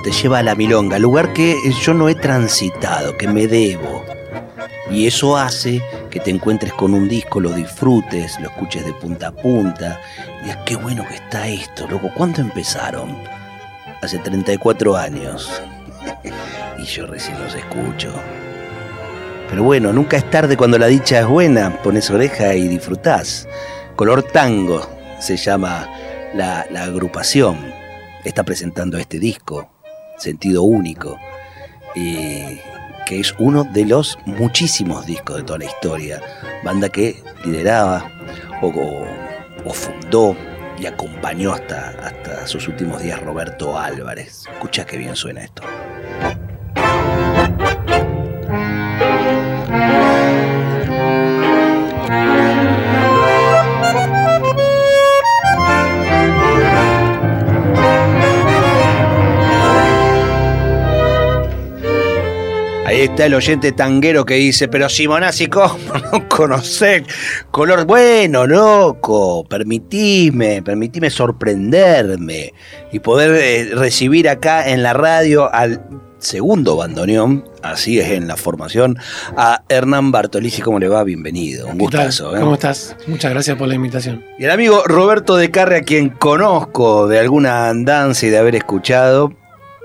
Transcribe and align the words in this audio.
Te 0.00 0.10
lleva 0.10 0.38
a 0.38 0.42
la 0.42 0.54
milonga, 0.54 0.98
lugar 0.98 1.32
que 1.32 1.56
yo 1.82 1.94
no 1.94 2.08
he 2.08 2.14
transitado, 2.14 3.16
que 3.16 3.28
me 3.28 3.46
debo. 3.46 4.04
Y 4.90 5.06
eso 5.06 5.36
hace 5.36 5.82
que 6.10 6.20
te 6.20 6.30
encuentres 6.30 6.72
con 6.72 6.94
un 6.94 7.08
disco, 7.08 7.40
lo 7.40 7.50
disfrutes, 7.50 8.38
lo 8.40 8.48
escuches 8.48 8.84
de 8.84 8.92
punta 8.92 9.28
a 9.28 9.32
punta. 9.32 10.00
Y 10.40 10.44
digas, 10.44 10.58
qué 10.64 10.76
bueno 10.76 11.06
que 11.08 11.14
está 11.14 11.48
esto, 11.48 11.88
loco. 11.88 12.10
¿Cuánto 12.14 12.40
empezaron? 12.40 13.16
Hace 14.02 14.18
34 14.18 14.96
años. 14.96 15.62
y 16.78 16.84
yo 16.84 17.06
recién 17.06 17.42
los 17.42 17.54
escucho. 17.54 18.12
Pero 19.48 19.62
bueno, 19.62 19.92
nunca 19.92 20.16
es 20.16 20.28
tarde 20.30 20.56
cuando 20.56 20.78
la 20.78 20.86
dicha 20.86 21.20
es 21.20 21.26
buena. 21.26 21.82
Pones 21.82 22.10
oreja 22.10 22.54
y 22.54 22.68
disfrutás. 22.68 23.48
Color 23.96 24.22
Tango 24.22 24.88
se 25.18 25.36
llama 25.36 25.88
la, 26.34 26.66
la 26.70 26.84
agrupación 26.84 27.76
está 28.28 28.42
presentando 28.42 28.98
este 28.98 29.18
disco, 29.18 29.70
Sentido 30.16 30.62
Único, 30.62 31.18
que 31.94 33.20
es 33.20 33.34
uno 33.38 33.64
de 33.64 33.86
los 33.86 34.18
muchísimos 34.26 35.06
discos 35.06 35.36
de 35.38 35.42
toda 35.44 35.58
la 35.60 35.64
historia. 35.66 36.20
Banda 36.64 36.88
que 36.88 37.22
lideraba 37.44 38.10
o, 38.62 39.72
fundó 39.72 40.36
y 40.78 40.86
acompañó 40.86 41.52
hasta, 41.52 41.90
hasta 42.02 42.46
sus 42.46 42.68
últimos 42.68 43.02
días 43.02 43.20
Roberto 43.22 43.78
Álvarez. 43.78 44.44
Escucha 44.52 44.84
qué 44.84 44.98
bien 44.98 45.16
suena 45.16 45.44
esto. 45.44 45.62
Está 63.06 63.26
el 63.26 63.34
oyente 63.34 63.72
tanguero 63.72 64.24
que 64.24 64.34
dice, 64.34 64.68
pero 64.68 64.88
Simonazzi, 64.88 65.46
¿cómo 65.46 65.76
no 66.12 66.28
conocer 66.28 67.04
color? 67.50 67.84
Bueno, 67.86 68.46
loco, 68.46 69.44
permitime, 69.48 70.62
permitime 70.62 71.10
sorprenderme 71.10 72.52
y 72.92 72.98
poder 72.98 73.30
eh, 73.32 73.74
recibir 73.74 74.28
acá 74.28 74.68
en 74.68 74.82
la 74.82 74.92
radio 74.92 75.52
al 75.52 75.82
segundo 76.18 76.76
bandoneón, 76.76 77.44
así 77.62 78.00
es 78.00 78.10
en 78.10 78.26
la 78.26 78.36
formación, 78.36 78.98
a 79.36 79.62
Hernán 79.68 80.10
Bartolisi. 80.10 80.62
¿Cómo 80.62 80.78
le 80.78 80.88
va? 80.88 81.04
Bienvenido. 81.04 81.68
Un 81.68 81.78
gustazo. 81.78 82.36
¿eh? 82.36 82.40
¿Cómo 82.40 82.54
estás? 82.54 82.96
Muchas 83.06 83.30
gracias 83.30 83.56
por 83.56 83.68
la 83.68 83.74
invitación. 83.74 84.24
Y 84.38 84.44
el 84.44 84.50
amigo 84.50 84.82
Roberto 84.84 85.36
de 85.36 85.50
Carre, 85.50 85.78
a 85.78 85.82
quien 85.82 86.08
conozco 86.08 87.06
de 87.06 87.20
alguna 87.20 87.68
andanza 87.68 88.26
y 88.26 88.30
de 88.30 88.38
haber 88.38 88.56
escuchado 88.56 89.32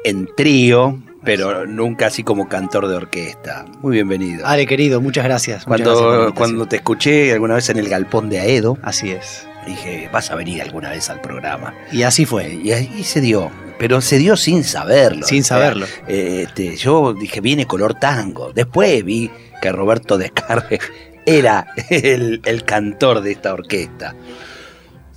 en 0.03 0.27
trío, 0.35 0.97
pero 1.23 1.65
nunca 1.67 2.07
así 2.07 2.23
como 2.23 2.47
cantor 2.47 2.87
de 2.87 2.95
orquesta. 2.95 3.65
Muy 3.81 3.93
bienvenido. 3.93 4.45
Ale, 4.45 4.65
querido, 4.65 5.01
muchas 5.01 5.23
gracias. 5.23 5.65
Cuando, 5.65 6.33
cuando 6.35 6.67
te 6.67 6.77
escuché 6.77 7.31
alguna 7.31 7.55
vez 7.55 7.69
en 7.69 7.77
el 7.77 7.89
galpón 7.89 8.29
de 8.29 8.39
Aedo. 8.39 8.77
Así 8.81 9.11
es. 9.11 9.47
Dije, 9.65 10.09
vas 10.11 10.31
a 10.31 10.35
venir 10.35 10.61
alguna 10.61 10.89
vez 10.89 11.09
al 11.09 11.21
programa. 11.21 11.73
Y 11.91 12.03
así 12.03 12.25
fue. 12.25 12.55
Y 12.55 12.71
ahí 12.71 13.03
se 13.03 13.21
dio. 13.21 13.51
Pero 13.77 14.01
se 14.01 14.17
dio 14.17 14.35
sin 14.35 14.63
saberlo. 14.63 15.25
Sin 15.25 15.43
saberlo. 15.43 15.85
este, 16.07 16.75
yo 16.75 17.13
dije, 17.13 17.41
viene 17.41 17.65
color 17.65 17.93
tango. 17.93 18.51
Después 18.53 19.03
vi 19.05 19.29
que 19.61 19.71
Roberto 19.71 20.17
Descarre 20.17 20.79
era 21.25 21.67
el, 21.89 22.41
el 22.45 22.63
cantor 22.63 23.21
de 23.21 23.31
esta 23.31 23.53
orquesta. 23.53 24.15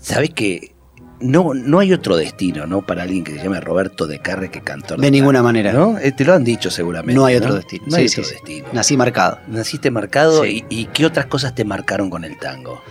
¿Sabes 0.00 0.31
qué? 0.34 0.73
No, 1.20 1.54
no 1.54 1.78
hay 1.78 1.92
otro 1.92 2.16
destino, 2.16 2.66
¿no? 2.66 2.82
Para 2.82 3.02
alguien 3.02 3.25
que 3.25 3.32
se 3.32 3.42
llame 3.42 3.60
Roberto 3.60 4.06
de 4.06 4.19
Carre 4.19 4.50
que 4.50 4.60
cantor. 4.60 5.00
De, 5.00 5.10
ninguna 5.10 5.42
manera. 5.42 5.72
¿no? 5.72 5.98
Eh, 5.98 6.12
te 6.12 6.25
lo 6.25 6.34
han 6.34 6.44
dicho 6.44 6.70
seguramente. 6.70 7.19
No 7.19 7.25
hay 7.25 7.36
otro 7.36 7.54
destino. 7.54 7.84
No 7.86 7.97
hay 7.97 8.06
otro 8.06 8.22
destino. 8.22 8.69
Nací 8.72 8.97
marcado. 8.97 9.38
Naciste 9.48 9.91
marcado 9.91 10.44
y, 10.44 10.64
y, 10.69 10.86
qué 10.86 11.06
otras 11.06 11.26
cosas 11.26 11.54
te 11.54 11.64
marcaron 11.64 12.10
con 12.10 12.24
el 12.24 12.38
tango? 12.38 12.82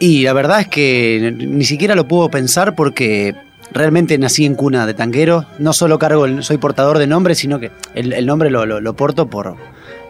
Y 0.00 0.24
la 0.24 0.32
verdad 0.32 0.60
es 0.60 0.68
que 0.68 1.32
ni 1.36 1.64
siquiera 1.64 1.94
lo 1.94 2.08
puedo 2.08 2.30
pensar 2.30 2.74
porque 2.74 3.34
realmente 3.72 4.18
nací 4.18 4.44
en 4.44 4.54
cuna 4.54 4.86
de 4.86 4.94
tanguero. 4.94 5.46
No 5.58 5.72
solo 5.72 5.98
cargo, 5.98 6.42
soy 6.42 6.58
portador 6.58 6.98
de 6.98 7.06
nombre, 7.06 7.34
sino 7.34 7.60
que 7.60 7.70
el, 7.94 8.26
nombre 8.26 8.50
lo, 8.50 8.66
lo, 8.66 8.96
porto 8.96 9.30
por, 9.30 9.56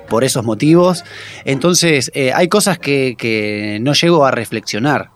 por 0.08 0.24
esos 0.24 0.44
motivos. 0.44 1.04
Entonces, 1.44 2.10
eh, 2.14 2.32
hay 2.32 2.48
cosas 2.48 2.78
que, 2.78 3.14
que, 3.18 3.78
no 3.82 3.92
llego 3.92 4.24
a 4.24 4.30
reflexionar 4.30 5.13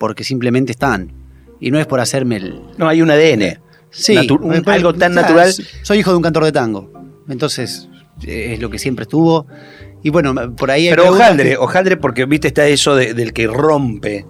porque 0.00 0.24
simplemente 0.24 0.72
están. 0.72 1.12
Y 1.60 1.70
no 1.70 1.78
es 1.78 1.86
por 1.86 2.00
hacerme 2.00 2.36
el. 2.36 2.62
No, 2.78 2.88
hay 2.88 3.02
un 3.02 3.10
ADN. 3.10 3.60
Sí, 3.90 4.16
algo 4.16 4.94
tan 4.94 5.14
natural. 5.14 5.52
Soy 5.82 5.98
hijo 5.98 6.10
de 6.10 6.16
un 6.16 6.22
cantor 6.22 6.44
de 6.44 6.52
tango. 6.52 6.90
Entonces, 7.28 7.86
es 8.26 8.58
lo 8.60 8.70
que 8.70 8.78
siempre 8.78 9.02
estuvo. 9.02 9.46
Y 10.02 10.08
bueno, 10.08 10.56
por 10.56 10.70
ahí. 10.70 10.88
Pero 10.88 11.10
ojaldre, 11.10 11.58
ojaldre, 11.58 11.98
porque 11.98 12.24
viste, 12.24 12.48
está 12.48 12.66
eso 12.66 12.96
del 12.96 13.34
que 13.34 13.46
rompe. 13.46 14.24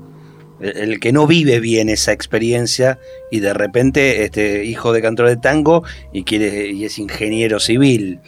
El, 0.61 0.99
que 1.01 1.13
no 1.13 1.27
vive 1.27 1.59
bien 1.59 1.89
esa 1.89 2.13
experiencia 2.13 2.99
y 3.31 3.41
de 3.41 3.55
repente 3.55 4.25
este 4.25 4.67
hijo 4.67 4.93
de 4.93 5.01
cantor 5.01 5.29
de 5.29 5.39
tango 5.39 5.85
y 6.13 6.25
quiere 6.25 6.71
y 6.71 6.85
es 6.85 6.99
ingeniero 6.99 7.61
civil. 7.61 8.21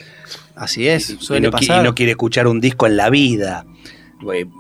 Así 0.55 0.89
es, 0.89 1.17
suele 1.19 1.51
pasar. 1.51 1.83
y 1.83 1.85
no 1.85 1.95
quiere 1.95 2.13
escuchar 2.13 2.47
un 2.47 2.59
disco 2.59 2.87
en 2.87 2.97
la 2.97 3.11
vida. 3.11 3.67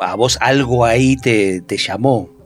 A 0.00 0.16
vos 0.16 0.36
algo 0.42 0.84
ahí 0.84 1.16
te, 1.16 1.62
te 1.62 1.78
llamó 1.78 2.41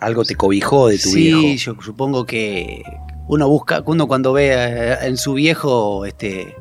algo 0.00 0.24
te 0.24 0.34
cobijó 0.34 0.88
de 0.88 0.98
tu 0.98 1.12
viejo. 1.12 1.40
Sí, 1.40 1.56
yo 1.56 1.76
supongo 1.80 2.24
que 2.26 2.82
uno 3.28 3.48
busca, 3.48 3.82
uno 3.86 4.06
cuando 4.06 4.32
ve 4.32 4.52
eh, 4.52 4.98
en 5.02 5.16
su 5.16 5.34
viejo 5.34 6.04
este, 6.04 6.54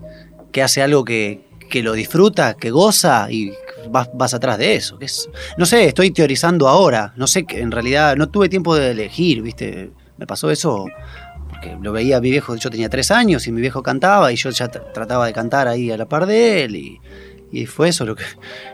que 0.51 0.62
hace 0.62 0.81
algo 0.81 1.03
que, 1.03 1.50
lo 1.84 1.94
disfruta, 1.94 2.56
que 2.56 2.69
goza 2.69 3.31
y 3.31 3.53
vas, 3.89 4.09
vas 4.13 4.34
atrás 4.34 4.57
de 4.57 4.75
eso. 4.75 5.00
Que 5.00 5.06
es, 5.06 5.29
no 5.57 5.66
sé, 5.66 5.85
estoy 5.85 6.12
teorizando 6.12 6.67
ahora. 6.67 7.13
No 7.16 7.28
sé, 7.28 7.45
que 7.45 7.59
en 7.59 7.72
realidad 7.72 8.16
no 8.17 8.29
tuve 8.29 8.50
tiempo 8.50 8.75
de 8.75 8.91
elegir, 8.91 9.41
¿viste? 9.41 9.91
Me 10.18 10.28
pasó 10.28 10.51
eso 10.51 10.85
porque 11.50 11.78
lo 11.81 11.91
veía 11.91 12.19
mi 12.22 12.29
viejo, 12.29 12.56
yo 12.56 12.69
tenía 12.69 12.89
tres 12.89 13.12
años 13.12 13.47
y 13.47 13.51
mi 13.51 13.62
viejo 13.62 13.83
cantaba 13.83 14.31
y 14.31 14.35
yo 14.35 14.50
ya 14.50 14.68
trataba 14.69 15.25
de 15.25 15.33
cantar 15.33 15.68
ahí 15.68 15.91
a 15.91 15.97
la 15.97 16.07
par 16.07 16.25
de 16.25 16.63
él 16.63 16.75
y, 16.75 17.00
y 17.51 17.65
fue 17.65 17.89
eso 17.89 18.06
lo 18.06 18.15
que, 18.15 18.24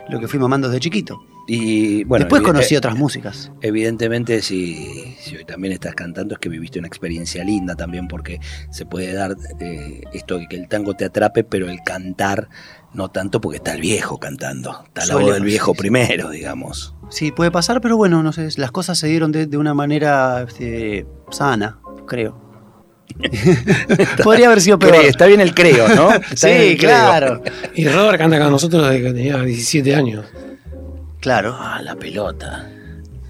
lo 0.08 0.20
que 0.20 0.28
fui 0.28 0.38
mamando 0.38 0.68
desde 0.68 0.80
chiquito. 0.80 1.20
Y 1.50 2.04
bueno, 2.04 2.26
Después 2.26 2.42
conocí 2.42 2.76
otras 2.76 2.94
músicas. 2.94 3.50
Evidentemente, 3.62 4.42
si, 4.42 5.16
hoy 5.34 5.46
también 5.46 5.72
estás 5.72 5.94
cantando, 5.94 6.34
es 6.34 6.40
que 6.40 6.50
viviste 6.50 6.78
una 6.78 6.88
experiencia 6.88 7.42
linda 7.42 7.74
también, 7.74 8.06
porque 8.06 8.38
se 8.70 8.84
puede 8.84 9.14
dar 9.14 9.34
eh, 9.58 10.02
esto 10.12 10.36
de 10.36 10.46
que 10.46 10.56
el 10.56 10.68
tango 10.68 10.92
te 10.92 11.06
atrape, 11.06 11.44
pero 11.44 11.70
el 11.70 11.80
cantar 11.82 12.50
no 12.92 13.08
tanto 13.10 13.40
porque 13.40 13.56
está 13.56 13.72
el 13.72 13.80
viejo 13.80 14.18
cantando. 14.18 14.84
Está 14.88 15.06
la 15.06 15.16
voz 15.16 15.32
del 15.32 15.44
viejo 15.44 15.72
primero, 15.72 16.28
digamos. 16.28 16.94
Sí, 17.08 17.32
puede 17.32 17.50
pasar, 17.50 17.80
pero 17.80 17.96
bueno, 17.96 18.22
no 18.22 18.34
sé, 18.34 18.46
las 18.58 18.70
cosas 18.70 18.98
se 18.98 19.06
dieron 19.06 19.32
de, 19.32 19.56
una 19.56 19.72
manera 19.72 20.42
este, 20.46 21.06
sana, 21.30 21.78
creo. 22.06 22.46
Podría 24.22 24.48
haber 24.48 24.60
sido 24.60 24.78
peor. 24.78 24.96
está 24.96 25.24
bien 25.24 25.40
el 25.40 25.54
creo, 25.54 25.88
¿no? 25.88 26.10
sí, 26.36 26.76
claro. 26.78 27.42
Y 27.74 27.88
Robert 27.88 28.18
canta 28.18 28.38
con 28.38 28.50
nosotros 28.50 28.86
desde 28.86 29.02
que 29.02 29.12
tenía 29.14 29.40
17 29.40 29.94
años. 29.94 30.26
Claro. 31.20 31.56
Ah, 31.58 31.80
la 31.82 31.96
pelota. 31.96 32.70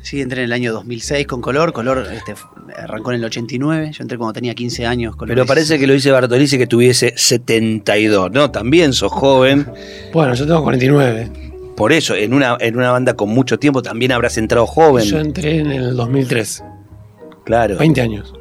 Sí, 0.03 0.21
entré 0.21 0.41
en 0.41 0.47
el 0.47 0.53
año 0.53 0.73
2006 0.73 1.27
con 1.27 1.41
Color. 1.41 1.73
Color 1.73 2.09
este, 2.13 2.35
arrancó 2.77 3.13
en 3.13 3.19
el 3.19 3.25
89. 3.25 3.91
Yo 3.93 4.03
entré 4.03 4.17
cuando 4.17 4.33
tenía 4.33 4.55
15 4.55 4.87
años. 4.87 5.17
Color 5.17 5.35
Pero 5.35 5.47
parece 5.47 5.79
que 5.79 5.87
lo 5.87 5.93
dice 5.93 6.11
Bartolisi 6.11 6.57
que 6.57 6.67
tuviese 6.67 7.13
72, 7.17 8.31
¿no? 8.31 8.51
También 8.51 8.93
sos 8.93 9.13
joven. 9.13 9.67
Bueno, 10.13 10.33
yo 10.35 10.47
tengo 10.47 10.63
49. 10.63 11.31
Por 11.77 11.93
eso, 11.93 12.15
en 12.15 12.33
una, 12.33 12.57
en 12.59 12.77
una 12.77 12.91
banda 12.91 13.15
con 13.15 13.29
mucho 13.29 13.59
tiempo 13.59 13.83
también 13.83 14.11
habrás 14.13 14.39
entrado 14.39 14.67
joven. 14.67 15.05
Yo 15.05 15.19
entré 15.19 15.59
en 15.59 15.71
el 15.71 15.95
2003. 15.95 16.65
Claro. 17.45 17.77
20 17.77 18.01
años. 18.01 18.33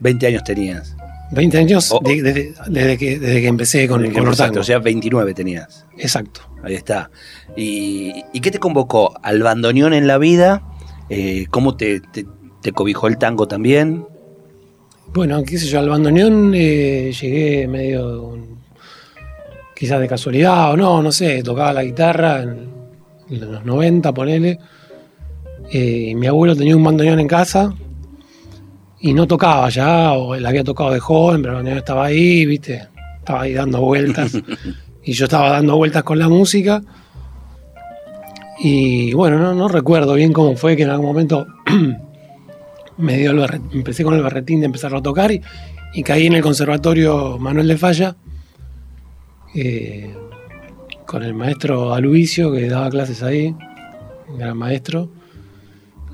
20 0.00 0.26
años 0.26 0.44
tenías. 0.44 0.96
20 1.32 1.58
años 1.58 1.90
Oh. 1.92 2.00
de- 2.04 2.22
de- 2.22 2.54
desde, 2.68 2.98
que, 2.98 3.18
desde 3.18 3.40
que 3.40 3.46
empecé 3.48 3.88
con 3.88 4.04
el 4.04 4.10
Exacto, 4.10 4.36
tango. 4.36 4.60
O 4.60 4.64
sea, 4.64 4.78
29 4.78 5.34
tenías. 5.34 5.86
Exacto. 5.98 6.40
Ahí 6.62 6.74
está. 6.74 7.10
¿Y, 7.56 8.12
y 8.32 8.40
qué 8.40 8.50
te 8.50 8.58
convocó? 8.58 9.14
¿Al 9.22 9.42
bandoneón 9.42 9.92
en 9.94 10.06
la 10.06 10.18
vida? 10.18 10.62
Eh, 11.08 11.46
¿Cómo 11.50 11.76
te, 11.76 12.00
te- 12.00 12.26
te 12.62 12.72
cobijó 12.72 13.08
el 13.08 13.18
tango 13.18 13.46
también? 13.48 14.06
Bueno, 15.12 15.42
qué 15.44 15.58
sé 15.58 15.66
yo, 15.66 15.78
al 15.78 15.88
bandoneón 15.88 16.52
eh, 16.54 17.12
llegué 17.20 17.68
medio 17.68 18.36
quizás 19.76 20.00
de 20.00 20.08
casualidad 20.08 20.72
o 20.72 20.76
no, 20.76 21.02
no 21.02 21.12
sé, 21.12 21.42
tocaba 21.42 21.72
la 21.72 21.84
guitarra 21.84 22.42
en, 22.42 22.68
en 23.30 23.52
los 23.52 23.64
90, 23.64 24.12
ponele. 24.14 24.58
Eh, 25.70 26.06
y 26.10 26.14
mi 26.14 26.26
abuelo 26.26 26.54
tenía 26.56 26.76
un 26.76 26.84
bandoneón 26.84 27.20
en 27.20 27.28
casa 27.28 27.74
y 29.06 29.12
no 29.12 29.26
tocaba 29.26 29.68
ya, 29.68 30.12
o 30.12 30.34
él 30.34 30.46
había 30.46 30.64
tocado 30.64 30.90
de 30.90 30.98
joven, 30.98 31.42
pero 31.42 31.54
bandoneón 31.56 31.78
estaba 31.78 32.06
ahí, 32.06 32.46
viste, 32.46 32.88
estaba 33.18 33.42
ahí 33.42 33.52
dando 33.52 33.82
vueltas. 33.82 34.32
y 35.04 35.12
yo 35.12 35.24
estaba 35.26 35.50
dando 35.50 35.76
vueltas 35.76 36.02
con 36.04 36.18
la 36.18 36.28
música. 36.28 36.80
Y 38.60 39.12
bueno, 39.12 39.38
no, 39.38 39.52
no 39.54 39.68
recuerdo 39.68 40.14
bien 40.14 40.32
cómo 40.32 40.56
fue 40.56 40.74
que 40.74 40.84
en 40.84 40.90
algún 40.90 41.06
momento 41.06 41.46
me 42.96 43.18
dio 43.18 43.32
el 43.32 43.38
berre- 43.40 43.60
empecé 43.72 44.04
con 44.04 44.14
el 44.14 44.22
berretín 44.22 44.60
de 44.60 44.66
empezar 44.66 44.94
a 44.94 45.02
tocar 45.02 45.30
y, 45.32 45.42
y 45.92 46.02
caí 46.02 46.26
en 46.26 46.32
el 46.34 46.42
conservatorio 46.42 47.36
Manuel 47.38 47.68
de 47.68 47.76
Falla 47.76 48.16
eh, 49.54 50.14
con 51.06 51.22
el 51.24 51.34
maestro 51.34 51.92
Aluvicio 51.92 52.50
que 52.52 52.68
daba 52.68 52.88
clases 52.90 53.22
ahí, 53.22 53.54
gran 54.38 54.56
maestro. 54.56 55.10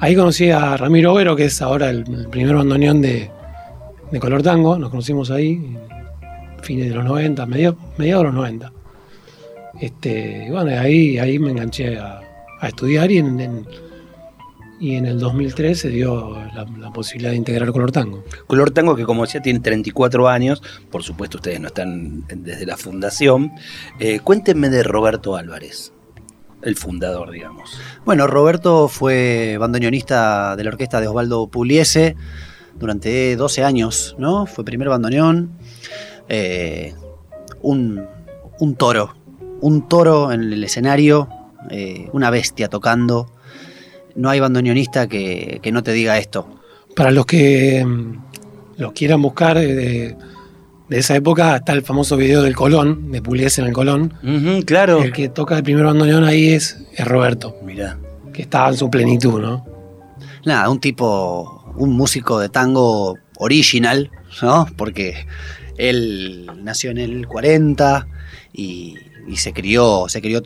Ahí 0.01 0.17
conocí 0.17 0.51
a 0.51 0.77
Ramiro 0.77 1.13
Overo, 1.13 1.37
que 1.37 1.45
es 1.45 1.61
ahora 1.63 1.91
el, 1.91 2.05
primer 2.31 2.55
bandoneón 2.57 3.03
de, 3.03 3.31
de 4.11 4.21
Color 4.21 4.43
Tango, 4.43 4.79
nos 4.79 4.91
conocimos 4.91 5.31
ahí, 5.31 5.77
fines 6.63 6.89
de 6.89 6.95
los 6.95 7.05
90, 7.05 7.45
medio- 7.47 7.77
mediados 7.99 8.23
de 8.23 8.27
los 8.29 8.35
90. 8.35 8.73
Este, 9.81 10.47
y 10.47 10.51
bueno, 10.51 10.79
ahí, 10.81 11.19
ahí 11.19 11.39
me 11.39 11.51
enganché 11.51 11.99
a, 11.99 12.21
a 12.61 12.69
estudiar 12.69 13.11
y 13.11 13.19
en, 13.19 13.67
y 14.81 14.95
en 14.97 15.05
el 15.07 15.19
2003 15.19 15.79
se 15.79 15.89
dio 15.91 16.35
la, 16.55 16.65
la 16.79 16.91
posibilidad 16.93 17.31
de 17.33 17.37
integrar 17.37 17.71
Color 17.71 17.93
Tango. 17.93 18.25
Color 18.47 18.71
Tango, 18.71 18.97
que 18.97 19.05
como 19.05 19.25
decía, 19.27 19.43
tiene 19.43 19.61
34 19.61 20.29
años. 20.29 20.63
Por 20.91 21.03
supuesto, 21.03 21.37
ustedes 21.37 21.61
no 21.61 21.69
están 21.69 22.25
desde 22.29 22.65
la 22.65 22.77
fundación. 22.79 23.53
Eh, 23.99 24.21
cuéntenme 24.21 24.71
de 24.71 24.83
Roberto 24.83 25.37
Álvarez, 25.37 25.93
el 26.63 26.77
fundador, 26.77 27.31
digamos. 27.31 27.79
Bueno, 28.05 28.27
Roberto 28.27 28.89
fue 28.89 29.57
bandoneonista 29.59 30.57
de 30.57 30.65
la 30.65 30.71
orquesta 30.71 31.01
de 31.01 31.09
Osvaldo 31.09 31.49
Pugliese 31.49 32.17
durante 32.79 33.37
12 33.37 33.65
años, 33.65 34.15
¿no? 34.19 34.47
Fue 34.47 34.65
primer 34.65 34.89
bandoneón. 34.89 35.53
eh, 36.29 36.95
un, 37.63 38.07
un 38.59 38.77
toro, 38.77 39.15
un 39.61 39.89
toro 39.89 40.33
en 40.33 40.41
el 40.53 40.65
escenario, 40.65 41.29
eh, 41.71 42.09
una 42.13 42.31
bestia 42.31 42.69
tocando. 42.69 43.27
No 44.15 44.31
hay 44.31 44.41
bandoneonista 44.41 45.09
que, 45.09 45.61
que 45.63 45.73
no 45.73 45.83
te 45.83 45.93
diga 45.93 46.19
esto. 46.19 46.49
Para 46.97 47.11
los 47.11 47.27
que 47.27 47.85
mm, 47.85 48.19
los 48.79 48.93
quieran 48.93 49.23
buscar 49.23 49.59
eh, 49.59 50.17
de, 50.91 50.99
esa 50.99 51.17
época, 51.17 51.57
está 51.57 51.73
el 51.73 51.83
famoso 51.83 52.17
video 52.17 52.43
del 52.43 52.55
Colón, 52.55 53.11
de 53.11 53.23
Pugliese 53.23 53.61
en 53.61 53.69
el 53.69 53.73
Colón. 53.73 54.15
Claro. 54.67 55.03
El 55.03 55.13
que 55.13 55.29
toca 55.29 55.57
el 55.57 55.63
primer 55.63 55.85
bandoneón 55.85 56.25
ahí 56.25 56.51
es, 56.51 56.79
es 56.93 57.07
Roberto, 57.07 57.57
Mirá. 57.65 57.99
que 58.33 58.43
estaba 58.43 58.69
en 58.69 58.77
su 58.77 58.91
plenitud, 58.91 59.41
¿no? 59.41 59.65
Nada, 60.45 60.69
un 60.69 60.81
tipo, 60.81 61.73
un 61.77 61.93
músico 61.93 62.39
de 62.39 62.49
tango 62.49 63.17
original, 63.39 64.11
¿no? 64.43 64.67
Porque 64.77 65.27
él 65.77 66.51
nació 66.63 66.91
en 66.91 66.99
el 66.99 67.27
40 67.27 68.07
y, 68.53 68.97
y 69.27 69.37
se 69.37 69.53
crió, 69.53 70.07
se 70.09 70.21
crió 70.21 70.43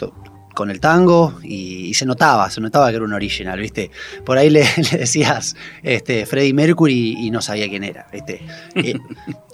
con 0.54 0.70
el 0.70 0.80
tango 0.80 1.38
y, 1.42 1.86
y 1.86 1.94
se 1.94 2.06
notaba, 2.06 2.48
se 2.50 2.60
notaba 2.60 2.90
que 2.90 2.96
era 2.96 3.04
un 3.04 3.12
original, 3.12 3.58
¿viste? 3.58 3.90
Por 4.24 4.38
ahí 4.38 4.48
le, 4.50 4.62
le 4.92 4.98
decías 4.98 5.56
este, 5.82 6.26
Freddie 6.26 6.54
Mercury 6.54 7.16
y 7.18 7.30
no 7.30 7.42
sabía 7.42 7.68
quién 7.68 7.84
era, 7.84 8.06
¿viste? 8.12 8.40
Eh, 8.76 8.94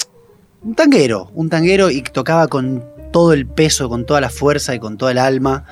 un 0.62 0.74
tanguero, 0.74 1.30
un 1.34 1.48
tanguero 1.48 1.90
y 1.90 2.02
tocaba 2.02 2.48
con 2.48 2.84
todo 3.12 3.32
el 3.32 3.46
peso, 3.46 3.88
con 3.88 4.06
toda 4.06 4.20
la 4.20 4.30
fuerza 4.30 4.74
y 4.74 4.78
con 4.78 4.96
toda 4.98 5.12
el 5.12 5.18
alma. 5.18 5.64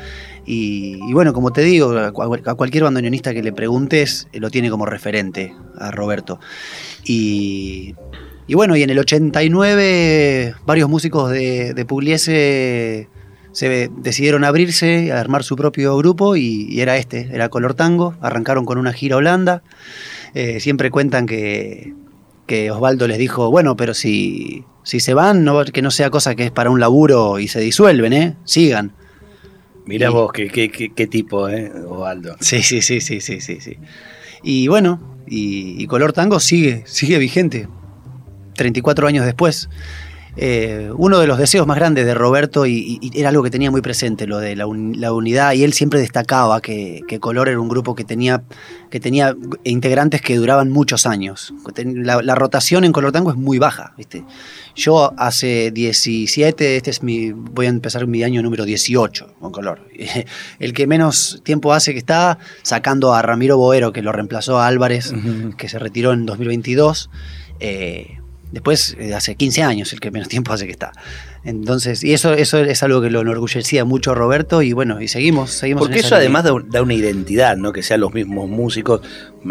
Y, 0.50 1.12
bueno, 1.12 1.35
como 1.35 1.52
te 1.52 1.61
digo, 1.61 1.90
a, 1.99 2.11
cual- 2.11 2.43
a 2.46 2.55
cualquier 2.55 2.85
bandoneonista 2.85 3.35
que 3.35 3.43
le 3.43 3.52
preguntes, 3.52 4.29
eh, 4.32 4.40
lo 4.40 4.50
tiene 4.50 4.70
como 4.70 4.87
referente 4.87 5.55
a 5.79 5.90
Roberto. 5.90 6.40
Y, 7.05 7.94
bueno, 8.55 8.75
y 8.76 8.82
en 8.82 8.88
el 8.90 8.99
89 8.99 10.55
varios 10.64 10.88
músicos 10.88 11.31
de, 11.31 11.75
de 11.75 11.85
Pugliese 11.85 13.08
se 13.52 13.90
decidieron 13.99 14.44
abrirse, 14.44 15.12
a 15.12 15.20
armar 15.20 15.43
su 15.44 15.55
propio 15.56 15.96
grupo 15.99 16.37
y, 16.37 16.67
y 16.70 16.81
era 16.81 16.96
este, 16.96 17.29
era 17.32 17.50
Color 17.50 17.75
Tango. 17.75 18.14
Arrancaron 18.23 18.64
con 18.64 18.79
una 18.79 18.93
gira 18.94 19.17
a 19.17 19.19
Holanda. 19.19 19.62
Eh, 20.35 20.61
siempre 20.61 20.90
cuentan 20.90 21.26
que, 21.26 21.93
que 22.49 22.73
Osvaldo 22.73 23.06
les 23.06 23.19
dijo, 23.19 23.49
bueno, 23.53 23.77
pero 23.77 23.95
si, 23.95 24.65
si 24.83 24.99
se 24.99 25.15
van, 25.15 25.45
no, 25.45 25.65
que 25.67 25.83
no 25.83 25.93
sea 25.93 26.11
cosa 26.11 26.35
que 26.35 26.47
es 26.47 26.50
para 26.50 26.71
un 26.71 26.81
laburo 26.81 27.39
y 27.39 27.47
se 27.47 27.61
disuelven, 27.61 28.12
¿eh? 28.12 28.37
Sigan. 28.45 28.93
Mirá 29.87 30.09
Y- 30.11 30.12
vos, 30.12 30.33
qué, 30.33 30.49
qué- 30.49 30.71
qué- 30.71 30.93
qué 30.93 31.06
tipo, 31.06 31.49
¿eh, 31.49 31.71
Osvaldo? 31.89 32.37
Sí, 32.41 32.62
sí, 32.62 32.83
sí, 32.83 33.00
sí, 33.00 33.21
sí, 33.21 33.41
sí, 33.41 33.61
sí. 33.61 33.77
Y 34.43 34.67
bueno, 34.67 35.17
y, 35.29 35.81
y 35.81 35.87
Color 35.87 36.12
Tango 36.12 36.41
sigue, 36.41 36.83
sigue 36.87 37.19
vigente. 37.19 37.69
34 38.56 39.06
años 39.06 39.25
después. 39.25 39.69
Eh, 40.36 40.90
uno 40.96 41.19
de 41.19 41.26
los 41.26 41.38
deseos 41.38 41.66
más 41.66 41.76
grandes 41.78 42.06
de 42.06 42.14
Roberto, 42.14 42.64
y, 42.66 42.98
y 43.00 43.19
era 43.19 43.30
algo 43.30 43.42
que 43.42 43.50
tenía 43.50 43.70
muy 43.70 43.80
presente, 43.80 44.26
lo 44.26 44.38
de 44.38 44.54
la, 44.54 44.66
un- 44.66 45.00
la 45.00 45.12
unidad, 45.12 45.52
y 45.54 45.64
él 45.64 45.72
siempre 45.72 45.98
destacaba 46.00 46.60
que, 46.60 47.00
que 47.08 47.19
Color 47.19 47.48
era 47.48 47.58
un 47.60 47.69
grupo 47.69 47.94
que 47.96 48.04
tenía, 48.04 48.42
que 48.90 49.00
tenía 49.00 49.34
integrantes 49.64 50.20
que 50.20 50.36
duraban 50.36 50.70
muchos 50.70 51.06
años. 51.06 51.52
La, 51.76 52.22
la 52.22 52.34
rotación 52.34 52.84
en 52.84 52.92
Color 52.92 53.10
Tango 53.12 53.30
es 53.30 53.36
muy 53.36 53.58
baja, 53.58 53.94
¿viste? 53.96 54.25
Yo 54.76 55.12
hace 55.16 55.72
17, 55.72 56.76
este 56.76 56.90
es 56.90 57.02
mi, 57.02 57.32
voy 57.32 57.66
a 57.66 57.70
empezar 57.70 58.06
mi 58.06 58.22
año 58.22 58.40
número 58.42 58.64
18 58.64 59.34
con 59.40 59.50
Color. 59.50 59.80
El 60.61 60.73
que 60.73 60.87
menos 60.87 61.40
tiempo 61.42 61.73
hace 61.73 61.92
que 61.92 61.99
está, 61.99 62.38
sacando 62.62 63.12
a 63.12 63.23
Ramiro 63.23 63.56
Boero, 63.56 63.92
que 63.92 64.02
lo 64.02 64.12
reemplazó 64.12 64.58
a 64.61 64.68
Álvarez, 64.68 65.12
que 65.56 65.68
se 65.68 65.80
retiró 65.80 66.12
en 66.12 66.26
2022. 66.26 67.11
eh, 67.58 68.17
después, 68.52 68.97
eh, 68.99 69.14
hace 69.14 69.35
15 69.37 69.62
años, 69.62 69.93
el 69.93 70.00
que 70.00 70.11
menos 70.11 70.28
tiempo 70.28 70.52
hace 70.52 70.67
que 70.67 70.73
está. 70.73 70.93
Entonces, 71.45 72.02
y 72.05 72.12
eso, 72.12 72.35
eso 72.35 72.59
es 72.59 72.83
algo 72.83 73.00
que 73.00 73.11
lo 73.11 73.21
enorgullecía 73.21 73.85
mucho 73.85 74.11
a 74.12 74.14
Roberto, 74.14 74.61
y 74.62 74.73
bueno, 74.73 75.00
y 75.00 75.09
seguimos, 75.09 75.50
seguimos. 75.50 75.83
Porque 75.83 76.00
en 76.00 76.05
eso 76.05 76.14
además 76.17 76.45
da, 76.45 76.52
da 76.69 76.83
una 76.83 76.95
identidad, 76.95 77.57
¿no? 77.57 77.73
Que 77.73 77.83
sean 77.83 78.00
los 78.00 78.12
mismos 78.12 78.49
músicos, 78.49 79.00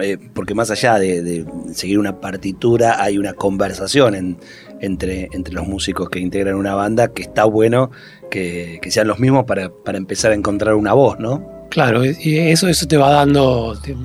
eh, 0.02 0.18
porque 0.34 0.54
más 0.54 0.70
allá 0.70 1.00
de, 1.00 1.22
de 1.24 1.46
seguir 1.74 1.98
una 2.00 2.20
partitura, 2.20 3.02
hay 3.02 3.18
una 3.18 3.34
conversación 3.34 4.16
en- 4.16 4.38
entre, 4.80 5.30
entre 5.32 5.54
los 5.56 5.68
músicos 5.68 6.10
que 6.10 6.20
integran 6.20 6.54
una 6.56 6.76
banda 6.76 7.08
que 7.08 7.24
está 7.24 7.46
bueno 7.46 7.90
que, 8.30 8.78
que 8.82 8.92
sean 8.92 9.08
los 9.08 9.18
mismos 9.18 9.46
para, 9.46 9.70
para 9.72 9.98
empezar 9.98 10.32
a 10.32 10.36
encontrar 10.36 10.76
una 10.76 10.94
voz, 10.94 11.18
¿no? 11.20 11.66
Claro, 11.72 12.06
y 12.06 12.38
eso, 12.38 12.68
eso 12.68 12.88
te 12.88 12.96
va 12.96 13.10
dando, 13.12 13.76
te, 13.82 13.96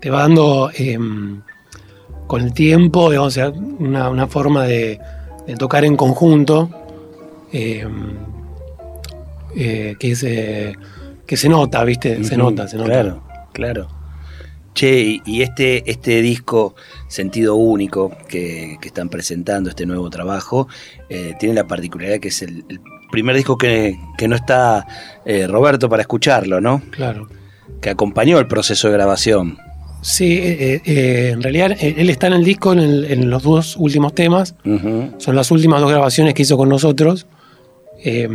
te 0.00 0.08
va 0.10 0.20
dando 0.22 0.70
em, 0.74 1.42
con 2.30 2.42
el 2.42 2.52
tiempo, 2.54 3.10
digamos, 3.10 3.26
o 3.28 3.30
sea, 3.34 3.48
una, 3.50 4.08
una 4.08 4.28
forma 4.28 4.64
de, 4.64 5.00
de 5.48 5.56
tocar 5.56 5.84
en 5.84 5.96
conjunto 5.96 6.70
em, 7.52 8.14
eh, 9.56 9.96
que, 9.98 10.14
se, 10.14 10.76
que 11.26 11.36
se 11.36 11.48
nota, 11.48 11.82
¿viste? 11.82 12.22
Se 12.22 12.36
nota, 12.36 12.68
se 12.68 12.76
nota. 12.76 12.88
Claro, 12.88 13.22
claro. 13.52 13.88
Che, 14.74 15.00
y- 15.00 15.22
y 15.26 15.42
este, 15.42 15.90
este 15.90 16.22
disco 16.22 16.76
Sentido 17.08 17.56
Único 17.56 18.12
que, 18.28 18.76
que 18.80 18.86
están 18.88 19.08
presentando, 19.08 19.68
este 19.68 19.84
nuevo 19.84 20.08
trabajo, 20.10 20.68
eh, 21.08 21.34
tiene 21.40 21.56
la 21.56 21.66
particularidad 21.66 22.20
que 22.20 22.28
es 22.28 22.42
el, 22.42 22.64
el 22.68 22.80
primer 23.10 23.34
disco 23.34 23.58
que, 23.58 23.98
que 24.16 24.28
no 24.28 24.36
está 24.36 24.86
eh, 25.24 25.48
Roberto 25.48 25.88
para 25.88 26.02
escucharlo, 26.02 26.60
¿no? 26.60 26.80
Claro. 26.92 27.26
Que 27.80 27.90
acompañó 27.90 28.38
el 28.38 28.46
proceso 28.46 28.86
de 28.86 28.94
grabación. 28.94 29.58
Sí, 30.02 30.38
eh, 30.38 30.80
eh, 30.84 31.30
en 31.34 31.42
realidad 31.42 31.72
eh, 31.72 31.94
él 31.98 32.08
está 32.10 32.26
en 32.28 32.32
el 32.34 32.44
disco 32.44 32.72
en, 32.72 32.78
el- 32.78 33.04
en 33.10 33.28
los 33.30 33.42
dos 33.42 33.76
últimos 33.76 34.14
temas. 34.14 34.54
Son 35.18 35.36
las 35.36 35.50
últimas 35.50 35.80
dos 35.80 35.90
grabaciones 35.90 36.34
que 36.34 36.42
hizo 36.42 36.56
con 36.56 36.68
nosotros. 36.68 37.26
Eh, 38.02 38.28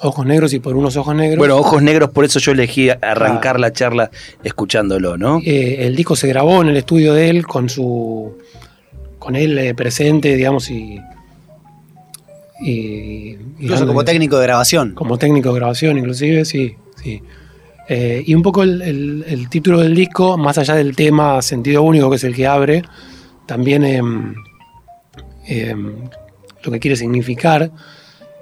Ojos 0.00 0.26
Negros 0.26 0.52
y 0.52 0.60
por 0.60 0.76
unos 0.76 0.96
Ojos 0.96 1.14
Negros. 1.16 1.38
Bueno, 1.38 1.56
Ojos 1.56 1.82
Negros, 1.82 2.10
por 2.10 2.24
eso 2.24 2.38
yo 2.38 2.52
elegí 2.52 2.88
arrancar 2.90 3.58
la 3.58 3.72
charla 3.72 4.10
escuchándolo, 4.44 5.16
¿no? 5.16 5.40
Eh, 5.44 5.86
el 5.86 5.96
disco 5.96 6.14
se 6.14 6.28
grabó 6.28 6.60
en 6.62 6.68
el 6.68 6.76
estudio 6.76 7.14
de 7.14 7.30
él 7.30 7.46
con 7.46 7.68
su. 7.68 8.36
con 9.18 9.34
él 9.36 9.58
eh, 9.58 9.74
presente, 9.74 10.36
digamos, 10.36 10.70
y. 10.70 11.00
y- 12.60 13.36
Incluso 13.60 13.86
como 13.86 14.04
técnico 14.04 14.38
de 14.38 14.44
grabación. 14.46 14.94
como 14.94 15.18
técnico 15.18 15.48
de 15.52 15.56
grabación, 15.58 15.98
inclusive, 15.98 16.44
sí, 16.44 16.76
sí. 17.02 17.22
Eh, 17.88 18.22
y 18.26 18.34
un 18.34 18.42
poco 18.42 18.62
el, 18.62 18.82
el- 18.82 19.24
el 19.26 19.48
título 19.48 19.80
del 19.80 19.94
disco, 19.94 20.36
más 20.36 20.58
allá 20.58 20.74
del 20.74 20.94
tema 20.94 21.40
Sentido 21.42 21.82
Único, 21.82 22.10
que 22.10 22.16
es 22.16 22.24
el 22.24 22.34
que 22.34 22.46
abre, 22.46 22.82
también 23.46 23.82
em, 23.84 24.34
em, 25.46 25.94
lo 26.62 26.72
que 26.72 26.80
quiere 26.80 26.96
significar 26.96 27.70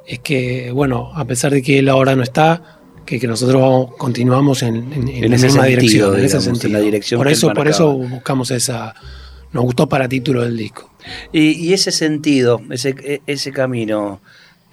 es 0.06 0.18
que, 0.20 0.70
bueno, 0.72 1.10
a 1.14 1.24
pesar 1.24 1.52
de 1.52 1.62
que 1.62 1.78
él 1.78 1.88
ahora 1.88 2.16
no 2.16 2.22
está, 2.22 2.78
que, 3.04 3.20
que 3.20 3.26
nosotros 3.28 3.90
continuamos 3.98 4.62
en, 4.62 4.92
en- 4.92 5.08
en 5.08 5.24
En 5.24 5.30
la 5.30 5.36
misma 5.38 5.64
sentido, 5.64 5.66
dirección, 5.66 6.18
en 6.18 6.24
ese 6.24 6.40
sentido. 6.40 6.72
la 6.72 6.80
dirección 6.80 7.18
por 7.20 7.28
eso, 7.28 7.52
por 7.52 7.68
eso 7.68 7.92
buscamos 7.96 8.50
esa. 8.50 8.94
Nos 9.52 9.62
gustó 9.64 9.88
para 9.88 10.08
título 10.08 10.42
del 10.42 10.56
disco. 10.56 10.90
Y, 11.32 11.50
y 11.52 11.72
ese 11.72 11.92
sentido, 11.92 12.60
ese, 12.70 12.94
e- 13.02 13.20
ese 13.26 13.52
camino, 13.52 14.20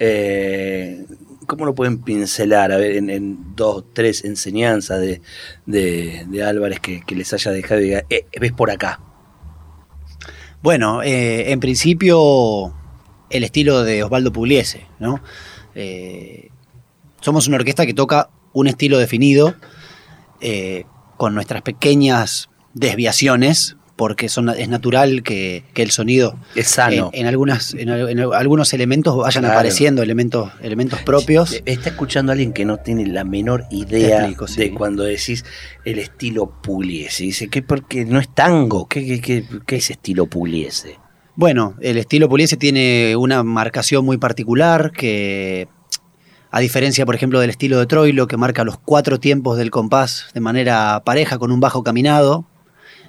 eh, 0.00 1.04
¿cómo 1.46 1.64
lo 1.66 1.74
pueden 1.74 1.98
pincelar? 1.98 2.72
A 2.72 2.76
ver, 2.76 2.96
en, 2.96 3.10
en 3.10 3.54
dos, 3.56 3.84
tres 3.92 4.24
enseñanzas 4.24 5.00
de, 5.00 5.20
de- 5.66 6.24
Álvarez 6.42 6.80
que, 6.80 7.02
les 7.14 7.32
haya 7.32 7.50
dejado 7.50 7.80
"Eh, 7.80 8.26
ves 8.40 8.52
por 8.52 8.70
acá. 8.70 9.00
Bueno, 10.62 11.02
eh, 11.02 11.52
en 11.52 11.60
principio 11.60 12.74
el 13.30 13.44
estilo 13.44 13.82
de 13.84 14.02
Osvaldo 14.02 14.32
Pugliese, 14.32 14.86
¿no? 14.98 15.20
Eh, 15.74 16.50
somos 17.20 17.48
una 17.48 17.56
orquesta 17.56 17.86
que 17.86 17.94
toca 17.94 18.30
un 18.52 18.66
estilo 18.68 18.98
definido, 18.98 19.54
con 21.16 21.34
nuestras 21.34 21.62
pequeñas 21.62 22.48
desviaciones, 22.74 23.76
porque 23.96 24.28
son, 24.28 24.48
es 24.48 24.68
natural 24.68 25.22
que, 25.22 25.64
que 25.72 25.82
el 25.82 25.90
sonido 25.92 26.36
Es 26.56 26.68
sano. 26.68 27.10
en, 27.12 27.20
en 27.22 27.26
algunas, 27.26 27.74
en, 27.74 27.90
al- 27.90 28.08
en 28.08 28.18
algunos 28.20 28.72
elementos 28.72 29.16
vayan 29.16 29.42
Claro. 29.42 29.54
apareciendo 29.58 30.02
elementos, 30.02 30.50
elementos 30.62 31.00
propios. 31.02 31.52
Eh, 31.52 31.62
Está 31.66 31.90
escuchando 31.90 32.32
a 32.32 32.34
alguien 32.34 32.52
que 32.52 32.64
no 32.64 32.78
tiene 32.78 33.06
la 33.06 33.22
menor 33.24 33.66
idea 33.70 34.18
explico, 34.18 34.48
sí. 34.48 34.60
de 34.60 34.74
cuando 34.74 35.04
decís 35.04 35.44
el 35.84 35.98
estilo 36.00 36.60
Pugliese. 36.62 37.22
Dice, 37.24 37.48
¿qué? 37.48 37.62
Porque 37.62 38.04
no 38.04 38.18
es 38.18 38.28
tango. 38.34 38.86
¿Qué, 38.88 39.04
qué, 39.06 39.20
qué- 39.20 39.44
qué 39.66 39.76
es 39.76 39.90
estilo 39.90 40.26
Pugliese? 40.26 40.98
Bueno, 41.36 41.74
el 41.80 41.96
estilo 41.98 42.28
Pugliese 42.28 42.56
tiene 42.56 43.14
una 43.16 43.42
marcación 43.42 44.04
muy 44.04 44.18
particular 44.18 44.92
que, 44.92 45.66
a 46.50 46.60
diferencia, 46.60 47.04
por 47.06 47.14
ejemplo, 47.14 47.40
del 47.40 47.50
estilo 47.50 47.78
de 47.78 47.86
Troilo, 47.86 48.26
que 48.28 48.36
marca 48.36 48.62
los 48.64 48.78
cuatro 48.78 49.18
tiempos 49.18 49.56
del 49.58 49.70
compás 49.70 50.26
de 50.34 50.40
manera 50.40 51.02
pareja 51.04 51.38
con 51.38 51.50
un 51.50 51.58
bajo 51.60 51.82
caminado, 51.82 52.46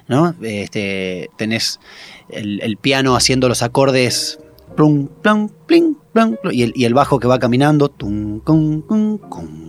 ¿no? 0.08 0.34
Este, 0.42 1.30
tenés 1.36 1.80
el, 2.28 2.60
el 2.62 2.76
piano 2.76 3.16
haciendo 3.16 3.48
los 3.48 3.62
acordes 3.62 4.38
plum, 4.76 5.08
plum, 5.22 5.48
plum, 5.66 5.96
plum, 6.12 6.36
y, 6.52 6.62
el, 6.62 6.72
y 6.76 6.84
el 6.84 6.94
bajo 6.94 7.18
que 7.18 7.28
va 7.28 7.38
caminando. 7.38 7.88
tum, 7.88 8.40
cum, 8.40 8.82
cum, 8.82 9.18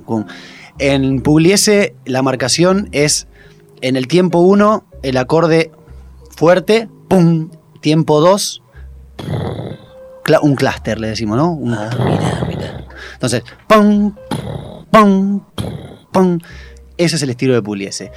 cum. 0.03 0.25
En 0.79 1.21
Pugliese 1.21 1.95
la 2.05 2.21
marcación 2.21 2.89
es 2.91 3.27
en 3.81 3.95
el 3.95 4.07
tiempo 4.07 4.39
1 4.39 4.85
el 5.03 5.17
acorde 5.17 5.71
fuerte, 6.35 6.87
pum, 7.07 7.49
tiempo 7.81 8.19
2, 8.19 8.61
un 10.41 10.55
clúster 10.55 10.99
le 10.99 11.07
decimos, 11.07 11.37
¿no? 11.37 11.51
Un- 11.53 11.73
Ah, 11.73 11.89
mira, 12.05 12.45
mira. 12.47 12.87
entonces, 13.13 13.43
pum, 13.67 14.13
pum, 14.91 15.41
pum. 16.11 16.39
Ese 16.97 17.15
es 17.15 17.21
el 17.21 17.29
estilo 17.29 17.53
de 17.53 17.61
Pugliese. 17.61 18.11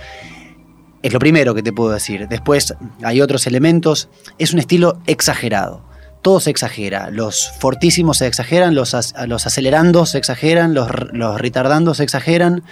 Es 1.03 1.13
lo 1.13 1.19
primero 1.19 1.55
que 1.55 1.63
te 1.63 1.73
puedo 1.73 1.91
decir. 1.93 2.29
Después 2.29 2.75
hay 3.03 3.21
otros 3.21 3.47
elementos. 3.47 4.09
Es 4.39 4.53
un 4.53 4.59
estilo 4.59 5.01
exagerado. 5.07 5.83
Todo 6.23 6.41
se 6.41 6.51
exagera. 6.51 7.09
Los 7.11 7.51
fortísimos 7.59 8.19
se 8.19 8.27
exageran, 8.27 8.75
los, 8.75 8.95
los 9.27 9.47
acelerandos 9.47 10.11
se 10.11 10.19
exageran, 10.19 10.75
los, 10.75 10.89
los 11.13 11.41
retardandos 11.41 11.97
se 11.97 12.03
exageran, 12.05 12.63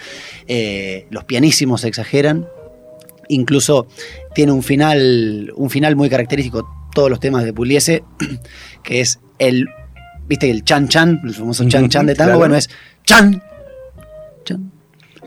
eh, 0.47 1.07
los 1.09 1.23
pianísimos 1.23 1.81
se 1.81 1.87
exageran. 1.87 2.47
Incluso 3.27 3.87
tiene 4.35 4.51
un 4.51 4.61
final, 4.61 5.51
un 5.55 5.69
final 5.71 5.95
muy 5.95 6.09
característico, 6.09 6.69
todos 6.93 7.09
los 7.09 7.19
temas 7.19 7.43
de 7.43 7.53
Pugliese, 7.53 8.03
que 8.83 9.01
es 9.01 9.19
el, 9.39 9.67
viste, 10.27 10.51
el 10.51 10.63
chan 10.63 10.87
chan, 10.87 11.19
el 11.23 11.33
famoso 11.33 11.67
chan 11.67 11.89
chan 11.89 12.05
de 12.05 12.13
tango, 12.13 12.27
Claro. 12.29 12.39
bueno, 12.39 12.55
es 12.55 12.69
chan, 13.03 13.41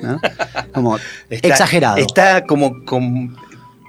¿no? 0.01 0.21
Como 0.73 0.99
Está- 1.29 1.49
exagerado. 1.49 1.97
Está 1.97 2.45
como, 2.45 2.85
como, 2.85 3.35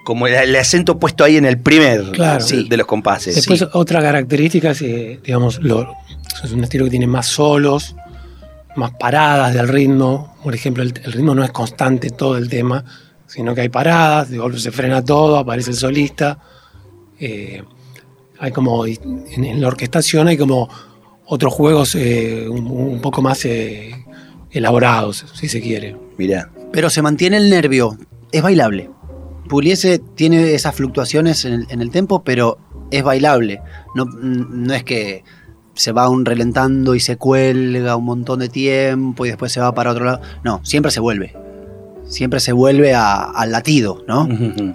como 0.04 0.28
el, 0.28 0.34
el 0.34 0.56
acento 0.56 1.00
puesto 1.00 1.24
ahí 1.24 1.38
en 1.38 1.46
el 1.46 1.58
primer 1.60 2.12
Claro. 2.12 2.44
de- 2.44 2.50
Sí. 2.50 2.68
de 2.68 2.78
los 2.78 2.88
compases. 2.88 3.36
Después, 3.36 3.60
Sí. 3.60 3.66
otra 3.74 4.02
característica 4.02 4.72
es, 4.72 4.82
eh, 4.82 5.20
digamos, 5.24 5.60
lo- 5.62 5.94
es 6.44 6.52
un 6.52 6.64
estilo 6.64 6.86
que 6.86 6.92
tiene 6.92 7.08
más 7.08 7.28
solos, 7.28 7.96
más 8.76 8.92
paradas 9.00 9.54
del 9.54 9.68
ritmo. 9.68 10.36
Por 10.44 10.56
ejemplo, 10.56 10.84
el, 10.84 10.94
el 11.04 11.12
ritmo 11.14 11.36
no 11.36 11.44
es 11.44 11.52
constante 11.52 12.10
todo 12.10 12.38
el 12.38 12.50
tema, 12.50 12.84
sino 13.28 13.56
que 13.56 13.62
hay 13.62 13.70
paradas, 13.70 14.30
de 14.30 14.38
golpe 14.38 14.60
se 14.60 14.72
frena 14.72 15.04
todo, 15.04 15.38
aparece 15.38 15.72
el 15.72 15.78
solista. 15.78 16.40
Eh, 17.20 17.64
hay 18.40 18.52
como, 18.52 18.86
en, 18.86 19.00
en 19.38 19.62
la 19.62 19.68
orquestación 19.68 20.28
hay 20.28 20.38
como 20.38 20.68
otros 21.26 21.54
juegos 21.54 21.96
eh, 21.96 22.46
un, 22.50 22.68
un 22.68 23.00
poco 23.00 23.22
más 23.22 23.46
eh, 23.46 24.03
elaborados, 24.54 25.26
si 25.34 25.48
se 25.50 25.62
quiere. 25.62 25.96
Mirá. 26.18 26.50
Pero 26.72 26.90
se 26.90 27.02
mantiene 27.02 27.38
el 27.38 27.50
nervio, 27.50 27.98
es 28.32 28.42
bailable. 28.42 28.90
Pugliese 29.50 30.00
tiene 30.00 30.54
esas 30.54 30.74
fluctuaciones 30.76 31.44
en 31.46 31.54
el, 31.54 31.68
en 31.70 31.82
el 31.82 31.92
tempo, 31.92 32.24
pero 32.24 32.58
es 32.92 33.04
bailable. 33.04 33.62
No, 33.96 34.06
no 34.06 34.74
es 34.74 34.84
que 34.84 35.24
se 35.76 35.92
va 35.92 36.08
un 36.08 36.24
relentando 36.26 36.96
y 36.96 37.00
se 37.00 37.18
cuelga 37.18 37.96
un 37.96 38.06
montón 38.06 38.40
de 38.40 38.48
tiempo 38.50 39.26
y 39.26 39.30
después 39.30 39.52
se 39.52 39.60
va 39.60 39.74
para 39.74 39.92
otro 39.92 40.06
lado. 40.06 40.22
No, 40.44 40.62
siempre 40.64 40.92
se 40.92 41.00
vuelve. 41.00 41.36
Siempre 42.06 42.40
se 42.40 42.52
vuelve 42.52 42.94
a- 42.94 43.24
al 43.24 43.52
latido, 43.52 44.04
¿no? 44.08 44.28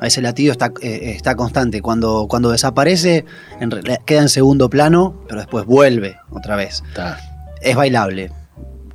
Ese 0.03 0.21
latido 0.23 0.51
está, 0.53 0.73
eh, 0.81 1.13
está 1.15 1.37
constante. 1.37 1.83
Cuando, 1.83 2.27
cuando 2.29 2.51
desaparece, 2.51 3.25
en 3.61 3.71
queda 4.07 4.23
en 4.23 4.29
segundo 4.29 4.69
plano, 4.71 5.15
pero 5.29 5.41
después 5.41 5.65
vuelve 5.67 6.17
otra 6.31 6.57
vez. 6.57 6.83
Está, 6.89 7.19
Es 7.63 7.77
bailable. 7.77 8.33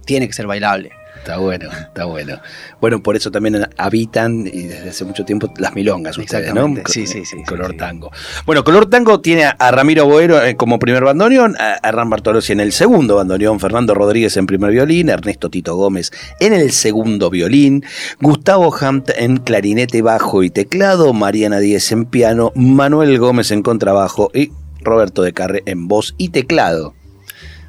Tiene 0.05 0.27
que 0.27 0.33
ser 0.33 0.47
bailable. 0.47 0.91
está 1.17 1.37
bueno, 1.37 1.69
está 1.71 2.05
bueno. 2.05 2.39
Bueno, 2.81 3.01
por 3.01 3.15
eso 3.15 3.31
también 3.31 3.67
habitan 3.77 4.45
y 4.45 4.63
desde 4.63 4.89
hace 4.89 5.05
mucho 5.05 5.23
tiempo 5.23 5.51
las 5.57 5.73
milongas 5.73 6.17
ustedes, 6.17 6.53
¿no? 6.53 6.67
Exactamente. 6.67 6.91
Sí, 6.91 7.07
sí, 7.07 7.25
sí, 7.25 7.43
Color 7.45 7.71
sí. 7.71 7.77
tango. 7.77 8.11
Bueno, 8.45 8.63
Color 8.63 8.89
Tango 8.89 9.21
tiene 9.21 9.45
a, 9.45 9.71
Ramiro 9.71 10.05
Boero 10.05 10.43
eh, 10.43 10.55
como 10.55 10.79
primer 10.79 11.03
bandoneón, 11.03 11.55
a, 11.57 11.91
Ram 11.91 12.09
Bartolozzi 12.09 12.51
en 12.51 12.59
el 12.59 12.73
segundo 12.73 13.15
bandoneón, 13.15 13.59
Fernando 13.59 13.93
Rodríguez 13.93 14.35
en 14.35 14.47
primer 14.47 14.71
violín, 14.71 15.09
Ernesto 15.09 15.49
Tito 15.49 15.75
Gómez 15.75 16.11
en 16.39 16.53
el 16.53 16.71
segundo 16.71 17.29
violín, 17.29 17.85
Gustavo 18.19 18.75
Hamt 18.75 19.11
en 19.15 19.37
clarinete 19.37 20.01
bajo 20.01 20.43
y 20.43 20.49
teclado, 20.49 21.13
Mariana 21.13 21.59
Díez 21.59 21.91
en 21.93 22.05
piano, 22.05 22.51
Manuel 22.55 23.17
Gómez 23.17 23.51
en 23.51 23.63
contrabajo 23.63 24.29
y 24.33 24.51
Roberto 24.81 25.21
de 25.21 25.33
Carre 25.33 25.63
en 25.65 25.87
voz 25.87 26.15
y 26.17 26.29
teclado. 26.29 26.93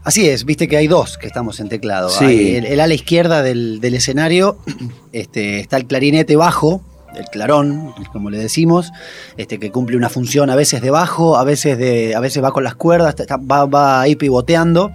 Así 0.04 0.28
es, 0.28 0.44
viste 0.44 0.68
que 0.68 0.76
hay 0.76 0.86
dos 0.86 1.16
que 1.18 1.26
estamos 1.26 1.60
en 1.60 1.68
teclado. 1.68 2.08
Sí. 2.10 2.24
Hay 2.24 2.56
el, 2.56 2.66
el 2.66 2.80
ala 2.80 2.92
izquierda 2.94 3.42
del, 3.42 3.80
del 3.80 3.94
escenario 3.94 4.58
este, 5.12 5.60
está 5.60 5.76
el 5.78 5.86
clarinete 5.86 6.36
bajo, 6.36 6.82
el 7.16 7.24
clarón, 7.26 7.94
como 8.12 8.28
le 8.28 8.38
decimos, 8.38 8.90
este, 9.36 9.58
que 9.58 9.70
cumple 9.70 9.96
una 9.96 10.08
función 10.10 10.50
a 10.50 10.56
veces 10.56 10.82
de 10.82 10.90
bajo, 10.90 11.36
a 11.36 11.44
veces, 11.44 11.78
de, 11.78 12.14
a 12.14 12.20
veces 12.20 12.42
va 12.42 12.52
con 12.52 12.64
las 12.64 12.74
cuerdas, 12.74 13.14
está- 13.18 13.36
va, 13.36 13.64
va 13.66 14.00
ahí 14.02 14.14
pivoteando. 14.16 14.90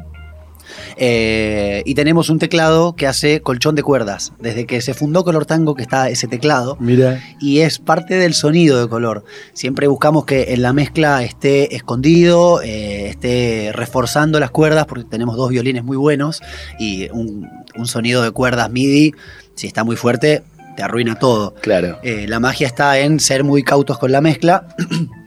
Eh, 0.97 1.83
y 1.85 1.95
tenemos 1.95 2.29
un 2.29 2.39
teclado 2.39 2.95
que 2.95 3.07
hace 3.07 3.41
colchón 3.41 3.75
de 3.75 3.83
cuerdas. 3.83 4.33
Desde 4.39 4.65
que 4.65 4.81
se 4.81 4.93
fundó 4.93 5.23
Color 5.23 5.45
Tango 5.45 5.75
que 5.75 5.81
está 5.81 6.09
ese 6.09 6.27
teclado 6.27 6.77
Mira. 6.79 7.21
y 7.39 7.59
es 7.59 7.79
parte 7.79 8.15
del 8.15 8.33
sonido 8.33 8.81
de 8.81 8.87
color. 8.87 9.23
Siempre 9.53 9.87
buscamos 9.87 10.25
que 10.25 10.53
en 10.53 10.61
la 10.61 10.73
mezcla 10.73 11.23
esté 11.23 11.75
escondido, 11.75 12.61
eh, 12.61 13.09
esté 13.09 13.71
reforzando 13.73 14.39
las 14.39 14.51
cuerdas, 14.51 14.85
porque 14.85 15.03
tenemos 15.03 15.35
dos 15.35 15.49
violines 15.49 15.83
muy 15.83 15.97
buenos 15.97 16.41
y 16.79 17.09
un, 17.11 17.49
un 17.75 17.87
sonido 17.87 18.23
de 18.23 18.31
cuerdas 18.31 18.69
MIDI, 18.69 19.13
si 19.55 19.67
está 19.67 19.83
muy 19.83 19.95
fuerte, 19.95 20.43
te 20.75 20.83
arruina 20.83 21.15
todo. 21.15 21.53
Claro. 21.55 21.99
Eh, 22.03 22.25
la 22.27 22.39
magia 22.39 22.65
está 22.65 22.99
en 22.99 23.19
ser 23.19 23.43
muy 23.43 23.63
cautos 23.63 23.97
con 23.97 24.11
la 24.11 24.21
mezcla. 24.21 24.67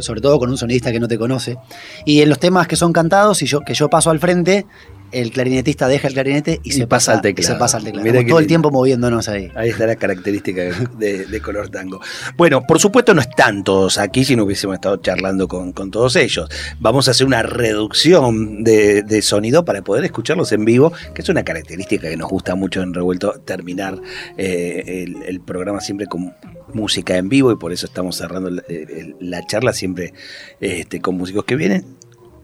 sobre 0.00 0.20
todo 0.20 0.38
con 0.38 0.50
un 0.50 0.58
sonidista 0.58 0.92
que 0.92 1.00
no 1.00 1.08
te 1.08 1.18
conoce. 1.18 1.56
Y 2.04 2.20
en 2.22 2.28
los 2.28 2.38
temas 2.38 2.66
que 2.66 2.76
son 2.76 2.92
cantados 2.92 3.42
y 3.42 3.46
yo, 3.46 3.60
que 3.60 3.74
yo 3.74 3.88
paso 3.88 4.10
al 4.10 4.18
frente, 4.18 4.66
el 5.12 5.30
clarinetista 5.30 5.88
deja 5.88 6.08
el 6.08 6.14
clarinete 6.14 6.60
y, 6.62 6.70
Y 6.70 6.72
se 6.72 6.86
pasa 6.86 7.12
al 7.12 7.20
teclado. 7.20 7.54
Se 7.54 7.58
pasa 7.58 7.76
al 7.78 7.84
teclado. 7.84 8.06
Todo 8.28 8.38
el 8.38 8.46
tiempo 8.46 8.70
moviéndonos 8.70 9.28
ahí. 9.28 9.50
Ahí 9.54 9.70
está 9.70 9.86
la 9.86 9.96
característica 9.96 10.62
de, 10.98 11.26
de 11.26 11.40
color 11.40 11.68
tango. 11.68 12.00
Bueno, 12.36 12.62
por 12.66 12.78
supuesto 12.80 13.14
no 13.14 13.20
están 13.20 13.64
todos 13.64 13.98
aquí 13.98 14.24
si 14.24 14.36
no 14.36 14.44
hubiésemos 14.44 14.74
estado 14.74 14.96
charlando 14.98 15.48
con, 15.48 15.72
con 15.72 15.90
todos 15.90 16.16
ellos. 16.16 16.48
Vamos 16.80 17.08
a 17.08 17.12
hacer 17.12 17.26
una 17.26 17.42
reducción 17.42 18.64
de, 18.64 19.02
de 19.02 19.22
sonido 19.22 19.64
para 19.64 19.82
poder 19.82 20.04
escucharlos 20.04 20.52
en 20.52 20.64
vivo, 20.64 20.92
que 21.14 21.22
es 21.22 21.28
una 21.28 21.44
característica 21.44 22.08
que 22.08 22.16
nos 22.16 22.28
gusta 22.28 22.54
mucho 22.54 22.82
en 22.82 22.92
Revuelto, 22.94 23.40
terminar 23.44 23.98
eh, 24.36 25.04
el, 25.06 25.22
el 25.22 25.40
programa 25.40 25.80
siempre 25.80 26.06
con 26.06 26.34
música 26.74 27.16
en 27.16 27.28
vivo 27.28 27.52
y 27.52 27.56
por 27.56 27.72
eso 27.72 27.86
estamos 27.86 28.16
cerrando 28.16 28.48
el- 28.48 29.16
la 29.20 29.46
charla 29.46 29.72
siempre 29.72 30.12
este, 30.60 31.00
con 31.00 31.16
músicos 31.16 31.44
que 31.44 31.54
vienen 31.56 31.84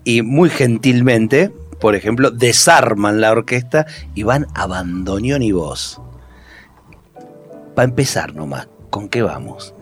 y 0.04 0.22
muy 0.22 0.48
gentilmente, 0.50 1.50
por 1.82 1.96
ejemplo, 1.96 2.30
desarman 2.30 3.20
la 3.20 3.32
orquesta 3.32 3.86
y 4.14 4.22
van 4.22 4.46
a 4.54 4.68
bandoneón 4.68 5.42
y 5.42 5.50
voz. 5.50 6.00
Para 7.74 7.88
empezar 7.88 8.36
nomás, 8.36 8.68
¿con 8.88 9.08
qué 9.08 9.20
vamos? 9.20 9.74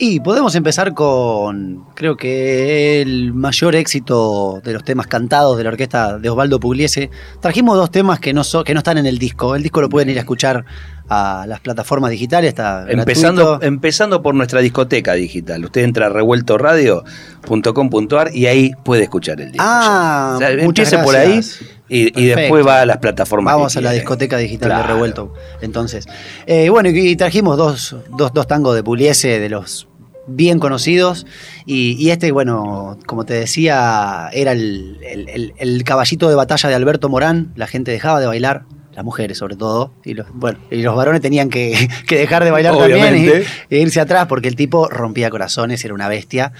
Y 0.00 0.20
podemos 0.20 0.54
empezar 0.54 0.94
con, 0.94 1.84
creo 1.94 2.16
que 2.16 3.02
el 3.02 3.32
mayor 3.34 3.74
éxito 3.74 4.60
de 4.64 4.72
los 4.72 4.84
temas 4.84 5.08
cantados 5.08 5.58
de 5.58 5.64
la 5.64 5.70
orquesta 5.70 6.18
de 6.18 6.30
Osvaldo 6.30 6.60
Pugliese. 6.60 7.10
Trajimos 7.40 7.76
dos 7.76 7.90
temas 7.90 8.20
que 8.20 8.32
no, 8.32 8.44
so- 8.44 8.62
que 8.62 8.74
no 8.74 8.78
están 8.78 8.96
en 8.98 9.06
el 9.06 9.18
disco. 9.18 9.56
El 9.56 9.64
disco 9.64 9.80
lo 9.80 9.88
pueden 9.88 10.08
ir 10.10 10.16
a 10.18 10.20
escuchar 10.20 10.64
a 11.08 11.46
las 11.48 11.58
plataformas 11.60 12.12
digitales. 12.12 12.50
Está 12.50 12.86
Empezando, 12.88 13.42
gratuito. 13.42 13.66
empezando 13.66 14.22
por 14.22 14.36
nuestra 14.36 14.60
discoteca 14.60 15.14
digital. 15.14 15.64
Usted 15.64 15.82
entra 15.82 16.06
a 16.06 16.10
revueltoradio.com.ar 16.10 18.30
y 18.36 18.46
ahí 18.46 18.70
puede 18.84 19.02
escuchar 19.02 19.40
el 19.40 19.50
disco. 19.50 19.64
Ah. 19.66 20.34
O 20.36 20.38
sea, 20.38 20.50
muchas 20.62 20.92
empiece 20.92 20.98
por 20.98 21.16
ahí 21.16 21.32
gracias. 21.32 21.60
y, 21.88 22.26
después 22.26 22.64
va 22.64 22.82
a 22.82 22.86
las 22.86 22.98
plataformas. 22.98 23.54
Vamos 23.54 23.76
a 23.76 23.80
la 23.80 23.90
discoteca 23.92 24.36
digital 24.36 24.76
de. 24.76 24.82
Revuelto. 24.86 25.34
Entonces, 25.60 26.06
Eh, 26.46 26.68
bueno, 26.70 26.88
y, 26.90 26.98
y 27.00 27.16
trajimos 27.16 27.56
dos, 27.56 27.96
dos, 28.16 28.32
dos 28.32 28.46
tangos 28.46 28.76
de 28.76 28.84
Pugliese 28.84 29.40
de 29.40 29.48
los 29.48 29.87
bien 30.28 30.58
conocidos. 30.58 31.26
Y, 31.66 31.92
y 31.98 32.10
este, 32.10 32.30
bueno, 32.32 32.98
como 33.06 33.24
te 33.24 33.34
decía, 33.34 34.28
era 34.32 34.52
el, 34.52 34.98
el- 35.02 35.28
el- 35.28 35.54
el 35.58 35.84
caballito 35.84 36.28
de 36.28 36.34
batalla 36.36 36.68
de 36.68 36.74
Alberto 36.74 37.08
Morán. 37.08 37.52
La 37.56 37.66
gente 37.66 37.90
dejaba 37.90 38.20
de 38.20 38.26
bailar. 38.26 38.64
Las 38.98 39.04
mujeres, 39.04 39.38
sobre 39.38 39.54
todo. 39.54 39.92
Y 40.04 40.14
los, 40.14 40.26
bueno, 40.34 40.58
y 40.72 40.82
los 40.82 40.96
varones 40.96 41.20
tenían 41.20 41.50
que, 41.50 41.88
que 42.08 42.18
dejar 42.18 42.42
de 42.42 42.50
bailar 42.50 42.74
Obviamente. 42.74 43.30
también 43.30 43.44
y, 43.70 43.76
e 43.76 43.78
irse 43.78 44.00
atrás 44.00 44.26
porque 44.26 44.48
el 44.48 44.56
tipo 44.56 44.88
rompía 44.88 45.30
corazones, 45.30 45.84
era 45.84 45.94
una 45.94 46.08
bestia. 46.08 46.50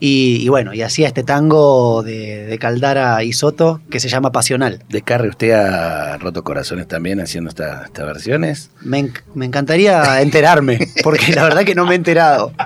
Y, 0.00 0.38
y 0.40 0.48
bueno, 0.48 0.72
y 0.72 0.80
hacía 0.80 1.06
este 1.06 1.22
tango 1.22 2.02
de, 2.02 2.46
de 2.46 2.58
Caldara 2.58 3.22
y 3.24 3.34
Soto 3.34 3.82
que 3.90 4.00
se 4.00 4.08
llama 4.08 4.32
Pasional. 4.32 4.82
¿De 4.88 5.02
Carre 5.02 5.28
usted 5.28 5.50
ha 5.50 6.16
roto 6.16 6.42
corazones 6.44 6.88
también 6.88 7.20
haciendo 7.20 7.50
esta- 7.50 7.82
estas 7.84 8.06
versiones? 8.06 8.70
Me, 8.80 9.10
me 9.34 9.44
encantaría 9.44 10.22
enterarme, 10.22 10.78
porque 11.04 11.34
la 11.34 11.42
verdad 11.44 11.64
que 11.64 11.74
no 11.74 11.84
me 11.84 11.92
he 11.92 11.96
enterado. 11.96 12.52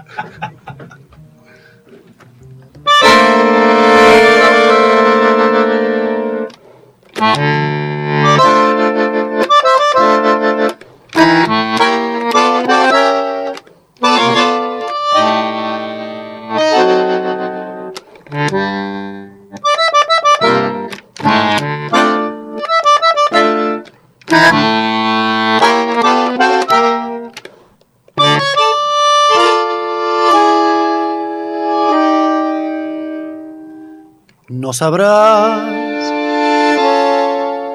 sabrás, 34.77 35.63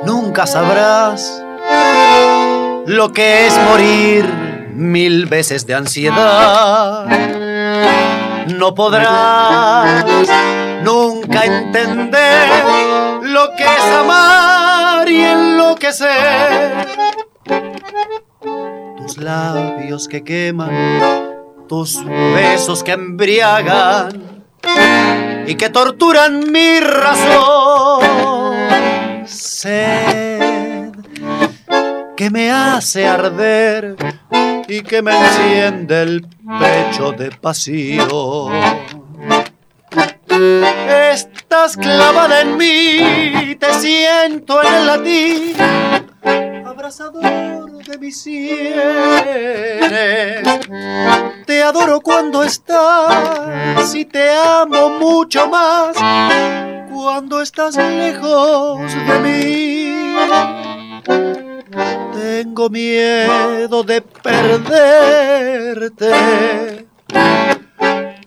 nunca 0.05 0.45
sabrás 0.45 1.41
lo 2.85 3.11
que 3.11 3.47
es 3.47 3.57
morir 3.67 4.25
mil 4.75 5.25
veces 5.25 5.65
de 5.65 5.73
ansiedad. 5.73 7.07
No 8.55 8.75
podrás 8.75 10.05
nunca 10.83 11.45
entender 11.45 12.47
lo 13.23 13.49
que 13.57 13.63
es 13.63 13.95
amar 13.99 15.09
y 15.09 15.21
enloquecer. 15.23 16.87
Tus 18.97 19.17
labios 19.17 20.07
que 20.07 20.23
queman, 20.23 20.69
tus 21.67 22.05
besos 22.05 22.83
que 22.83 22.91
embriagan 22.91 24.30
y 25.47 25.55
que 25.55 25.69
torturan 25.69 26.51
mi 26.51 26.79
razón. 26.79 28.01
Sed 29.25 30.91
que 32.15 32.29
me 32.29 32.51
hace 32.51 33.07
arder 33.07 33.95
y 34.67 34.81
que 34.81 35.01
me 35.01 35.11
enciende 35.17 36.03
el 36.03 36.27
pecho 36.59 37.11
de 37.13 37.31
pasión. 37.31 38.51
Estás 41.11 41.75
clavada 41.77 42.41
en 42.41 42.57
mí, 42.57 43.55
te 43.55 43.73
siento 43.73 44.61
en 44.63 44.73
el 44.73 44.87
latín, 44.87 45.53
abrazador 46.71 47.83
de 47.83 47.97
mis 47.97 48.21
sienes. 48.21 48.79
Te 51.45 51.63
adoro 51.63 51.99
cuando 52.01 52.43
estás 52.43 53.93
y 53.93 54.05
te 54.05 54.31
amo 54.31 54.89
mucho 54.89 55.47
más 55.47 55.97
cuando 56.91 57.41
estás 57.41 57.75
lejos 57.75 58.79
de 58.93 59.19
mí. 59.19 60.15
Tengo 62.13 62.69
miedo 62.69 63.83
de 63.83 64.01
perderte, 64.01 64.85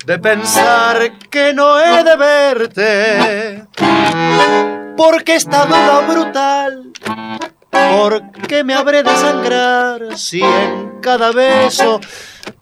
de 0.04 0.18
pensar 0.18 1.18
que 1.30 1.54
no 1.54 1.80
he 1.80 2.04
de 2.04 2.16
verte, 2.16 3.66
porque 4.96 5.36
esta 5.36 5.64
duda 5.66 6.00
brutal 6.00 6.92
¿Por 7.96 8.32
qué 8.48 8.64
me 8.64 8.74
habré 8.74 9.04
de 9.04 9.16
sangrar 9.16 10.18
si 10.18 10.42
en 10.42 11.00
cada 11.00 11.30
beso 11.30 12.00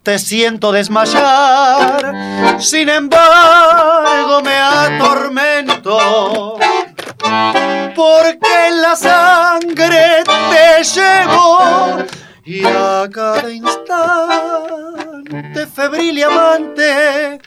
te 0.03 0.19
siento 0.19 0.73
desmayar? 0.73 2.61
Sin 2.61 2.91
embargo 2.91 4.43
me 4.43 4.57
atormento 4.57 5.99
porque 7.95 8.71
la 8.81 8.95
sangre 8.95 10.23
te 10.25 10.85
llevo 10.85 12.05
y 12.45 12.65
a 12.67 13.09
cada 13.11 13.51
instante 13.51 13.87
febril 15.67 16.19
y 16.19 16.23
amante 16.23 17.41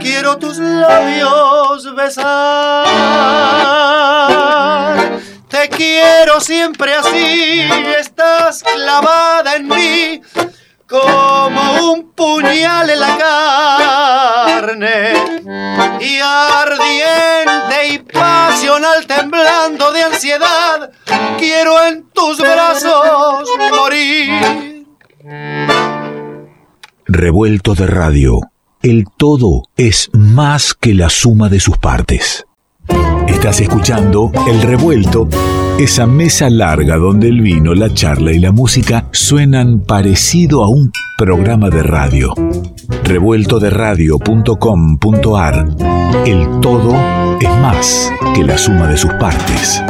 quiero 0.00 0.38
tus 0.38 0.56
labios 0.58 1.94
besar. 1.94 2.86
Te 5.48 5.68
quiero 5.70 6.40
siempre 6.40 6.94
así, 6.94 7.62
estás 7.98 8.62
clavada 8.62 9.56
en 9.56 9.68
mí 9.68 10.20
como 10.86 11.92
un 11.92 12.12
puñal 12.12 12.88
en 12.90 13.00
la 13.00 13.16
carne 14.48 15.12
y 16.00 16.18
ardiente 16.18 17.88
y 17.92 17.98
pasional 17.98 19.06
temblando 19.06 19.92
de 19.92 20.02
ansiedad, 20.02 20.90
quiero 21.38 21.84
en 21.86 22.08
tus 22.10 22.38
brazos 22.38 23.48
morir. 23.70 24.86
Revuelto 27.06 27.74
de 27.74 27.86
radio. 27.86 28.40
El 28.82 29.04
todo 29.16 29.62
es 29.76 30.10
más 30.12 30.72
que 30.72 30.94
la 30.94 31.10
suma 31.10 31.48
de 31.48 31.58
sus 31.58 31.78
partes. 31.78 32.47
Estás 33.26 33.60
escuchando 33.60 34.30
El 34.48 34.62
Revuelto, 34.62 35.28
esa 35.78 36.06
mesa 36.06 36.48
larga 36.50 36.96
donde 36.96 37.28
el 37.28 37.40
vino, 37.40 37.74
la 37.74 37.92
charla 37.92 38.32
y 38.32 38.38
la 38.38 38.52
música 38.52 39.06
suenan 39.12 39.80
parecido 39.80 40.62
a 40.64 40.68
un 40.68 40.92
programa 41.16 41.70
de 41.70 41.82
radio. 41.82 42.32
Revueltoderadio.com.ar 43.04 45.66
El 46.26 46.60
todo 46.60 46.94
es 47.40 47.50
más 47.60 48.12
que 48.34 48.44
la 48.44 48.58
suma 48.58 48.88
de 48.88 48.96
sus 48.96 49.12
partes. 49.14 49.82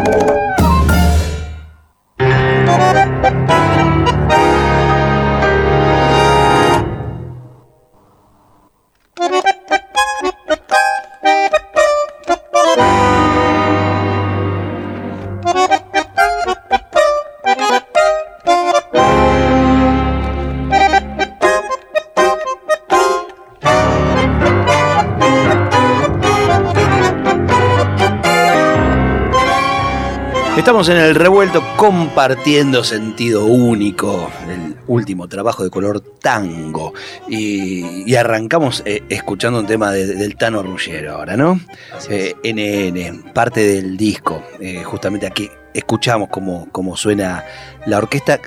Estamos 30.89 31.05
en 31.05 31.11
el 31.11 31.23
revuelto 31.23 31.63
compartiendo 31.77 32.83
sentido 32.83 33.45
único, 33.45 34.31
el 34.49 34.75
último 34.87 35.29
trabajo 35.29 35.63
de 35.63 35.69
color 35.69 36.01
tango. 36.01 36.95
Y, 37.29 38.11
y 38.11 38.17
arrancamos 38.17 38.83
eh, 38.87 39.03
escuchando 39.11 39.61
un 39.61 39.67
tema 39.67 39.91
de- 39.93 40.07
del 40.07 40.39
Tano 40.39 40.63
Ruggero 40.63 41.13
ahora, 41.17 41.37
¿no? 41.37 41.61
Eh, 42.09 42.33
NN, 42.43 43.35
parte 43.35 43.61
del 43.67 43.99
disco. 43.99 44.43
Eh, 44.61 44.83
justamente 44.83 45.27
aquí 45.27 45.51
escuchamos 45.75 46.31
cómo, 46.31 46.69
cómo 46.73 46.97
suena 46.97 47.45
la 47.85 47.99
orquesta 47.99 48.41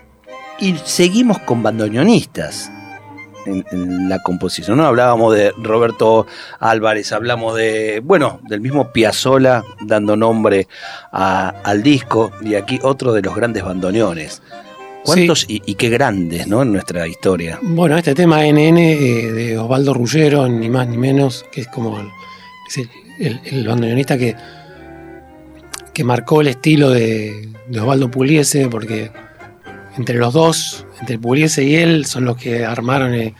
y 0.57 0.75
seguimos 0.83 1.37
con 1.41 1.61
bandoneonistas. 1.61 2.71
En, 3.45 3.65
en 3.71 4.07
la 4.09 4.21
composición, 4.21 4.77
¿no? 4.77 4.85
Hablábamos 4.85 5.33
de 5.35 5.51
Roberto 5.57 6.27
Álvarez, 6.59 7.11
hablamos 7.11 7.55
de, 7.55 7.99
bueno, 8.03 8.39
del 8.47 8.61
mismo 8.61 8.91
Piazzola 8.91 9.63
dando 9.81 10.15
nombre 10.15 10.67
a- 11.11 11.49
al 11.63 11.81
disco 11.81 12.31
y 12.41 12.53
aquí 12.55 12.79
otro 12.83 13.13
de 13.13 13.21
los 13.23 13.35
grandes 13.35 13.63
bandoneones. 13.63 14.41
¿Cuántos 15.03 15.45
y, 15.49 15.61
y 15.65 15.73
qué 15.73 15.89
grandes, 15.89 16.45
¿no? 16.47 16.61
En 16.61 16.71
nuestra 16.73 17.07
historia. 17.07 17.57
Bueno, 17.63 17.97
este 17.97 18.13
tema 18.13 18.45
NN 18.45 18.77
eh, 18.77 19.31
de 19.31 19.57
Osvaldo 19.57 19.95
Ruggero, 19.95 20.47
ni 20.47 20.69
más 20.69 20.87
ni 20.87 20.97
menos, 20.97 21.43
que 21.51 21.61
es 21.61 21.67
como 21.67 21.97
el 23.19 23.67
bandoneonista 23.67 24.17
que, 24.17 24.35
que 25.93 26.03
marcó 26.03 26.41
el 26.41 26.47
estilo 26.49 26.91
de, 26.91 27.49
de 27.67 27.79
Osvaldo 27.79 28.11
Puliese, 28.11 28.67
porque 28.67 29.11
entre 29.97 30.15
los 30.17 30.33
dos, 30.33 30.85
entre 30.99 31.17
Puliese 31.19 31.63
y 31.63 31.75
él, 31.75 32.05
son 32.05 32.25
los 32.25 32.37
que 32.37 32.65
armaron 32.65 33.13
eh, 33.13 33.33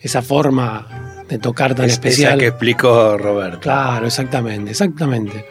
esa 0.00 0.22
forma 0.22 1.24
de 1.28 1.38
tocar 1.38 1.74
tan 1.74 1.86
Es- 1.86 1.92
especial. 1.92 2.32
Esa 2.32 2.38
que 2.38 2.46
explicó 2.48 3.16
Roberto. 3.18 3.60
Claro, 3.60 4.06
exactamente, 4.06 4.70
exactamente. 4.70 5.44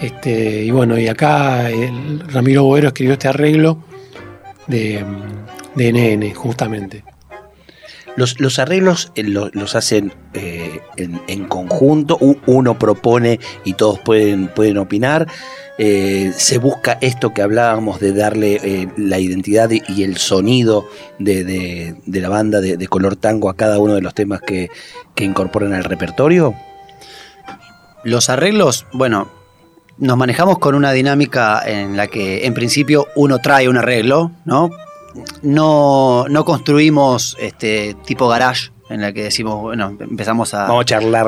Este, 0.00 0.64
y 0.64 0.70
bueno, 0.70 0.98
y 0.98 1.08
acá 1.08 1.68
el 1.70 2.20
Ramiro 2.28 2.64
Boero 2.64 2.88
escribió 2.88 3.12
este 3.14 3.28
arreglo 3.28 3.82
de, 4.66 5.04
de 5.74 5.92
NN, 5.92 6.34
justamente. 6.34 7.04
Los, 8.16 8.40
los 8.40 8.58
arreglos 8.58 9.12
eh, 9.14 9.22
lo- 9.22 9.50
los 9.52 9.74
hacen 9.76 10.12
eh, 10.34 10.80
en, 10.96 11.20
en 11.28 11.44
conjunto, 11.46 12.18
uno 12.46 12.78
propone 12.78 13.38
y 13.64 13.74
todos 13.74 14.00
pueden, 14.00 14.48
pueden 14.48 14.78
opinar. 14.78 15.26
Eh, 15.82 16.32
se 16.36 16.58
busca 16.58 16.98
esto 17.00 17.32
que 17.32 17.40
hablábamos 17.40 18.00
de 18.00 18.12
darle 18.12 18.60
eh, 18.62 18.88
la 18.98 19.18
identidad 19.18 19.70
y 19.70 20.02
el 20.02 20.18
sonido 20.18 20.86
de, 21.18 21.42
de- 21.42 21.94
de 22.04 22.20
la 22.20 22.28
banda 22.28 22.60
de, 22.60 22.76
de 22.76 22.86
color 22.86 23.16
tango 23.16 23.48
a 23.48 23.56
cada 23.56 23.78
uno 23.78 23.94
de 23.94 24.02
los 24.02 24.12
temas 24.12 24.42
que, 24.42 24.68
que 25.14 25.24
incorporan 25.24 25.72
al 25.72 25.84
repertorio. 25.84 26.52
Los 28.04 28.28
arreglos, 28.28 28.86
bueno, 28.92 29.30
nos 29.96 30.18
manejamos 30.18 30.58
con 30.58 30.74
una 30.74 30.92
dinámica 30.92 31.62
en 31.64 31.96
la 31.96 32.08
que 32.08 32.44
en 32.46 32.52
principio 32.52 33.06
uno 33.16 33.38
trae 33.38 33.66
un 33.66 33.78
arreglo, 33.78 34.32
¿no? 34.44 34.70
No, 35.42 36.26
no 36.28 36.44
construimos 36.44 37.36
este 37.40 37.96
tipo 38.04 38.28
garage 38.28 38.70
en 38.90 39.00
la 39.00 39.12
que 39.12 39.22
decimos, 39.24 39.60
bueno, 39.62 39.96
empezamos 40.00 40.52
a, 40.52 40.66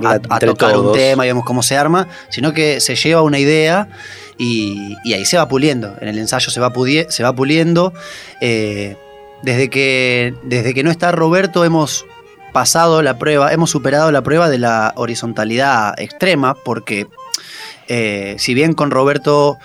Vamos 0.03 0.25
a 0.35 0.39
tocar 0.41 0.73
todos. 0.73 0.87
un 0.89 0.93
tema 0.93 1.25
y 1.25 1.29
vemos 1.29 1.45
cómo 1.45 1.63
se 1.63 1.77
arma, 1.77 2.09
sino 2.29 2.53
que 2.53 2.81
se 2.81 2.97
lleva 2.97 3.23
una 3.23 3.39
idea 3.39 3.89
y, 4.43 5.15
ahí 5.15 5.25
se 5.25 5.37
va 5.37 5.47
puliendo. 5.47 5.97
En 6.01 6.09
el 6.09 6.19
ensayo 6.19 6.51
se 6.51 6.61
va, 6.61 6.73
se 7.09 7.23
va 7.23 7.33
puliendo. 7.33 7.93
Eh, 8.41 8.97
desde, 9.43 9.71
que, 9.71 10.35
desde 10.43 10.75
que 10.75 10.83
no 10.83 10.91
está 10.91 11.13
Roberto 11.13 11.65
hemos 11.65 12.05
pasado 12.53 13.03
la 13.03 13.19
prueba, 13.19 13.53
hemos 13.53 13.71
superado 13.71 14.11
la 14.11 14.23
prueba 14.23 14.49
de 14.49 14.59
la 14.59 14.93
horizontalidad 14.97 15.99
extrema, 15.99 16.55
porque 16.55 17.07
eh, 17.89 18.35
si 18.39 18.55
bien 18.55 18.75
con 18.75 18.91
Roberto 18.91 19.59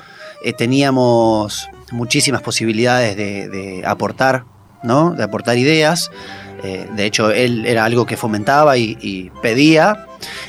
eh, 0.44 0.54
teníamos 0.54 1.70
muchísimas 1.92 2.42
posibilidades 2.42 3.18
de, 3.18 3.82
aportar, 3.86 4.46
¿no? 4.84 5.12
De 5.12 5.24
aportar 5.24 5.58
ideas. 5.58 6.12
de 6.62 7.06
hecho, 7.06 7.32
él 7.32 7.66
era 7.66 7.86
algo 7.86 8.06
que 8.06 8.18
fomentaba 8.18 8.78
y, 8.78 9.32
pedía. 9.42 10.06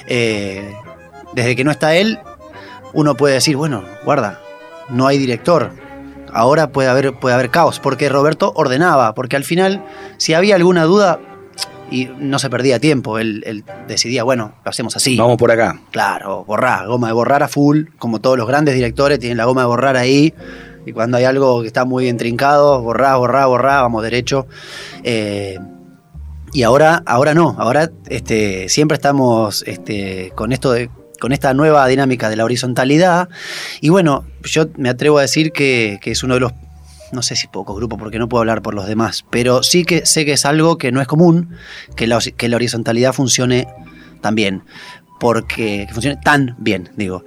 desde 0.06 1.56
que 1.56 1.64
no 1.64 1.70
está 1.70 1.96
él, 1.96 2.18
uno 2.92 3.14
puede 3.14 3.34
decir, 3.34 3.56
bueno, 3.56 3.84
guarda, 4.04 4.40
no 4.88 5.06
hay 5.06 5.18
director. 5.18 5.70
Ahora 6.32 6.70
puede 6.70 6.88
haber, 6.88 7.14
puede 7.14 7.34
haber 7.34 7.50
caos, 7.50 7.80
porque 7.80 8.08
Roberto 8.08 8.52
ordenaba, 8.54 9.14
porque 9.14 9.36
al 9.36 9.44
final, 9.44 9.84
si 10.18 10.34
había 10.34 10.56
alguna 10.56 10.84
duda, 10.84 11.20
y 11.90 12.10
no 12.18 12.38
se 12.38 12.50
perdía 12.50 12.78
tiempo, 12.78 13.18
él, 13.18 13.42
él 13.46 13.64
decidía, 13.86 14.22
bueno, 14.22 14.52
lo 14.64 14.68
hacemos 14.70 14.94
así. 14.96 15.16
Vamos 15.16 15.38
por 15.38 15.50
acá. 15.50 15.80
Claro, 15.90 16.44
borrar, 16.44 16.86
goma 16.86 17.08
de 17.08 17.14
borrar 17.14 17.42
a 17.42 17.48
full, 17.48 17.84
como 17.98 18.20
todos 18.20 18.36
los 18.36 18.46
grandes 18.46 18.74
directores 18.74 19.18
tienen 19.18 19.38
la 19.38 19.46
goma 19.46 19.62
de 19.62 19.68
borrar 19.68 19.96
ahí. 19.96 20.34
Y 20.84 20.92
cuando 20.92 21.16
hay 21.16 21.24
algo 21.24 21.62
que 21.62 21.66
está 21.66 21.84
muy 21.84 22.04
bien 22.04 22.16
trincado, 22.16 22.82
borrá, 22.82 23.16
borrá, 23.16 23.46
borrá, 23.46 23.82
vamos 23.82 24.02
derecho. 24.02 24.46
Eh, 25.02 25.58
y 26.52 26.62
ahora, 26.62 27.02
ahora 27.06 27.34
no, 27.34 27.56
ahora 27.58 27.90
este, 28.08 28.68
siempre 28.68 28.96
estamos 28.96 29.62
este, 29.66 30.32
con 30.34 30.52
esto 30.52 30.72
de, 30.72 30.90
con 31.20 31.32
esta 31.32 31.54
nueva 31.54 31.86
dinámica 31.86 32.28
de 32.30 32.36
la 32.36 32.44
horizontalidad. 32.44 33.28
Y 33.80 33.88
bueno, 33.88 34.24
yo 34.44 34.66
me 34.76 34.88
atrevo 34.88 35.18
a 35.18 35.22
decir 35.22 35.52
que, 35.52 35.98
que 36.00 36.10
es 36.12 36.22
uno 36.22 36.34
de 36.34 36.40
los, 36.40 36.52
no 37.12 37.22
sé 37.22 37.36
si 37.36 37.46
pocos 37.48 37.76
grupos, 37.76 37.98
porque 37.98 38.18
no 38.18 38.28
puedo 38.28 38.40
hablar 38.40 38.62
por 38.62 38.74
los 38.74 38.86
demás, 38.86 39.24
pero 39.30 39.62
sí 39.62 39.84
que 39.84 40.04
sé 40.06 40.24
que 40.24 40.32
es 40.32 40.44
algo 40.44 40.78
que 40.78 40.92
no 40.92 41.00
es 41.00 41.06
común, 41.06 41.50
que 41.96 42.06
la, 42.06 42.18
que 42.36 42.48
la 42.48 42.56
horizontalidad 42.56 43.12
funcione 43.12 43.66
tan 44.20 44.34
bien. 44.34 44.62
Porque, 45.20 45.84
que 45.88 45.92
funcione 45.94 46.16
tan 46.22 46.54
bien, 46.58 46.90
digo. 46.96 47.24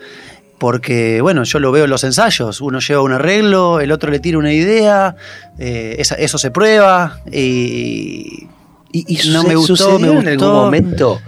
Porque, 0.57 1.21
bueno, 1.21 1.43
yo 1.43 1.59
lo 1.59 1.71
veo 1.71 1.85
en 1.85 1.89
los 1.89 2.03
ensayos. 2.03 2.61
Uno 2.61 2.79
lleva 2.79 3.01
un 3.01 3.11
arreglo, 3.11 3.79
el 3.81 3.91
otro 3.91 4.11
le 4.11 4.19
tira 4.19 4.37
una 4.37 4.53
idea, 4.53 5.15
eh, 5.57 5.95
esa- 5.99 6.15
eso 6.15 6.37
se 6.37 6.51
prueba 6.51 7.19
y, 7.31 8.47
Y, 8.93 9.05
y 9.25 9.29
No 9.31 9.43
me 9.43 9.55
gustó, 9.55 9.97
en 10.21 10.27
algún 10.27 10.47
momento 10.53 11.21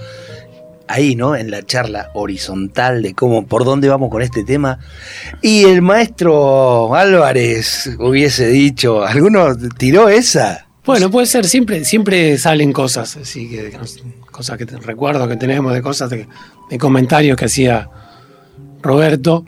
ahí, 0.88 1.16
¿no? 1.16 1.36
En 1.36 1.52
la 1.52 1.64
charla 1.64 2.10
horizontal 2.14 3.02
de 3.02 3.14
cómo, 3.14 3.46
por 3.46 3.66
dónde 3.66 3.90
vamos 3.90 4.10
con 4.10 4.22
este 4.22 4.44
tema. 4.44 4.80
Y 5.42 5.64
el 5.66 5.82
maestro 5.82 6.94
Álvarez 6.96 7.90
hubiese 8.00 8.48
dicho, 8.48 9.04
¿alguno 9.04 9.56
tiró 9.78 10.10
esa? 10.10 10.68
Bueno, 10.86 11.10
puede 11.10 11.28
ser, 11.28 11.46
siempre, 11.46 11.86
siempre 11.86 12.38
salen 12.38 12.74
cosas, 12.74 13.16
así 13.16 13.50
que 13.50 13.72
cosas 14.32 14.58
que 14.58 14.66
recuerdo 14.66 15.28
que 15.30 15.38
tenemos 15.38 15.74
de 15.74 15.82
cosas 15.82 16.10
de, 16.10 16.28
comentarios 16.78 17.38
que 17.38 17.46
hacía 17.46 17.90
Roberto. 18.82 19.46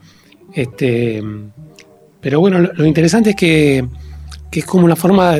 Este, 0.54 1.22
pero 2.22 2.40
bueno, 2.40 2.60
lo, 2.60 2.72
lo 2.74 2.86
interesante 2.86 3.32
es 3.32 3.36
que, 3.36 3.86
que 4.50 4.62
es 4.62 4.66
como 4.66 4.86
una 4.86 4.96
forma 4.96 5.36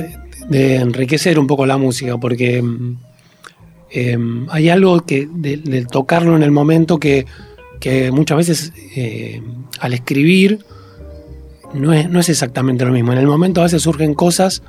de 0.50 0.76
enriquecer 0.76 1.40
un 1.40 1.48
poco 1.48 1.66
la 1.66 1.78
música, 1.78 2.18
porque 2.18 2.62
em, 3.92 4.48
hay 4.50 4.70
algo 4.70 5.06
que 5.06 5.28
de, 5.32 5.58
de 5.58 5.86
tocarlo 5.86 6.36
en 6.36 6.44
el 6.44 6.52
momento 6.52 7.00
que, 7.00 7.26
que 7.80 8.12
muchas 8.12 8.38
veces 8.38 8.74
eh, 8.96 9.42
al 9.80 9.94
escribir 9.94 10.60
no 11.74 11.94
es, 11.94 12.10
no 12.10 12.20
es 12.20 12.30
exactamente 12.30 12.86
lo 12.86 12.92
mismo. 12.92 13.12
En 13.14 13.20
el 13.20 13.28
momento 13.28 13.62
a 13.62 13.66
veces 13.66 13.82
surgen 13.82 14.14
cosas 14.14 14.64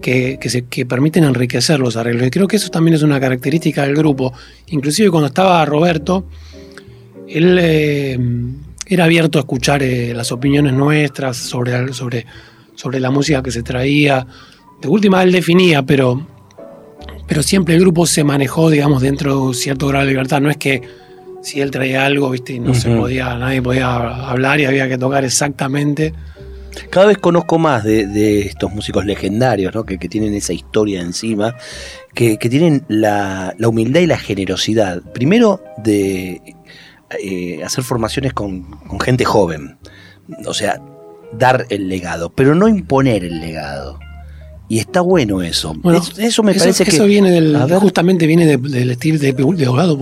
que, 0.00 0.38
que 0.68 0.86
permiten 0.86 1.24
enriquecer 1.24 1.80
los 1.80 1.96
arreglos. 1.96 2.26
Y 2.26 2.30
creo 2.30 2.48
que 2.48 2.56
eso 2.56 2.70
también 2.70 2.94
es 2.94 3.02
una 3.02 3.20
característica 3.20 3.82
del 3.82 3.96
grupo. 3.96 4.32
Inclusive 4.68 5.10
cuando 5.10 5.28
estaba 5.28 5.64
Roberto, 5.64 6.24
él 7.28 7.58
eh, 7.60 8.18
era 8.86 9.04
abierto 9.04 9.38
a 9.38 9.42
escuchar 9.42 9.82
eh, 9.82 10.12
las 10.14 10.32
opiniones 10.32 10.72
nuestras 10.72 11.36
sobre, 11.36 11.92
sobre, 11.92 12.26
sobre 12.74 13.00
la 13.00 13.10
música 13.10 13.42
que 13.42 13.50
se 13.50 13.62
traía. 13.62 14.26
De 14.80 14.88
última 14.88 15.22
él 15.22 15.32
definía, 15.32 15.82
pero, 15.82 16.26
pero 17.26 17.42
siempre 17.42 17.74
el 17.74 17.80
grupo 17.80 18.06
se 18.06 18.24
manejó, 18.24 18.70
digamos, 18.70 19.02
dentro 19.02 19.34
de 19.34 19.40
un 19.40 19.54
cierto 19.54 19.88
grado 19.88 20.04
de 20.04 20.12
libertad. 20.12 20.40
No 20.40 20.50
es 20.50 20.56
que 20.56 20.82
si 21.42 21.60
él 21.60 21.70
traía 21.70 22.04
algo, 22.06 22.30
viste, 22.30 22.54
y 22.54 22.60
no 22.60 22.74
se 22.74 22.94
podía, 22.94 23.36
nadie 23.36 23.60
podía 23.60 23.96
hablar 24.28 24.60
y 24.60 24.64
había 24.64 24.88
que 24.88 24.98
tocar 24.98 25.24
exactamente. 25.24 26.14
Cada 26.90 27.06
vez 27.06 27.18
conozco 27.18 27.58
más 27.58 27.84
de, 27.84 28.06
de 28.06 28.42
estos 28.42 28.72
músicos 28.72 29.04
legendarios, 29.04 29.74
¿no? 29.74 29.84
que, 29.84 29.98
que 29.98 30.08
tienen 30.08 30.34
esa 30.34 30.52
historia 30.52 31.00
encima, 31.00 31.56
que, 32.14 32.38
que 32.38 32.48
tienen 32.48 32.84
la, 32.88 33.54
la 33.58 33.68
humildad 33.68 34.00
y 34.00 34.06
la 34.06 34.18
generosidad. 34.18 35.02
Primero 35.12 35.62
de 35.78 36.40
eh, 37.20 37.62
hacer 37.64 37.84
formaciones 37.84 38.32
con, 38.32 38.62
con 38.62 39.00
gente 39.00 39.24
joven. 39.24 39.78
O 40.46 40.54
sea, 40.54 40.80
dar 41.32 41.66
el 41.70 41.88
legado, 41.88 42.30
pero 42.30 42.54
no 42.54 42.68
imponer 42.68 43.24
el 43.24 43.40
legado. 43.40 43.98
Y 44.72 44.78
está 44.78 45.02
bueno 45.02 45.42
eso. 45.42 45.74
Bueno, 45.76 45.98
Es- 45.98 46.18
eso 46.18 46.42
me 46.42 46.52
eso, 46.52 46.60
parece 46.60 46.84
que. 46.84 46.90
eso 46.92 47.04
viene 47.04 47.30
del, 47.30 47.54
ver. 47.56 47.78
justamente 47.78 48.26
viene 48.26 48.46
de- 48.46 48.56
del 48.56 48.90
estilo 48.92 49.18
de, 49.18 49.32
de 49.34 49.68
Osvaldo. 49.68 49.98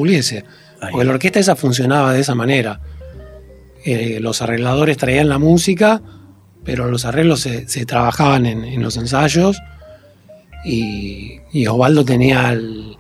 Ahí. 0.81 0.93
Porque 0.93 1.05
la 1.07 1.13
orquesta 1.15 1.41
esa 1.41 1.57
funcionaba 1.57 2.13
de 2.13 2.21
esa 2.21 2.37
manera. 2.37 2.81
Eh, 3.85 4.19
los 4.21 4.43
arregladores 4.43 4.97
traían 4.97 5.29
la 5.29 5.39
música, 5.39 6.01
pero 6.65 6.89
los 6.89 7.05
arreglos 7.05 7.41
se, 7.41 7.67
se 7.69 7.85
trabajaban 7.85 8.47
en, 8.47 8.63
en 8.65 8.81
los 8.83 8.97
ensayos 8.97 9.57
y, 10.65 11.41
y 11.53 11.67
Osvaldo 11.67 12.05
tenía 12.05 12.53
el- 12.53 12.97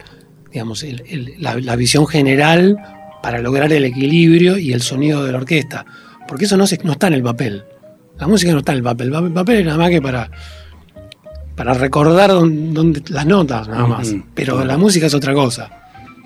digamos, 0.52 0.83
el- 0.83 1.04
el- 1.09 1.35
la, 1.38 1.54
la 1.61 1.76
visión 1.76 2.06
general 2.09 2.76
para 3.22 3.38
lograr 3.38 3.72
el 3.72 3.85
equilibrio 3.85 4.59
y 4.59 4.72
el 4.72 4.83
sonido 4.83 5.24
de 5.24 5.30
la 5.33 5.38
orquesta. 5.38 5.87
Porque 6.26 6.46
eso 6.46 6.56
no, 6.56 6.66
se- 6.66 6.80
no 6.83 6.92
está 6.92 7.06
en 7.06 7.12
el 7.14 7.22
papel. 7.22 7.62
La 8.18 8.26
música 8.26 8.52
no 8.52 8.59
está 8.59 8.72
en 8.72 8.78
el 8.78 8.85
papel. 8.85 9.14
El 9.14 9.33
papel 9.33 9.59
es 9.61 9.64
nada 9.66 9.78
más 9.78 9.90
que 9.90 10.02
para, 10.02 10.30
para 11.60 11.74
recordar 11.74 12.30
dónde, 12.30 12.72
dónde- 12.72 13.02
las 13.10 13.26
notas, 13.26 13.68
nada 13.68 13.86
más. 13.86 14.14
Pero 14.34 14.64
la 14.64 14.78
música 14.78 15.04
es 15.08 15.12
otra 15.14 15.34
cosa. 15.34 15.68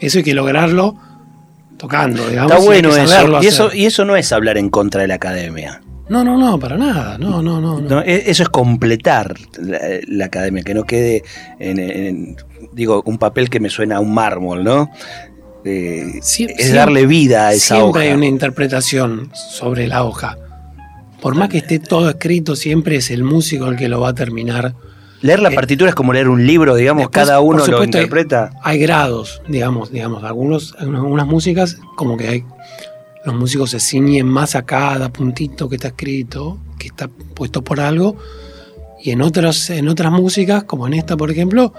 Eso 0.00 0.18
hay 0.18 0.24
que 0.24 0.32
lograrlo 0.32 0.94
tocando, 1.76 2.28
digamos. 2.28 2.52
Está 2.52 2.64
bueno 2.64 2.90
eso. 2.90 3.00
Y, 3.42 3.46
eso. 3.46 3.66
hacer. 3.66 3.78
y 3.80 3.86
eso 3.86 4.04
no 4.04 4.14
es 4.14 4.30
hablar 4.32 4.58
en 4.58 4.70
contra 4.70 5.00
de 5.02 5.08
la 5.08 5.16
academia. 5.16 5.82
No, 6.08 6.22
no, 6.22 6.38
no, 6.38 6.56
para 6.60 6.76
nada. 6.76 7.18
No, 7.18 7.42
no, 7.42 7.60
no. 7.60 7.80
no. 7.80 7.88
No, 7.88 8.00
e- 8.02 8.30
eso 8.30 8.44
es 8.44 8.48
completar 8.48 9.34
la, 9.58 9.80
la 10.06 10.26
academia, 10.26 10.62
que 10.62 10.72
no 10.74 10.84
quede 10.84 11.24
en, 11.58 11.80
en- 11.80 12.36
digo, 12.72 13.02
un 13.04 13.18
papel 13.18 13.50
que 13.50 13.58
me 13.58 13.70
suena 13.70 13.96
a 13.96 14.00
un 14.00 14.14
mármol, 14.14 14.62
¿no? 14.62 14.88
Eh, 15.64 16.20
Sie- 16.20 16.20
es 16.20 16.26
siempre- 16.26 16.68
darle 16.70 17.06
vida 17.06 17.48
a 17.48 17.52
esa 17.54 17.74
siempre 17.74 18.02
hoja. 18.02 18.10
hay 18.10 18.12
una 18.12 18.26
interpretación 18.26 19.30
sobre 19.34 19.88
la 19.88 20.04
hoja. 20.04 20.38
Por 21.20 21.34
más 21.34 21.48
que 21.48 21.58
esté 21.58 21.80
todo 21.80 22.08
escrito, 22.08 22.54
siempre 22.54 22.94
es 22.96 23.10
el 23.10 23.24
músico 23.24 23.66
el 23.66 23.74
que 23.76 23.88
lo 23.88 23.98
va 24.00 24.10
a 24.10 24.14
terminar. 24.14 24.74
Leer 25.24 25.40
la 25.40 25.48
eh, 25.48 25.54
partitura 25.54 25.88
es 25.88 25.94
como 25.94 26.12
leer 26.12 26.28
un 26.28 26.46
libro, 26.46 26.74
digamos, 26.74 27.04
Después, 27.04 27.26
cada 27.26 27.38
por 27.38 27.46
uno 27.48 27.58
lo 27.60 27.64
supuesto, 27.64 27.82
hay- 27.96 28.02
interpreta. 28.04 28.50
Hay 28.62 28.78
grados, 28.78 29.40
digamos, 29.48 29.90
digamos, 29.90 30.22
algunos, 30.22 30.76
algunas 30.78 31.26
músicas, 31.26 31.78
como 31.96 32.18
que 32.18 32.28
hay, 32.28 32.44
los 33.24 33.34
músicos 33.34 33.70
se 33.70 33.80
ciñen 33.80 34.26
más 34.26 34.54
a 34.54 34.66
cada 34.66 35.08
puntito 35.10 35.66
que 35.70 35.76
está 35.76 35.88
escrito, 35.88 36.58
que 36.78 36.88
está 36.88 37.08
puesto 37.08 37.64
por 37.64 37.80
algo, 37.80 38.18
y 39.02 39.12
en 39.12 39.22
otras, 39.22 39.70
en 39.70 39.88
otras 39.88 40.12
músicas, 40.12 40.64
como 40.64 40.87
en 40.88 40.92
esta, 40.92 41.16
por 41.16 41.30
ejemplo, 41.30 41.72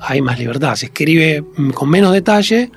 hay 0.00 0.22
más 0.22 0.38
libertad. 0.38 0.74
Se 0.74 0.86
escribe 0.86 1.44
con 1.74 1.90
menos 1.90 2.14
detalle 2.14 2.70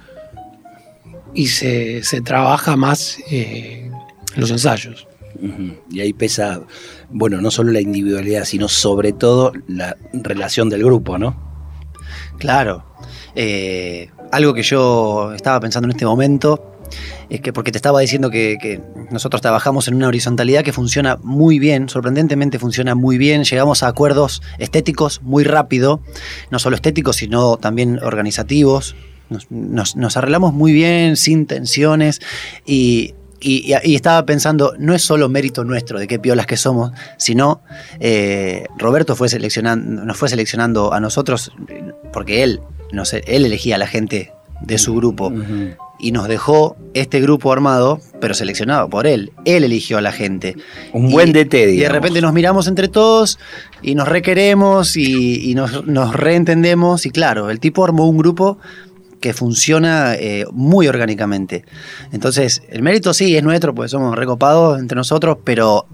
y 1.33 1.47
se, 1.47 2.03
se 2.03 2.19
trabaja 2.19 2.75
más 2.75 3.19
eh, 3.31 3.89
los 4.35 4.51
ensayos. 4.51 5.07
Y 5.91 5.99
ahí 6.01 6.13
pesa, 6.13 6.61
bueno, 7.09 7.41
no 7.41 7.51
solo 7.51 7.71
la 7.71 7.81
individualidad, 7.81 8.45
sino 8.45 8.67
sobre 8.67 9.13
todo 9.13 9.51
la 9.67 9.97
relación 10.13 10.69
del 10.69 10.83
grupo, 10.83 11.17
¿no? 11.17 11.35
Claro. 12.37 12.83
Eh, 13.35 14.09
algo 14.31 14.53
que 14.53 14.63
yo 14.63 15.33
estaba 15.33 15.59
pensando 15.59 15.85
en 15.87 15.91
este 15.91 16.05
momento 16.05 16.73
es 17.29 17.41
que, 17.41 17.51
porque 17.53 17.71
te 17.71 17.77
estaba 17.77 17.99
diciendo 17.99 18.29
que, 18.29 18.81
nosotros 19.11 19.41
trabajamos 19.41 19.87
en 19.87 19.95
una 19.95 20.07
horizontalidad 20.07 20.63
que 20.63 20.73
funciona 20.73 21.17
muy 21.21 21.59
bien, 21.59 21.89
sorprendentemente 21.89 22.59
funciona 22.59 22.95
muy 22.95 23.17
bien, 23.17 23.43
llegamos 23.43 23.83
a 23.83 23.87
acuerdos 23.87 24.41
estéticos 24.59 25.21
muy 25.21 25.43
rápido, 25.43 26.01
no 26.51 26.59
solo 26.59 26.75
estéticos, 26.75 27.17
sino 27.17 27.57
también 27.57 27.99
organizativos. 28.01 28.95
Nos- 29.49 29.95
nos 29.97 30.15
arreglamos 30.17 30.53
muy 30.53 30.71
bien, 30.71 31.17
sin 31.17 31.45
tensiones, 31.47 32.21
y, 32.65 33.13
y- 33.39 33.71
y- 33.73 33.91
y 33.91 33.95
estaba 33.95 34.25
pensando, 34.25 34.73
no 34.79 34.93
es 34.95 35.01
solo 35.03 35.29
mérito 35.29 35.63
nuestro 35.63 35.99
de 35.99 36.07
qué 36.07 36.19
piolas 36.19 36.45
que 36.47 36.57
somos, 36.57 36.91
sino 37.17 37.61
eh, 37.99 38.65
Roberto 38.77 39.15
fue 39.15 39.29
seleccionando, 39.29 40.03
nos 40.05 40.17
fue 40.17 40.29
seleccionando 40.29 40.93
a 40.93 40.99
nosotros 40.99 41.51
porque 42.13 42.43
él, 42.43 42.61
no 42.91 43.05
sé, 43.05 43.23
él 43.27 43.45
elegía 43.45 43.75
a 43.75 43.77
la 43.79 43.87
gente 43.87 44.33
de 44.61 44.77
su 44.79 44.95
grupo 44.95 45.31
y 45.99 46.11
nos 46.11 46.27
dejó 46.27 46.75
este 46.95 47.21
grupo 47.21 47.51
armado, 47.51 47.99
pero 48.19 48.33
seleccionado 48.33 48.87
por 48.89 49.05
él. 49.07 49.31
Él 49.45 49.63
eligió 49.63 49.97
a 49.97 50.01
la 50.01 50.11
gente. 50.11 50.55
Un 50.93 51.09
Y- 51.09 51.11
buen 51.11 51.31
DT, 51.33 51.73
Y 51.73 51.77
de 51.77 51.89
repente 51.89 52.21
nos 52.21 52.33
miramos 52.33 52.67
entre 52.67 52.87
todos 52.87 53.37
y 53.83 53.93
nos 53.95 54.07
requeremos 54.07 54.95
y, 54.95 55.49
y 55.51 55.55
nos, 55.55 55.85
nos 55.85 56.15
reentendemos. 56.15 57.05
Y 57.05 57.09
claro, 57.11 57.49
el 57.51 57.59
tipo 57.59 57.83
armó 57.83 58.07
un 58.07 58.17
grupo 58.17 58.57
que 59.19 59.33
funciona 59.33 60.15
eh, 60.15 60.45
muy 60.51 60.87
orgánicamente. 60.87 61.65
Entonces, 62.11 62.61
el 62.69 62.81
mérito 62.81 63.13
sí 63.13 63.35
es 63.35 63.43
nuestro, 63.43 63.73
porque 63.73 63.89
somos 63.89 64.15
recopados 64.15 64.79
entre 64.79 64.95
nosotros, 64.95 65.37
pero 65.43 65.85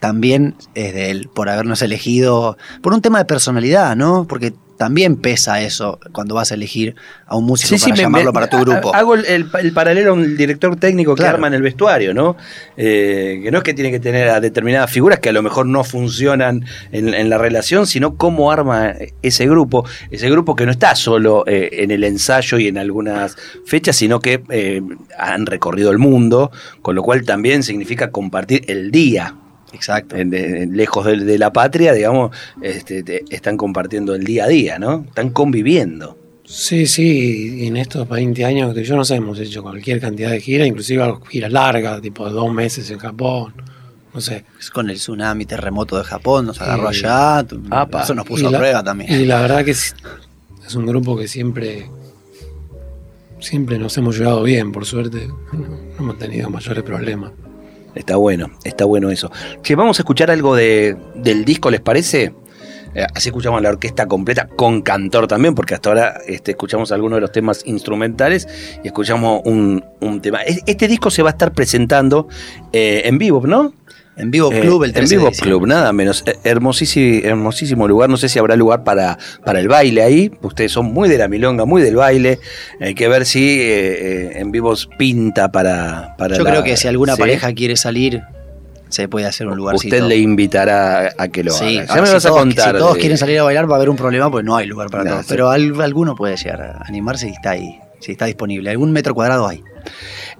también 0.00 0.56
es 0.74 0.92
de 0.94 1.10
él 1.10 1.30
por 1.32 1.48
habernos 1.48 1.80
elegido, 1.80 2.56
por 2.82 2.92
un 2.92 3.00
tema 3.00 3.18
de 3.18 3.24
personalidad, 3.24 3.94
¿no? 3.94 4.26
Porque 4.26 4.52
también 4.76 5.16
pesa 5.16 5.60
eso 5.60 5.98
cuando 6.12 6.34
vas 6.34 6.50
a 6.50 6.54
elegir 6.54 6.94
a 7.26 7.36
un 7.36 7.44
músico 7.46 7.76
para 7.78 7.92
me- 7.94 7.98
llamarlo 8.02 8.30
me- 8.30 8.34
para 8.34 8.48
tu 8.48 8.58
grupo. 8.58 8.94
Hago 8.94 9.14
el, 9.14 9.24
el- 9.26 9.46
el 9.60 9.72
paralelo 9.72 10.10
a 10.10 10.12
un 10.14 10.36
director 10.36 10.74
técnico 10.76 11.14
que 11.14 11.20
Claro. 11.22 11.36
arma 11.36 11.46
en 11.48 11.54
el 11.54 11.62
vestuario, 11.62 12.12
¿no? 12.14 12.36
Eh, 12.76 13.40
que 13.42 13.50
no 13.50 13.58
es 13.58 13.64
que 13.64 13.74
tiene 13.74 13.90
que 13.90 14.00
tener 14.00 14.28
a 14.28 14.40
determinadas 14.40 14.90
figuras 14.90 15.20
que 15.20 15.28
a 15.28 15.32
lo 15.32 15.42
mejor 15.42 15.66
no 15.66 15.84
funcionan 15.84 16.64
en, 16.90 17.12
en 17.14 17.28
la 17.30 17.38
relación, 17.38 17.86
sino 17.86 18.16
cómo 18.16 18.50
arma 18.50 18.94
ese 19.22 19.46
grupo. 19.46 19.84
Ese 20.10 20.28
grupo 20.30 20.56
que 20.56 20.66
no 20.66 20.72
está 20.72 20.94
solo 20.94 21.44
eh, 21.46 21.68
en 21.72 21.90
el 21.90 22.04
ensayo 22.04 22.58
y 22.58 22.68
en 22.68 22.78
algunas 22.78 23.36
fechas, 23.66 23.96
sino 23.96 24.20
que 24.20 24.42
eh, 24.50 24.82
han 25.18 25.46
recorrido 25.46 25.90
el 25.90 25.98
mundo, 25.98 26.50
con 26.82 26.94
lo 26.94 27.02
cual 27.02 27.24
también 27.24 27.62
significa 27.62 28.10
compartir 28.10 28.64
el 28.68 28.90
día. 28.90 29.34
Exacto. 29.72 30.16
en- 30.16 30.32
en- 30.34 30.76
lejos 30.76 31.04
de, 31.06 31.16
de 31.18 31.38
la 31.38 31.52
patria, 31.52 31.92
digamos, 31.92 32.34
este, 32.62 33.02
te- 33.02 33.24
están 33.30 33.56
compartiendo 33.56 34.14
el 34.14 34.24
día 34.24 34.44
a 34.44 34.48
día, 34.48 34.78
¿no? 34.78 35.04
Están 35.08 35.30
conviviendo. 35.30 36.18
Sí, 36.44 36.86
sí, 36.86 37.60
y 37.62 37.66
en 37.66 37.76
estos 37.78 38.06
20 38.08 38.44
años 38.44 38.74
que 38.74 38.84
yo 38.84 38.96
no 38.96 39.04
sé, 39.04 39.14
hemos 39.14 39.38
hecho 39.38 39.62
cualquier 39.62 40.00
cantidad 40.00 40.30
de 40.30 40.40
giras, 40.40 40.66
inclusive 40.68 41.14
giras 41.30 41.50
largas, 41.52 42.00
tipo 42.02 42.26
de 42.26 42.32
dos 42.32 42.52
meses 42.52 42.90
en 42.90 42.98
Japón, 42.98 43.54
no 44.12 44.20
sé. 44.20 44.44
Con 44.74 44.90
el 44.90 44.96
tsunami, 44.96 45.46
terremoto 45.46 45.96
de 45.96 46.04
Japón, 46.04 46.46
nos 46.46 46.60
agarró 46.60 46.92
Sí. 46.92 47.00
allá. 47.06 47.38
Apa. 47.70 48.02
Eso 48.02 48.14
nos 48.14 48.26
puso 48.26 48.44
Y 48.44 48.46
a 48.48 48.50
la- 48.50 48.58
prueba 48.58 48.84
también. 48.84 49.10
Y 49.12 49.24
la 49.24 49.40
verdad 49.40 49.64
que 49.64 49.70
es, 49.70 49.94
es 50.66 50.74
un 50.74 50.84
grupo 50.84 51.16
que 51.16 51.26
siempre, 51.28 51.88
siempre 53.40 53.78
nos 53.78 53.96
hemos 53.98 54.18
llevado 54.18 54.42
bien, 54.42 54.72
por 54.72 54.84
suerte, 54.84 55.26
no, 55.52 55.58
no 55.58 55.78
hemos 55.98 56.18
tenido 56.18 56.50
mayores 56.50 56.82
problemas. 56.82 57.32
Está 57.94 58.16
bueno, 58.16 58.50
está 58.64 58.84
bueno 58.84 59.10
eso. 59.10 59.30
Che, 59.62 59.74
vamos 59.74 59.98
a 59.98 60.02
escuchar 60.02 60.30
algo 60.30 60.54
de, 60.56 60.96
del 61.14 61.44
disco, 61.44 61.70
¿les 61.70 61.80
parece? 61.80 62.32
Eh, 62.94 63.06
así 63.14 63.30
escuchamos 63.30 63.62
la 63.62 63.70
orquesta 63.70 64.06
completa, 64.06 64.46
con 64.48 64.82
cantor 64.82 65.26
también, 65.26 65.54
porque 65.54 65.74
hasta 65.74 65.88
ahora 65.88 66.14
este, 66.26 66.50
escuchamos 66.50 66.92
algunos 66.92 67.16
de 67.16 67.20
los 67.22 67.32
temas 67.32 67.62
instrumentales 67.64 68.46
y 68.84 68.86
escuchamos 68.88 69.40
un, 69.44 69.82
un 70.00 70.20
tema. 70.20 70.42
Es- 70.42 70.62
Este 70.66 70.88
disco 70.88 71.10
se 71.10 71.22
va 71.22 71.30
a 71.30 71.32
estar 71.32 71.52
presentando 71.52 72.28
eh, 72.72 73.02
en 73.06 73.16
vivo, 73.18 73.46
¿no? 73.46 73.72
En 74.16 74.30
Vivo 74.30 74.52
Eh, 74.52 74.60
Club, 74.60 74.84
el 74.84 74.92
13 74.92 75.14
En 75.14 75.20
Vivo 75.20 75.30
de. 75.30 75.36
Club, 75.38 75.66
nada 75.66 75.92
menos. 75.92 76.22
Eh, 76.26 76.34
Hermosísimo, 76.44 77.20
hermosísimo 77.24 77.88
lugar. 77.88 78.10
No 78.10 78.16
sé 78.18 78.28
si 78.28 78.38
habrá 78.38 78.56
lugar 78.56 78.84
para, 78.84 79.18
para 79.44 79.58
el 79.60 79.68
baile 79.68 80.02
ahí. 80.02 80.30
Ustedes 80.42 80.70
son 80.72 80.92
muy 80.92 81.08
de 81.08 81.16
la 81.18 81.28
milonga, 81.28 81.64
muy 81.64 81.80
del 81.82 81.96
baile. 81.96 82.38
Hay 82.80 82.94
que 82.94 83.08
ver 83.08 83.24
si 83.24 83.58
eh, 83.60 84.38
en 84.38 84.50
vivos 84.50 84.88
pinta 84.98 85.50
para. 85.50 86.14
para 86.18 86.36
Yo 86.36 86.44
la- 86.44 86.50
creo 86.50 86.62
que 86.64 86.76
si 86.76 86.88
alguna 86.88 87.14
¿sí? 87.14 87.20
pareja 87.20 87.52
quiere 87.54 87.76
salir, 87.76 88.22
se 88.90 89.08
puede 89.08 89.24
hacer 89.24 89.46
un 89.46 89.56
lugarcito. 89.56 89.96
Usted 89.96 90.06
le 90.06 90.18
invitará 90.18 91.12
a 91.16 91.28
que 91.28 91.42
lo 91.42 91.50
Sí, 91.52 91.78
haga. 91.78 91.94
Ya 91.94 92.00
me 92.02 92.06
si 92.08 92.12
vas 92.12 92.26
a 92.26 92.30
contar. 92.30 92.72
Si 92.74 92.78
todos 92.78 92.94
de- 92.94 93.00
quieren 93.00 93.16
salir 93.16 93.38
a 93.38 93.44
bailar 93.44 93.68
va 93.70 93.74
a 93.74 93.76
haber 93.76 93.88
un 93.88 93.96
problema 93.96 94.30
porque 94.30 94.44
no 94.44 94.54
hay 94.56 94.66
lugar 94.66 94.90
para 94.90 95.04
No, 95.04 95.10
todos. 95.12 95.22
sí. 95.24 95.28
Pero 95.30 95.48
al- 95.48 95.80
alguno 95.80 96.14
puede 96.14 96.36
llegar 96.36 96.60
a 96.60 96.82
animarse 96.86 97.28
y 97.28 97.30
está 97.32 97.52
ahí. 97.52 97.78
Si 98.00 98.12
está 98.12 98.26
disponible. 98.26 98.68
Algún 98.68 98.92
metro 98.92 99.14
cuadrado 99.14 99.48
hay. 99.48 99.62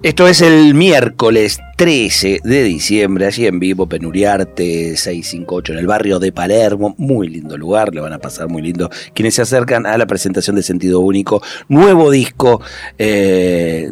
Esto 0.01 0.27
es 0.27 0.41
el 0.41 0.73
miércoles 0.73 1.59
13 1.77 2.41
de 2.43 2.63
diciembre, 2.63 3.25
allí 3.25 3.45
en 3.45 3.59
vivo, 3.59 3.87
Penuriarte 3.87 4.97
658, 4.97 5.73
en 5.73 5.79
el 5.79 5.87
barrio 5.87 6.19
de 6.19 6.31
Palermo. 6.31 6.95
Muy 6.97 7.29
lindo 7.29 7.57
lugar, 7.57 7.93
le 7.93 8.01
van 8.01 8.13
a 8.13 8.19
pasar 8.19 8.49
muy 8.49 8.61
lindo. 8.61 8.89
Quienes 9.13 9.35
se 9.35 9.43
acercan 9.43 9.85
a 9.85 9.97
la 9.97 10.05
presentación 10.05 10.55
de 10.55 10.63
Sentido 10.63 10.99
Único, 10.99 11.41
nuevo 11.67 12.11
disco, 12.11 12.61
eh, 12.97 13.91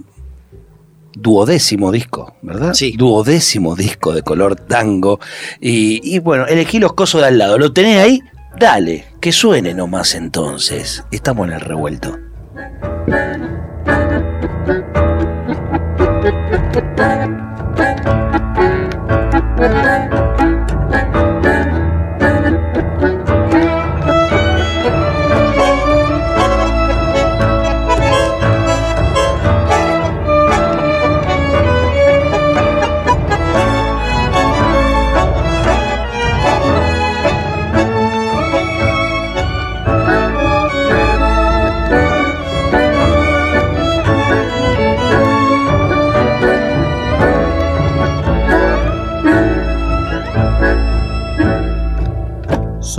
duodécimo 1.13 1.91
disco, 1.91 2.35
¿verdad? 2.41 2.73
Sí. 2.73 2.95
Duodécimo 2.97 3.75
disco 3.75 4.13
de 4.13 4.21
color 4.21 4.55
tango. 4.55 5.19
Y, 5.59 6.01
y 6.03 6.19
bueno, 6.19 6.45
elegí 6.47 6.79
los 6.79 6.93
cosos 6.93 7.21
de 7.21 7.27
al 7.27 7.37
lado. 7.37 7.57
¿Lo 7.57 7.73
tenés 7.73 7.99
ahí? 7.99 8.21
Dale, 8.59 9.05
que 9.21 9.31
suene 9.31 9.73
nomás 9.73 10.15
entonces. 10.15 11.03
Estamos 11.11 11.47
en 11.47 11.53
el 11.53 11.61
revuelto. 11.61 12.17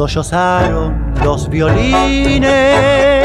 Sollozaron 0.02 1.14
los 1.22 1.48
violines, 1.48 3.24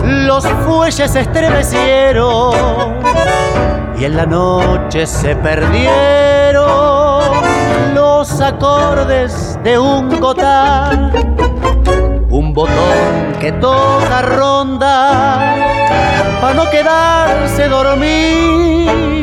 los 0.00 0.46
fuelles 0.64 1.10
se 1.10 1.22
estremecieron 1.22 2.94
y 3.98 4.04
en 4.04 4.16
la 4.16 4.26
noche 4.26 5.08
se 5.08 5.34
perdieron 5.34 6.62
los 7.96 8.40
acordes 8.40 9.58
de 9.64 9.76
un 9.76 10.20
gotán, 10.20 11.10
un 12.30 12.54
botón 12.54 13.32
que 13.40 13.50
toca 13.50 14.22
ronda 14.22 15.56
para 16.40 16.54
no 16.54 16.70
quedarse 16.70 17.68
dormido 17.68 19.16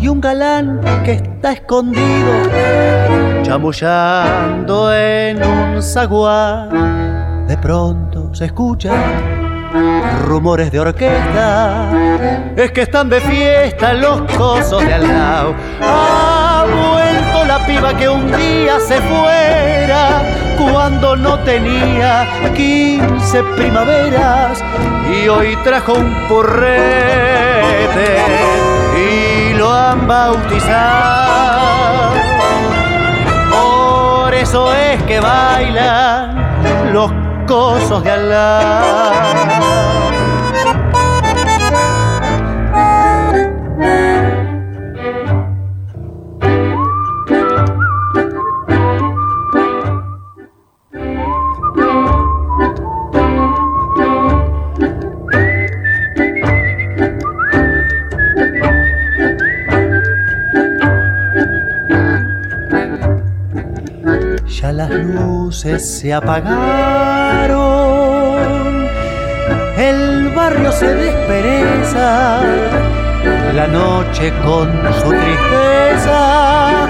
y 0.00 0.08
un 0.08 0.18
galán 0.18 0.80
que 1.04 1.12
está 1.12 1.52
escondido 1.52 3.07
chamullando 3.48 4.94
en 4.94 5.42
un 5.42 5.82
zaguán. 5.82 7.46
De 7.46 7.56
pronto 7.56 8.34
se 8.34 8.44
escucha 8.44 8.92
rumores 10.26 10.70
de 10.70 10.80
orquesta, 10.80 11.90
es 12.54 12.70
que 12.72 12.82
están 12.82 13.08
de 13.08 13.20
fiesta 13.20 13.94
los 13.94 14.20
cosos 14.32 14.84
de 14.84 14.92
al 14.92 15.08
lado. 15.08 15.54
Ha 15.80 16.66
vuelto 16.66 17.44
la 17.46 17.66
piba 17.66 17.96
que 17.96 18.08
un 18.08 18.30
día 18.30 18.78
se 18.80 19.00
fuera 19.00 20.22
cuando 20.58 21.16
no 21.16 21.38
tenía 21.38 22.26
15 22.54 23.42
primaveras 23.56 24.62
y 25.10 25.26
hoy 25.28 25.56
trajo 25.64 25.94
un 25.94 26.14
porrete 26.28 26.78
y 28.94 29.54
lo 29.54 29.72
han 29.72 30.06
bautizado. 30.06 31.47
Eso 34.40 34.72
es 34.72 35.02
que 35.02 35.18
bailan 35.18 36.92
los 36.92 37.10
cosos 37.46 38.04
de 38.04 38.10
Alá. 38.12 39.58
Luces 65.48 66.00
se 66.00 66.12
apagaron, 66.12 66.58
el 69.78 70.28
barrio 70.36 70.70
se 70.70 70.94
despereza, 70.94 72.42
la 73.54 73.66
noche 73.66 74.30
con 74.44 74.70
su 75.00 75.08
tristeza, 75.08 76.86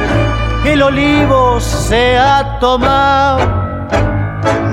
el 0.64 0.82
olivo 0.82 1.60
se 1.60 2.18
ha 2.18 2.58
tomado, 2.58 3.38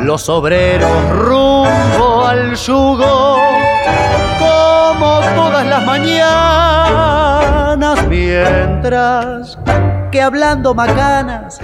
los 0.04 0.28
obreros 0.30 1.10
rumbo 1.12 2.26
al 2.26 2.56
yugo, 2.56 3.38
como 4.40 5.22
todas 5.36 5.64
las 5.68 5.86
mañanas, 5.86 6.98
mientras 8.08 9.60
que 10.12 10.24
hablando 10.24 10.74
macanas 10.74 11.60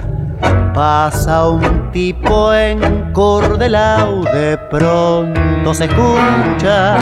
Pasa 0.74 1.48
un 1.48 1.90
tipo 1.92 2.54
en 2.54 3.12
cordelao, 3.12 4.22
de 4.22 4.56
pronto 4.70 5.74
se 5.74 5.84
escucha 5.84 6.96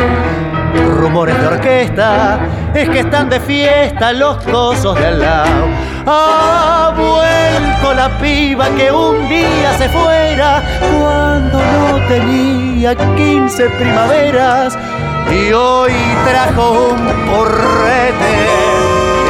rumores 0.98 1.40
de 1.40 1.46
orquesta, 1.46 2.40
es 2.74 2.88
que 2.88 3.00
están 3.00 3.28
de 3.28 3.38
fiesta 3.38 4.12
los 4.12 4.38
cosos 4.44 4.98
de 4.98 5.06
al 5.06 5.20
lado. 5.20 5.66
Ha 6.04 6.92
vuelto 6.96 7.94
la 7.94 8.08
piba 8.18 8.68
que 8.70 8.90
un 8.90 9.28
día 9.28 9.72
se 9.78 9.88
fuera 9.88 10.62
cuando 10.98 11.58
no 11.58 12.06
tenía 12.08 12.94
15 12.94 13.70
primaveras 13.70 14.76
y 15.30 15.52
hoy 15.52 15.92
trajo 16.28 16.90
un 16.90 17.06
porrete 17.30 18.32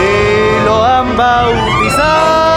y 0.01 0.65
lo 0.65 0.85
han 0.85 1.17
bautizado. 1.17 2.50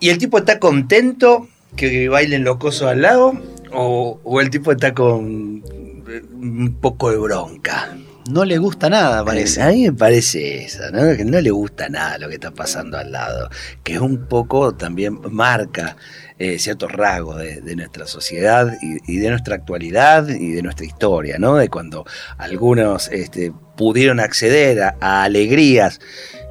¿Y 0.00 0.10
el 0.10 0.18
tipo 0.18 0.38
está 0.38 0.58
contento 0.58 1.48
que 1.76 2.08
bailen 2.08 2.44
los 2.44 2.56
cosos 2.56 2.88
al 2.88 3.02
lado? 3.02 3.32
¿O, 3.72 4.20
o 4.24 4.40
el 4.40 4.48
tipo 4.48 4.72
está 4.72 4.94
con 4.94 5.62
eh, 6.08 6.22
un 6.32 6.78
poco 6.80 7.10
de 7.10 7.18
bronca? 7.18 7.94
No 8.30 8.44
le 8.44 8.58
gusta 8.58 8.90
nada, 8.90 9.24
parece. 9.24 9.62
A 9.62 9.68
mí 9.68 9.84
me 9.84 9.92
parece 9.92 10.64
eso, 10.64 10.82
¿no? 10.92 11.16
Que 11.16 11.24
no 11.24 11.40
le 11.40 11.50
gusta 11.50 11.88
nada 11.88 12.18
lo 12.18 12.28
que 12.28 12.34
está 12.34 12.50
pasando 12.50 12.98
al 12.98 13.12
lado. 13.12 13.48
Que 13.82 13.94
es 13.94 14.00
un 14.00 14.26
poco 14.26 14.74
también 14.74 15.18
marca 15.30 15.96
eh, 16.38 16.58
ciertos 16.58 16.92
rasgos 16.92 17.38
de, 17.38 17.60
de 17.60 17.76
nuestra 17.76 18.06
sociedad 18.06 18.72
y, 18.80 19.12
y 19.12 19.18
de 19.18 19.30
nuestra 19.30 19.56
actualidad 19.56 20.28
y 20.28 20.52
de 20.52 20.62
nuestra 20.62 20.86
historia, 20.86 21.36
¿no? 21.38 21.56
De 21.56 21.68
cuando 21.68 22.04
algunos 22.36 23.08
este, 23.08 23.52
pudieron 23.76 24.20
acceder 24.20 24.82
a, 24.82 24.96
a 25.00 25.24
alegrías 25.24 26.00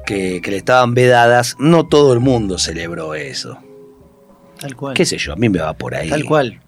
que, 0.04 0.40
que 0.42 0.50
le 0.50 0.58
estaban 0.58 0.94
vedadas, 0.94 1.56
no 1.58 1.86
todo 1.86 2.12
el 2.12 2.20
mundo 2.20 2.58
celebró 2.58 3.14
eso. 3.14 3.58
Tal 4.60 4.74
cual. 4.76 4.94
¿Qué 4.94 5.04
sé 5.06 5.18
yo? 5.18 5.32
A 5.32 5.36
mí 5.36 5.48
me 5.48 5.60
va 5.60 5.74
por 5.74 5.94
ahí. 5.94 6.08
Tal 6.10 6.24
cual. 6.24 6.60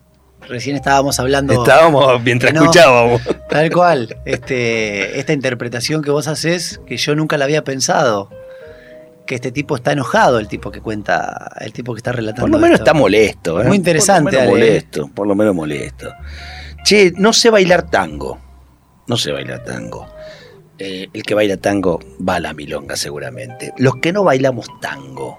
Recién 0.49 0.77
estábamos 0.77 1.21
hablando. 1.21 1.53
Estábamos 1.53 2.23
mientras 2.23 2.55
no. 2.55 2.63
escuchábamos. 2.63 3.21
Tal 3.49 3.71
cual. 3.71 4.17
Este, 4.25 5.19
esta 5.19 5.33
interpretación 5.33 6.03
que 6.03 6.11
vos 6.11 6.29
haces, 6.29 6.81
que 6.87 6.97
yo 6.97 7.15
nunca 7.15 7.37
la 7.37 7.45
había 7.45 7.65
pensado. 7.65 8.31
Que 9.31 9.37
este 9.37 9.53
tipo 9.53 9.77
está 9.77 9.93
enojado, 9.93 10.41
el 10.41 10.49
tipo 10.49 10.73
que 10.73 10.81
cuenta, 10.81 11.53
el 11.61 11.73
tipo 11.73 11.95
que 11.95 11.99
está 11.99 12.11
relatando. 12.11 12.41
Por 12.43 12.51
lo 12.51 12.59
menos 12.59 12.81
esto. 12.81 12.91
está 12.91 12.99
molesto. 12.99 13.63
¿eh? 13.63 13.69
Muy 13.69 13.77
interesante, 13.77 14.33
Por 14.33 14.33
lo 14.33 14.41
menos 14.41 14.57
Ale. 14.57 14.67
molesto, 14.67 15.11
por 15.15 15.27
lo 15.29 15.35
menos 15.37 15.55
molesto. 15.55 16.13
Che, 16.83 17.13
no 17.17 17.33
sé 17.33 17.49
bailar 17.49 17.89
tango. 17.89 18.41
No 19.07 19.17
sé 19.17 19.31
bailar 19.31 19.63
tango. 19.63 20.09
Eh, 20.81 21.11
el 21.13 21.23
que 21.23 21.35
baila 21.35 21.59
tango 21.59 22.01
va 22.29 22.35
a 22.35 22.41
la 22.41 22.55
milonga 22.55 22.97
seguramente. 22.97 23.73
Los 23.79 23.99
que 24.03 24.13
no 24.13 24.25
bailamos 24.25 24.67
tango, 24.81 25.39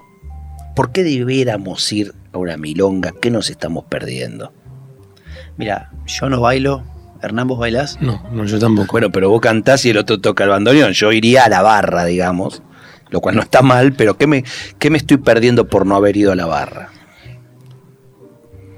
¿por 0.74 0.90
qué 0.92 1.02
debiéramos 1.02 1.92
ir 1.92 2.14
a 2.32 2.38
una 2.38 2.56
milonga? 2.56 3.12
¿Qué 3.20 3.30
nos 3.30 3.50
estamos 3.50 3.84
perdiendo? 3.90 4.54
Mira, 5.58 5.90
yo 6.06 6.30
no 6.30 6.40
bailo. 6.40 6.82
Hernán, 7.20 7.46
¿vos 7.46 7.58
bailás? 7.58 8.00
No, 8.00 8.26
no, 8.32 8.46
yo 8.46 8.58
tampoco. 8.58 8.92
Bueno, 8.92 9.12
pero 9.12 9.28
vos 9.28 9.42
cantás 9.42 9.84
y 9.84 9.90
el 9.90 9.98
otro 9.98 10.18
toca 10.18 10.44
el 10.44 10.50
bandoneón. 10.50 10.94
Yo 10.94 11.12
iría 11.12 11.44
a 11.44 11.50
la 11.50 11.60
barra, 11.60 12.06
digamos. 12.06 12.62
Lo 13.12 13.20
cual 13.20 13.36
no 13.36 13.42
está 13.42 13.62
mal, 13.62 13.92
pero 13.92 14.16
¿qué 14.16 14.26
me, 14.26 14.42
qué 14.78 14.90
me 14.90 14.96
estoy 14.96 15.18
perdiendo 15.18 15.68
por 15.68 15.86
no 15.86 15.94
haber 15.94 16.16
ido 16.16 16.32
a 16.32 16.34
la 16.34 16.46
barra? 16.46 16.88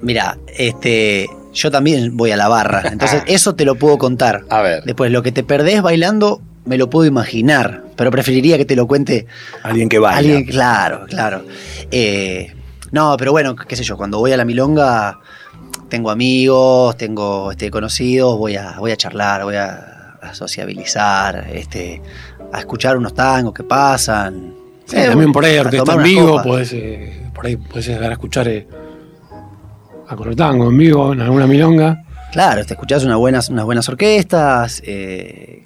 Mira, 0.01 0.37
este, 0.57 1.27
yo 1.53 1.71
también 1.71 2.17
voy 2.17 2.31
a 2.31 2.37
la 2.37 2.49
barra. 2.49 2.83
Entonces, 2.91 3.23
eso 3.27 3.55
te 3.55 3.65
lo 3.65 3.75
puedo 3.75 3.97
contar. 3.97 4.43
A 4.49 4.61
ver. 4.61 4.83
Después, 4.83 5.09
lo 5.11 5.23
que 5.23 5.31
te 5.31 5.41
perdés 5.43 5.81
bailando, 5.81 6.41
me 6.65 6.77
lo 6.77 6.89
puedo 6.89 7.07
imaginar. 7.07 7.85
Pero 7.95 8.11
preferiría 8.11 8.57
que 8.57 8.65
te 8.65 8.75
lo 8.75 8.87
cuente 8.87 9.25
Alguien 9.63 9.87
que 9.87 9.99
baila. 9.99 10.17
alguien, 10.19 10.45
claro, 10.45 11.05
claro. 11.07 11.45
Eh, 11.91 12.53
no, 12.91 13.15
pero 13.17 13.31
bueno, 13.31 13.55
qué 13.55 13.77
sé 13.77 13.83
yo, 13.83 13.95
cuando 13.95 14.19
voy 14.19 14.33
a 14.33 14.37
la 14.37 14.43
milonga, 14.43 15.19
tengo 15.87 16.11
amigos, 16.11 16.97
tengo 16.97 17.51
este, 17.51 17.71
conocidos, 17.71 18.37
voy 18.37 18.57
a, 18.57 18.75
voy 18.79 18.91
a 18.91 18.97
charlar, 18.97 19.45
voy 19.45 19.55
a, 19.55 20.17
a 20.21 20.33
sociabilizar, 20.33 21.47
este, 21.53 22.01
a 22.53 22.59
escuchar 22.59 22.97
unos 22.97 23.13
tangos 23.13 23.53
que 23.53 23.63
pasan. 23.63 24.53
Sí, 24.85 24.97
también 24.97 25.31
por 25.31 25.43
ahí 25.45 25.57
orquesta 25.57 25.93
en 25.93 26.03
vivo, 26.03 26.41
podés, 26.43 26.71
eh, 26.73 27.29
por 27.33 27.45
ahí 27.47 27.57
podés 27.57 27.87
llegar 27.87 28.09
a 28.11 28.13
escuchar 28.13 28.47
eh, 28.47 28.67
a 30.07 30.15
Corretango 30.15 30.69
en 30.69 30.77
vivo, 30.77 31.13
en 31.13 31.21
alguna 31.21 31.47
milonga. 31.47 32.03
Claro, 32.31 32.65
te 32.65 32.73
escuchás 32.73 33.03
unas 33.03 33.17
buenas, 33.17 33.49
unas 33.49 33.65
buenas 33.65 33.87
orquestas, 33.89 34.81
eh, 34.85 35.63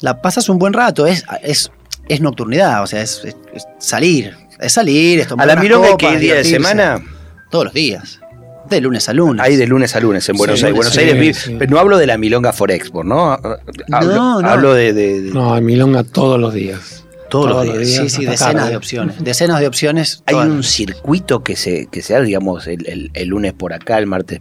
la 0.00 0.20
pasas 0.22 0.48
un 0.48 0.58
buen 0.58 0.72
rato, 0.72 1.06
es, 1.06 1.24
es, 1.42 1.70
es 2.08 2.20
nocturnidad, 2.20 2.82
o 2.82 2.86
sea, 2.86 3.02
es, 3.02 3.22
es- 3.24 3.36
es 3.52 3.66
salir, 3.78 4.36
es 4.60 4.72
salir, 4.72 5.20
es 5.20 5.26
tomar 5.28 5.50
¿A 5.50 5.54
la 5.54 5.60
milonga 5.60 5.86
que 5.88 5.92
copas, 6.06 6.12
ir 6.14 6.18
día 6.20 6.34
de 6.36 6.44
semana? 6.44 7.02
Todos 7.50 7.64
los 7.66 7.74
días, 7.74 8.20
de 8.68 8.80
lunes 8.80 9.08
a 9.08 9.12
lunes. 9.12 9.44
Hay 9.44 9.56
de 9.56 9.66
lunes 9.66 9.94
a 9.96 10.00
lunes 10.00 10.28
en 10.28 10.36
Buenos 10.36 10.58
Sí, 10.60 10.66
Aires. 10.66 10.76
Buenos 10.76 10.92
sí, 10.94 11.00
Aires, 11.00 11.18
vi- 11.20 11.34
sí. 11.34 11.56
pero 11.58 11.70
no 11.70 11.78
hablo 11.78 11.98
de 11.98 12.06
la 12.06 12.18
Milonga 12.18 12.52
Forexpo, 12.52 13.04
¿no? 13.04 13.32
Hablo, 13.32 13.58
No, 13.88 14.40
no. 14.42 14.48
hablo 14.48 14.74
de, 14.74 14.92
de- 14.92 15.20
de- 15.22 15.30
No, 15.32 15.54
hay 15.54 15.62
milonga 15.62 16.02
todos 16.04 16.38
los 16.40 16.52
días. 16.54 17.04
todos 17.28 17.66
los 17.66 17.78
días. 17.78 18.12
Sí, 18.12 18.24
decenas 18.24 18.54
tarde. 18.54 18.70
de 18.70 18.76
opciones. 18.76 19.16
Decenas 19.22 19.60
de 19.60 19.66
opciones. 19.66 20.22
Hay 20.26 20.36
un 20.36 20.62
circuito 20.62 21.42
que 21.42 21.56
se, 21.56 21.86
que 21.90 22.00
se 22.02 22.14
da, 22.14 22.20
digamos, 22.20 22.66
el, 22.66 22.86
el- 22.88 23.10
el 23.14 23.28
lunes 23.28 23.52
por 23.52 23.72
acá, 23.72 23.98
el 23.98 24.06
martes. 24.06 24.40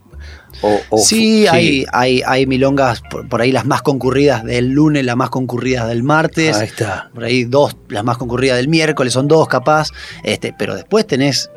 O, 0.61 0.79
o- 0.89 0.97
Sí, 0.99 1.45
Hay, 1.47 1.85
hay, 1.91 2.21
hay 2.25 2.45
milongas, 2.45 3.01
por, 3.09 3.27
por 3.27 3.41
ahí 3.41 3.51
las 3.51 3.65
más 3.65 3.81
concurridas 3.81 4.43
del 4.45 4.69
lunes, 4.69 5.03
las 5.03 5.17
más 5.17 5.29
concurridas 5.29 5.87
del 5.89 6.03
martes. 6.03 6.55
Ahí 6.55 6.67
está. 6.67 7.09
Por 7.13 7.23
ahí 7.25 7.43
dos, 7.43 7.75
las 7.89 8.03
más 8.05 8.17
concurridas 8.17 8.57
del 8.57 8.67
miércoles, 8.69 9.11
son 9.13 9.27
dos 9.27 9.47
capaz. 9.49 9.89
Este, 10.23 10.53
pero 10.57 10.75
después 10.75 11.05
tenés 11.07 11.49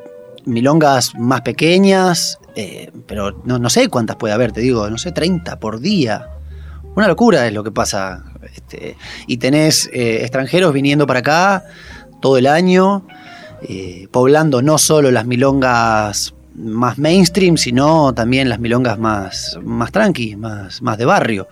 milongas 0.46 1.14
más 1.14 1.42
pequeñas, 1.42 2.38
Eh, 2.60 2.90
pero 3.06 3.40
no, 3.44 3.60
no 3.60 3.70
sé 3.70 3.86
cuántas 3.86 4.16
puede 4.16 4.34
haber, 4.34 4.50
te 4.50 4.60
digo, 4.60 4.90
no 4.90 4.98
sé, 4.98 5.12
30 5.12 5.60
por 5.60 5.78
día. 5.78 6.26
Una 6.96 7.06
locura 7.06 7.46
es 7.46 7.52
lo 7.52 7.62
que 7.62 7.70
pasa. 7.70 8.24
Este, 8.52 8.96
y 9.28 9.36
tenés 9.36 9.88
eh, 9.92 10.22
extranjeros 10.22 10.72
viniendo 10.72 11.06
para 11.06 11.20
acá 11.20 11.64
todo 12.20 12.36
el 12.36 12.48
año, 12.48 13.06
eh, 13.62 14.08
poblando 14.10 14.60
no 14.60 14.76
solo 14.76 15.12
las 15.12 15.24
milongas 15.24 16.34
más 16.56 16.98
mainstream, 16.98 17.56
sino 17.56 18.12
también 18.12 18.48
las 18.48 18.58
milongas 18.58 18.98
más, 18.98 19.56
más 19.62 19.92
tranqui, 19.92 20.34
más, 20.34 20.82
más 20.82 20.98
de 20.98 21.04
barrio. 21.04 21.46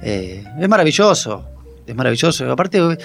Es 0.00 0.66
maravilloso, 0.66 1.44
es 1.86 1.94
maravilloso. 1.94 2.50
Aparte, 2.50 2.96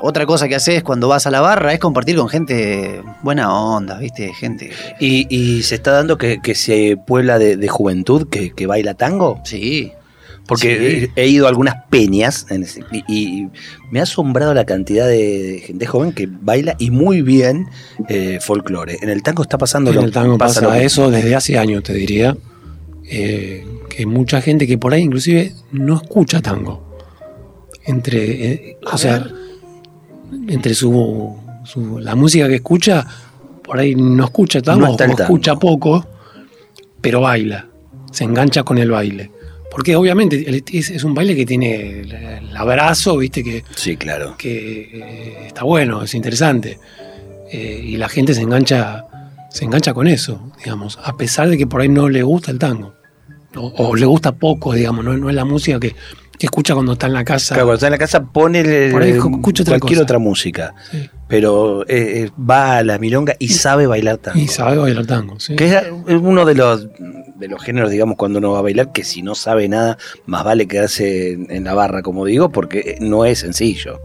otra 0.00 0.26
cosa 0.26 0.48
que 0.48 0.54
haces 0.54 0.82
cuando 0.82 1.08
vas 1.08 1.26
a 1.26 1.30
la 1.30 1.40
barra 1.40 1.72
es 1.72 1.78
compartir 1.78 2.16
con 2.16 2.28
gente 2.28 3.00
buena 3.22 3.52
onda, 3.54 3.98
¿viste? 3.98 4.32
Gente. 4.34 4.70
¿Y, 5.00 5.26
y 5.34 5.62
se 5.62 5.74
está 5.76 5.92
dando 5.92 6.18
que, 6.18 6.40
que 6.42 6.54
se 6.54 6.96
puebla 6.96 7.38
de, 7.38 7.56
de 7.56 7.68
juventud 7.68 8.28
que, 8.28 8.50
que 8.52 8.66
baila 8.66 8.94
tango? 8.94 9.40
Sí. 9.44 9.92
Porque 10.46 11.08
Sí. 11.08 11.10
he 11.16 11.22
he 11.24 11.28
ido 11.28 11.46
a 11.46 11.48
algunas 11.48 11.76
peñas 11.88 12.46
en 12.50 12.64
ese- 12.64 12.84
y, 12.92 13.02
y 13.08 13.48
me 13.90 14.00
ha 14.00 14.02
asombrado 14.02 14.52
la 14.52 14.66
cantidad 14.66 15.06
de, 15.08 15.62
gente 15.66 15.86
joven 15.86 16.12
que 16.12 16.28
baila 16.30 16.76
y 16.78 16.90
muy 16.90 17.22
bien 17.22 17.66
eh, 18.10 18.38
folclore. 18.42 18.98
En 19.00 19.08
el 19.08 19.22
tango 19.22 19.42
está 19.42 19.56
pasando 19.56 19.88
En 19.90 19.96
lo 19.96 20.02
el 20.02 20.12
tango 20.12 20.36
pasa, 20.36 20.60
lo 20.60 20.68
mismo. 20.70 20.82
eso 20.84 21.10
desde 21.10 21.34
hace 21.34 21.58
años, 21.58 21.82
te 21.82 21.94
diría. 21.94 22.36
Eh, 23.06 23.66
que 23.88 24.04
mucha 24.06 24.40
gente 24.42 24.66
que 24.66 24.76
por 24.76 24.92
ahí 24.92 25.00
inclusive 25.02 25.54
no 25.72 25.94
escucha 25.96 26.42
tango. 26.42 26.82
Entre, 27.86 28.52
eh, 28.52 28.76
o 28.92 28.96
sea, 28.98 29.26
entre 30.48 30.74
su, 30.74 31.36
su- 31.64 31.98
la 31.98 32.14
música 32.14 32.48
que 32.48 32.56
escucha, 32.56 33.06
por 33.62 33.78
ahí 33.78 33.94
no 33.94 34.24
escucha 34.24 34.60
No 34.66 34.74
el 34.74 35.10
o 35.10 35.18
escucha 35.22 35.56
poco, 35.56 36.06
pero 37.00 37.20
baila, 37.20 37.66
se 38.12 38.24
engancha 38.24 38.62
con 38.62 38.78
el 38.78 38.90
baile. 38.90 39.30
Porque 39.70 39.96
obviamente 39.96 40.62
es, 40.72 41.02
un 41.02 41.14
baile 41.14 41.34
que 41.34 41.44
tiene 41.44 42.00
el, 42.00 42.12
el 42.12 42.56
abrazo, 42.56 43.16
viste, 43.16 43.42
que, 43.42 43.64
Sí, 43.74 43.96
claro. 43.96 44.36
que 44.38 44.82
eh, 44.92 45.46
está 45.48 45.64
bueno, 45.64 46.02
es 46.02 46.14
interesante. 46.14 46.78
Eh, 47.50 47.82
y 47.84 47.96
la 47.96 48.08
gente 48.08 48.34
se 48.34 48.42
engancha, 48.42 49.04
se 49.50 49.64
engancha 49.64 49.92
con 49.92 50.06
eso, 50.06 50.52
digamos, 50.64 50.98
a 51.02 51.16
pesar 51.16 51.48
de 51.48 51.58
que 51.58 51.66
por 51.66 51.80
ahí 51.80 51.88
no 51.88 52.08
le 52.08 52.22
gusta 52.22 52.50
el 52.52 52.58
tango. 52.58 52.94
O, 53.56 53.72
o 53.76 53.96
le 53.96 54.06
gusta 54.06 54.32
poco, 54.32 54.72
digamos, 54.74 55.04
no, 55.04 55.16
no 55.16 55.28
es 55.28 55.34
la 55.34 55.44
música 55.44 55.78
que, 55.80 55.94
que 56.38 56.46
escucha 56.46 56.74
cuando 56.74 56.92
está 56.94 57.06
en 57.06 57.12
la 57.14 57.24
casa. 57.24 57.54
Claro, 57.54 57.66
cuando 57.68 57.74
está 57.74 57.86
en 57.86 57.92
la 57.92 57.98
casa 57.98 58.24
pone 58.24 58.60
el- 58.60 58.92
Por 58.92 59.02
ahí 59.02 59.10
escucha 59.10 59.62
otra 59.62 59.78
cualquier 59.78 59.98
cosa. 59.98 60.02
otra 60.04 60.18
música, 60.18 60.74
Sí. 60.90 61.08
pero 61.28 61.82
eh, 61.88 62.24
eh, 62.24 62.30
va 62.38 62.78
a 62.78 62.82
la 62.84 62.98
milonga 62.98 63.34
y 63.38 63.48
sabe 63.48 63.86
bailar 63.86 64.18
tango. 64.18 64.38
Y 64.40 64.48
sabe 64.48 64.76
bailar 64.78 65.06
tango, 65.06 65.38
sí. 65.40 65.54
Que 65.56 65.66
es 65.66 65.72
es 65.74 66.20
uno 66.20 66.44
de 66.44 66.54
los 66.54 66.88
de 67.36 67.48
los 67.48 67.62
géneros, 67.62 67.90
digamos, 67.90 68.16
cuando 68.16 68.38
uno 68.38 68.52
va 68.52 68.60
a 68.60 68.62
bailar, 68.62 68.92
que 68.92 69.02
si 69.04 69.20
no 69.22 69.34
sabe 69.34 69.68
nada, 69.68 69.98
más 70.26 70.44
vale 70.44 70.66
quedarse 70.68 71.32
en, 71.32 71.46
en 71.50 71.64
la 71.64 71.74
barra, 71.74 72.02
como 72.02 72.24
digo, 72.24 72.50
porque 72.50 72.96
no 73.00 73.24
es 73.24 73.40
sencillo. 73.40 74.00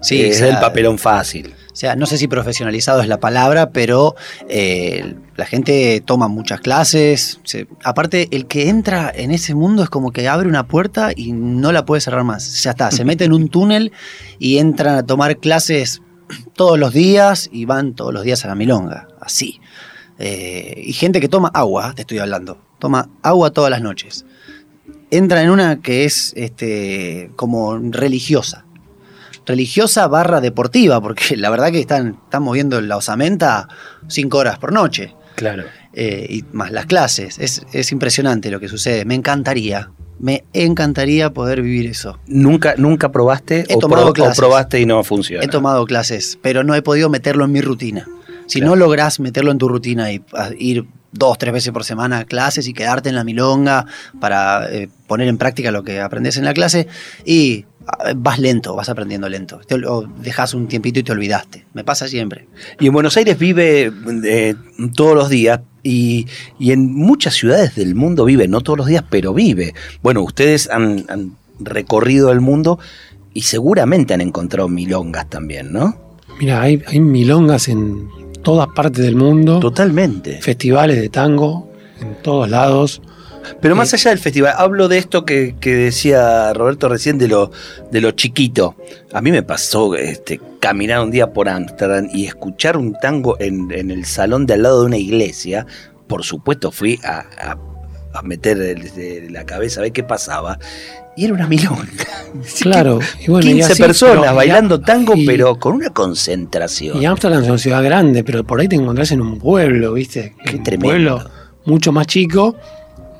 Sí, 0.00 0.22
es 0.22 0.36
o 0.36 0.38
sea, 0.38 0.48
el 0.54 0.58
papelón 0.60 0.96
fácil. 0.98 1.54
Sea, 1.78 1.94
no 1.94 2.06
sé 2.06 2.18
si 2.18 2.26
profesionalizado 2.26 3.00
es 3.02 3.06
la 3.06 3.20
palabra, 3.20 3.70
pero 3.70 4.16
eh, 4.48 5.14
la 5.36 5.46
gente 5.46 6.02
toma 6.04 6.26
muchas 6.26 6.60
clases. 6.60 7.38
se- 7.44 7.68
aparte, 7.84 8.26
el 8.32 8.46
que 8.46 8.68
entra 8.68 9.12
en 9.14 9.30
ese 9.30 9.54
mundo 9.54 9.84
es 9.84 9.88
como 9.88 10.10
que 10.10 10.26
abre 10.26 10.48
una 10.48 10.66
puerta 10.66 11.10
y 11.14 11.30
no 11.30 11.70
la 11.70 11.84
puede 11.84 12.00
cerrar 12.00 12.24
más. 12.24 12.62
Ya 12.64 12.70
está, 12.72 12.90
se 12.90 13.04
mete 13.04 13.26
en 13.26 13.32
un 13.32 13.48
túnel 13.48 13.92
y 14.40 14.58
entran 14.58 14.96
a 14.96 15.04
tomar 15.06 15.36
clases 15.38 16.02
todos 16.54 16.80
los 16.80 16.92
días 16.92 17.48
y 17.52 17.64
van 17.64 17.94
todos 17.94 18.12
los 18.12 18.24
días 18.24 18.44
a 18.44 18.48
la 18.48 18.56
milonga, 18.56 19.06
así. 19.20 19.60
Eh, 20.18 20.82
y 20.84 20.92
gente 20.94 21.20
que 21.20 21.28
toma 21.28 21.48
agua, 21.54 21.92
te 21.94 22.02
estoy 22.02 22.18
hablando, 22.18 22.60
toma 22.80 23.08
agua 23.22 23.52
todas 23.52 23.70
las 23.70 23.82
noches. 23.82 24.24
Entra 25.12 25.44
en 25.44 25.50
una 25.50 25.80
que 25.80 26.04
es 26.04 26.32
este, 26.36 27.30
como 27.36 27.78
religiosa 27.78 28.64
religiosa 29.48 30.06
barra 30.06 30.40
deportiva, 30.40 31.00
porque 31.00 31.36
la 31.36 31.50
verdad 31.50 31.72
que 31.72 31.80
están, 31.80 32.18
están 32.24 32.42
moviendo 32.44 32.80
la 32.80 32.96
osamenta 32.96 33.66
cinco 34.06 34.38
horas 34.38 34.58
por 34.58 34.72
noche, 34.72 35.14
Claro. 35.34 35.64
eh, 35.92 36.26
y 36.30 36.44
más 36.52 36.70
las 36.70 36.86
clases. 36.86 37.38
Es, 37.38 37.62
es 37.72 37.90
impresionante 37.92 38.50
lo 38.50 38.60
que 38.60 38.68
sucede. 38.68 39.04
Me 39.04 39.14
encantaría, 39.14 39.90
me 40.20 40.44
encantaría 40.52 41.30
poder 41.32 41.62
vivir 41.62 41.86
eso. 41.90 42.18
¿Nunca, 42.26 42.74
nunca 42.76 43.10
probaste 43.10 43.64
He 43.68 43.74
o, 43.76 43.78
tomado 43.78 44.12
probaste 44.36 44.80
y 44.80 44.86
no 44.86 45.02
funciona? 45.04 45.44
He 45.44 45.48
tomado 45.48 45.84
clases, 45.86 46.38
pero 46.42 46.62
no 46.64 46.74
he 46.74 46.82
podido 46.82 47.08
meterlo 47.08 47.44
en 47.44 47.52
mi 47.52 47.60
rutina. 47.60 48.06
Si 48.46 48.60
Claro. 48.60 48.76
no 48.76 48.76
lográs 48.76 49.20
meterlo 49.20 49.50
en 49.52 49.58
tu 49.58 49.68
rutina 49.68 50.10
y 50.12 50.22
ir 50.58 50.86
dos, 51.12 51.38
tres 51.38 51.52
veces 51.52 51.72
por 51.72 51.84
semana 51.84 52.20
a 52.20 52.24
clases 52.24 52.66
y 52.66 52.72
quedarte 52.74 53.08
en 53.10 53.14
la 53.14 53.24
milonga 53.24 53.86
para 54.20 54.68
eh, 54.70 54.88
poner 55.06 55.28
en 55.28 55.38
práctica 55.38 55.70
lo 55.70 55.82
que 55.84 56.00
aprendes 56.00 56.36
en 56.36 56.44
la 56.44 56.52
clase, 56.54 56.86
y 57.24 57.64
vas 58.16 58.38
lento, 58.38 58.74
vas 58.74 58.88
aprendiendo 58.88 59.28
lento. 59.28 59.60
Te, 59.66 59.74
o 59.86 60.02
dejas 60.22 60.54
un 60.54 60.68
tiempito 60.68 61.00
y 61.00 61.02
te 61.02 61.12
olvidaste. 61.12 61.66
Me 61.74 61.84
pasa 61.84 62.08
siempre. 62.08 62.48
Y 62.80 62.86
en 62.86 62.92
Buenos 62.92 63.16
Aires 63.16 63.38
vive 63.38 63.92
eh, 64.24 64.54
todos 64.94 65.14
los 65.14 65.28
días 65.28 65.60
y, 65.82 66.26
y 66.58 66.72
en 66.72 66.92
muchas 66.94 67.34
ciudades 67.34 67.74
del 67.74 67.94
mundo 67.94 68.24
vive, 68.24 68.48
no 68.48 68.60
todos 68.60 68.78
los 68.78 68.86
días, 68.86 69.04
pero 69.08 69.32
vive. 69.34 69.74
Bueno, 70.02 70.22
ustedes 70.22 70.68
han, 70.70 71.04
han 71.08 71.36
recorrido 71.58 72.30
el 72.32 72.40
mundo 72.40 72.78
y 73.34 73.42
seguramente 73.42 74.14
han 74.14 74.20
encontrado 74.20 74.68
milongas 74.68 75.28
también, 75.28 75.72
¿no? 75.72 75.96
Mira, 76.40 76.62
hay, 76.62 76.82
hay 76.86 77.00
milongas 77.00 77.68
en 77.68 78.08
todas 78.42 78.68
partes 78.68 79.04
del 79.04 79.16
mundo, 79.16 79.60
Totalmente. 79.60 80.40
festivales 80.40 81.00
de 81.00 81.08
tango 81.08 81.68
en 82.00 82.14
todos 82.22 82.48
lados. 82.48 83.02
Pero 83.60 83.74
más 83.76 83.92
allá 83.94 84.10
del 84.10 84.18
festival, 84.18 84.54
hablo 84.56 84.88
de 84.88 84.98
esto 84.98 85.24
que, 85.24 85.54
que 85.60 85.74
decía 85.74 86.52
Roberto 86.52 86.88
recién 86.88 87.18
de 87.18 87.28
lo, 87.28 87.50
de 87.90 88.00
lo 88.00 88.10
chiquito. 88.12 88.74
A 89.12 89.20
mí 89.20 89.30
me 89.30 89.42
pasó 89.42 89.94
este, 89.94 90.40
caminar 90.60 91.00
un 91.00 91.10
día 91.10 91.32
por 91.32 91.48
Ámsterdam 91.48 92.08
y 92.12 92.26
escuchar 92.26 92.76
un 92.76 92.94
tango 93.00 93.36
en, 93.40 93.70
en 93.72 93.90
el 93.90 94.04
salón 94.04 94.46
de 94.46 94.54
al 94.54 94.62
lado 94.62 94.80
de 94.80 94.86
una 94.86 94.96
iglesia. 94.98 95.66
Por 96.06 96.24
supuesto, 96.24 96.70
fui 96.72 96.98
a, 97.04 97.18
a- 97.40 97.58
a 98.14 98.22
meter 98.22 98.60
el- 98.60 99.32
la 99.32 99.44
cabeza 99.44 99.80
a 99.80 99.82
ver 99.82 99.92
qué 99.92 100.02
pasaba. 100.02 100.58
Y 101.16 101.24
era 101.24 101.34
una 101.34 101.46
milonga. 101.46 101.84
Claro, 102.60 102.98
y 103.26 103.30
bueno, 103.30 103.46
y 103.48 103.54
15 103.54 103.72
así, 103.72 103.82
personas 103.82 104.20
pero- 104.20 104.34
bailando 104.34 104.74
y- 104.76 104.80
tango, 104.82 105.14
y- 105.16 105.26
pero 105.26 105.58
con 105.58 105.74
una 105.74 105.90
concentración. 105.90 107.00
Y 107.00 107.06
Ámsterdam 107.06 107.42
es 107.42 107.48
una 107.48 107.58
ciudad 107.58 107.82
grande, 107.82 108.22
pero 108.24 108.44
por 108.44 108.60
ahí 108.60 108.68
te 108.68 108.76
encontrás 108.76 109.10
en 109.12 109.20
un 109.22 109.38
pueblo, 109.38 109.92
¿viste? 109.94 110.34
Qué 110.44 110.56
un 110.56 110.62
tremendo. 110.62 111.16
pueblo 111.18 111.30
mucho 111.64 111.90
más 111.92 112.06
chico 112.06 112.56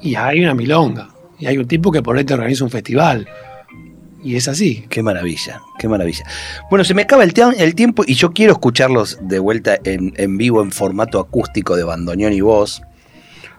y 0.03 0.15
hay 0.15 0.41
una 0.41 0.55
milonga. 0.55 1.09
Y 1.39 1.47
hay 1.47 1.59
un 1.59 1.67
tipo 1.67 1.93
que 1.93 2.03
por 2.03 2.17
ahí 2.17 2.25
te 2.25 2.35
organiza 2.35 2.65
un 2.65 2.71
festival. 2.71 3.29
Y 4.23 4.37
es 4.37 4.49
así. 4.49 4.85
Qué 4.89 5.03
maravilla, 5.03 5.63
qué 5.79 5.89
maravilla. 5.89 6.25
Bueno, 6.71 6.85
se 6.85 6.95
me 6.95 7.03
acaba 7.03 7.23
el, 7.25 7.33
tiempo 7.75 8.03
y 8.07 8.15
yo 8.15 8.33
quiero 8.33 8.53
escucharlos 8.53 9.19
de 9.23 9.39
vuelta 9.39 9.79
en, 9.85 10.13
en 10.17 10.37
vivo 10.37 10.63
en 10.63 10.73
formato 10.73 11.21
acústico 11.21 11.77
de 11.77 11.85
bandoneón 11.85 12.33
y 12.33 12.41
voz. 12.41 12.83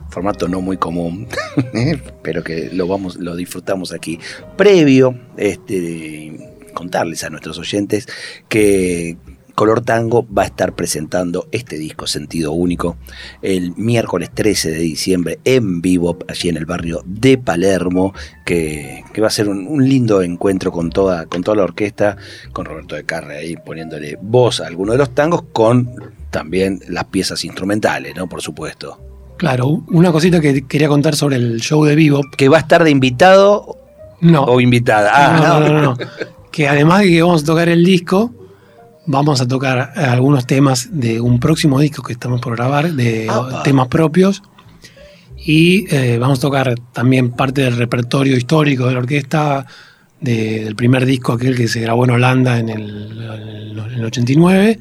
Formato 0.10 0.48
no 0.48 0.60
muy 0.60 0.78
común, 0.78 1.28
pero 2.24 2.44
que 2.44 2.72
lo 2.74 2.88
vamos, 2.88 3.18
lo 3.18 3.36
disfrutamos 3.36 3.94
aquí. 3.94 4.20
Previo, 4.58 5.16
este, 5.38 6.50
contarles 6.74 7.24
a 7.24 7.30
nuestros 7.30 7.60
oyentes 7.60 8.08
que 8.48 9.18
Color 9.60 9.82
Tango 9.82 10.26
va 10.26 10.44
a 10.44 10.46
estar 10.46 10.72
presentando 10.72 11.50
este 11.52 11.78
disco 11.78 12.08
Sentido 12.08 12.54
Único 12.54 12.96
el 13.42 13.76
miércoles 13.76 14.30
13 14.34 14.72
de 14.72 14.78
diciembre 14.78 15.40
en 15.44 15.82
vivo 15.82 16.18
allí 16.30 16.48
en 16.48 16.56
el 16.56 16.66
barrio 16.66 17.04
de 17.06 17.38
Palermo, 17.38 18.14
que, 18.46 19.04
que 19.12 19.20
va 19.20 19.28
a 19.28 19.32
ser 19.32 19.50
un, 19.50 19.68
un 19.68 19.84
lindo 19.84 20.22
encuentro 20.22 20.72
con 20.72 20.90
toda, 20.90 21.26
con 21.26 21.44
toda 21.44 21.58
la 21.58 21.64
orquesta, 21.66 22.16
con 22.54 22.64
Roberto 22.64 22.96
de 22.96 23.04
Carre 23.04 23.40
ahí 23.40 23.58
poniéndole 23.58 24.18
voz 24.22 24.62
a 24.62 24.68
alguno 24.68 24.94
de 24.94 25.00
los 25.00 25.14
tangos, 25.14 25.44
con 25.52 25.94
también 26.32 26.80
las 26.88 27.04
piezas 27.08 27.44
instrumentales, 27.44 28.16
¿no? 28.16 28.30
Por 28.30 28.42
supuesto. 28.42 28.98
Claro, 29.36 29.84
una 29.90 30.14
cosita 30.14 30.40
que 30.40 30.66
quería 30.68 30.88
contar 30.88 31.18
sobre 31.18 31.36
el 31.36 31.60
show 31.60 31.84
de 31.84 31.96
Vivo. 31.96 32.22
Que 32.38 32.48
va 32.48 32.56
a 32.56 32.62
estar 32.62 32.86
de 32.86 32.92
invitado 32.92 33.76
No, 34.22 34.46
o 34.46 34.62
invitada. 34.62 35.12
Ah, 35.14 35.60
no, 35.60 35.60
no, 35.60 35.74
no, 35.74 35.82
no. 35.82 35.98
Que 36.50 36.68
además 36.68 37.02
de 37.02 37.10
que 37.10 37.22
vamos 37.22 37.44
a 37.44 37.46
tocar 37.46 37.70
el 37.70 37.84
disco, 37.84 38.34
vamos 39.12 39.42
a 39.42 39.48
tocar 39.48 39.92
algunos 39.98 40.46
temas 40.46 40.90
de 40.92 41.20
un 41.20 41.40
próximo 41.40 41.80
disco 41.80 42.04
que 42.04 42.14
estamos 42.14 42.40
por 42.42 42.56
grabar, 42.56 42.94
de 42.94 43.28
temas 43.64 43.88
propios. 43.88 44.44
Y 45.36 45.86
eh, 45.94 46.18
vamos 46.20 46.38
a 46.40 46.42
tocar 46.42 46.76
también 46.94 47.32
parte 47.32 47.62
del 47.62 47.76
repertorio 47.76 48.38
histórico 48.38 48.86
de 48.86 48.94
la 48.94 49.00
orquesta, 49.00 49.66
de- 50.22 50.64
del 50.66 50.76
primer 50.76 51.06
disco 51.06 51.34
aquel 51.34 51.56
que 51.58 51.68
se 51.68 51.80
grabó 51.82 52.04
en 52.06 52.12
Holanda 52.12 52.60
en 52.60 52.70
el, 52.70 53.80
en 53.92 54.00
el 54.00 54.06
89. 54.06 54.80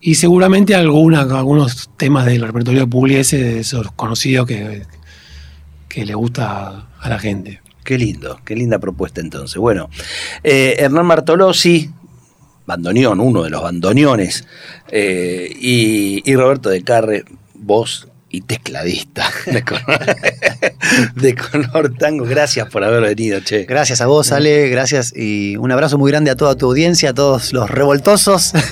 Y 0.00 0.14
seguramente 0.16 0.74
alguna, 0.74 1.20
algunos 1.22 1.88
temas 1.96 2.26
del 2.26 2.42
repertorio 2.42 2.80
de 2.80 2.86
Pugliese, 2.86 3.38
de 3.42 3.60
esos 3.60 3.92
conocidos 3.92 4.46
que, 4.46 4.82
que 5.88 6.04
le 6.04 6.14
gusta 6.14 6.88
a 7.00 7.08
la 7.08 7.18
gente. 7.18 7.60
Qué 7.84 7.96
lindo, 7.98 8.40
qué 8.44 8.56
linda 8.56 8.80
propuesta 8.80 9.20
entonces. 9.20 9.56
Bueno, 9.58 9.88
eh, 10.42 10.74
Hernán 10.78 11.06
Martolosi, 11.06 11.90
bandoneón, 12.66 13.20
uno 13.20 13.42
de 13.42 13.50
los 13.50 13.62
bandoneones, 13.62 14.44
eh, 14.90 15.48
y, 15.60 16.22
y 16.30 16.36
Roberto 16.36 16.68
de 16.70 16.82
Carre, 16.82 17.24
voz 17.54 18.08
y 18.28 18.40
tecladista 18.42 19.30
de 19.46 19.62
color, 19.62 19.84
de 21.14 21.34
color 21.34 21.94
tango. 21.96 22.24
Gracias 22.26 22.68
por 22.68 22.82
haber 22.84 23.00
venido, 23.02 23.40
che. 23.40 23.64
Gracias 23.64 24.00
a 24.00 24.06
vos, 24.06 24.32
Ale, 24.32 24.68
gracias 24.68 25.12
y 25.16 25.56
un 25.56 25.70
abrazo 25.72 25.96
muy 25.96 26.10
grande 26.10 26.30
a 26.32 26.36
toda 26.36 26.56
tu 26.56 26.66
audiencia, 26.66 27.10
a 27.10 27.14
todos 27.14 27.52
los 27.52 27.70
revoltosos. 27.70 28.52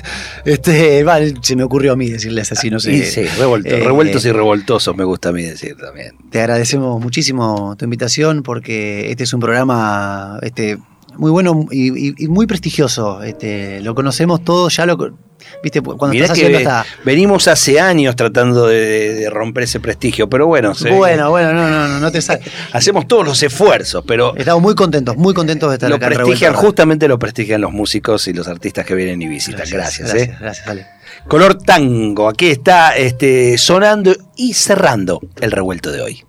Este, 0.44 1.02
vale, 1.04 1.32
se 1.40 1.56
me 1.56 1.62
ocurrió 1.62 1.92
a 1.94 1.96
mí 1.96 2.10
decirles 2.10 2.52
así, 2.52 2.68
no 2.68 2.78
sé. 2.78 3.02
Sí, 3.06 3.22
sí, 3.22 3.24
revolto- 3.38 3.70
Eh, 3.74 3.80
revueltos 3.80 4.26
y 4.26 4.30
revoltosos 4.30 4.94
me 4.94 5.02
gusta 5.04 5.30
a 5.30 5.32
mí 5.32 5.42
decir 5.42 5.74
también. 5.78 6.12
Te 6.30 6.40
agradecemos 6.40 7.00
muchísimo 7.00 7.74
tu 7.78 7.86
invitación 7.86 8.42
porque 8.42 9.10
este 9.10 9.24
es 9.24 9.32
un 9.32 9.40
programa 9.40 10.38
este, 10.42 10.76
muy 11.16 11.30
bueno 11.30 11.66
y, 11.70 12.08
y- 12.10 12.14
y 12.18 12.28
muy 12.28 12.46
prestigioso. 12.46 13.22
Este, 13.22 13.80
lo 13.80 13.94
conocemos 13.94 14.42
todos, 14.44 14.76
ya 14.76 14.86
lo 14.86 14.96
viste 15.62 15.82
cuando 15.82 16.08
Mirá 16.08 16.24
estás 16.24 16.38
que 16.38 16.46
haciendo 16.46 16.70
hasta. 16.70 16.86
venimos 17.04 17.48
hace 17.48 17.78
años 17.78 18.16
tratando 18.16 18.66
de, 18.66 19.14
de 19.14 19.30
romper 19.30 19.64
ese 19.64 19.78
prestigio, 19.80 20.28
pero 20.28 20.46
bueno, 20.46 20.74
se- 20.74 20.90
Bueno, 20.90 21.30
bueno, 21.30 21.52
no, 21.52 21.68
no, 21.68 21.86
no, 21.88 22.00
no 22.00 22.10
te 22.12 22.22
sale. 22.22 22.40
hacemos 22.72 23.06
todos 23.06 23.26
los 23.26 23.42
esfuerzos, 23.42 24.04
pero 24.06 24.34
Estamos 24.36 24.62
muy 24.62 24.74
contentos, 24.74 25.16
muy 25.16 25.34
contentos 25.34 25.68
de 25.70 25.74
estar 25.74 25.90
lo 25.90 25.96
acá 25.96 26.06
prestigian, 26.08 26.54
justamente 26.54 27.08
lo 27.08 27.18
prestigian 27.18 27.60
los 27.60 27.72
músicos 27.72 28.26
y 28.28 28.32
los 28.32 28.48
artistas 28.48 28.86
que 28.86 28.94
vienen 28.94 29.20
y 29.22 29.28
visitan. 29.28 29.60
Gracias, 29.68 29.98
gracias, 30.08 30.14
¿eh? 30.14 30.36
gracias, 30.40 30.66
Ale. 30.68 30.86
Color 31.28 31.58
tango, 31.62 32.28
aquí 32.28 32.46
está 32.48 32.96
este, 32.96 33.56
sonando 33.58 34.14
y 34.36 34.54
cerrando 34.54 35.20
el 35.40 35.50
revuelto 35.52 35.92
de 35.92 36.00
hoy. 36.00 36.24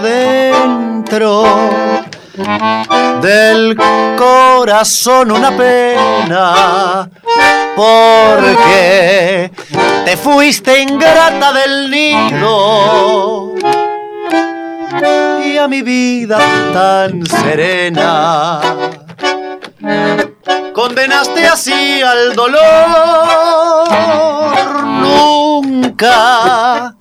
Dentro 0.00 1.44
del 3.20 3.76
corazón 4.16 5.32
una 5.32 5.50
pena 5.50 7.08
porque 7.76 9.50
te 10.04 10.16
fuiste 10.16 10.80
ingrata 10.82 11.52
del 11.52 11.90
nido 11.90 13.54
y 15.44 15.58
a 15.58 15.68
mi 15.68 15.82
vida 15.82 16.38
tan 16.72 17.26
serena 17.26 18.60
condenaste 20.72 21.46
así 21.46 22.02
al 22.02 22.34
dolor. 22.34 22.60
Nunca 25.00 26.94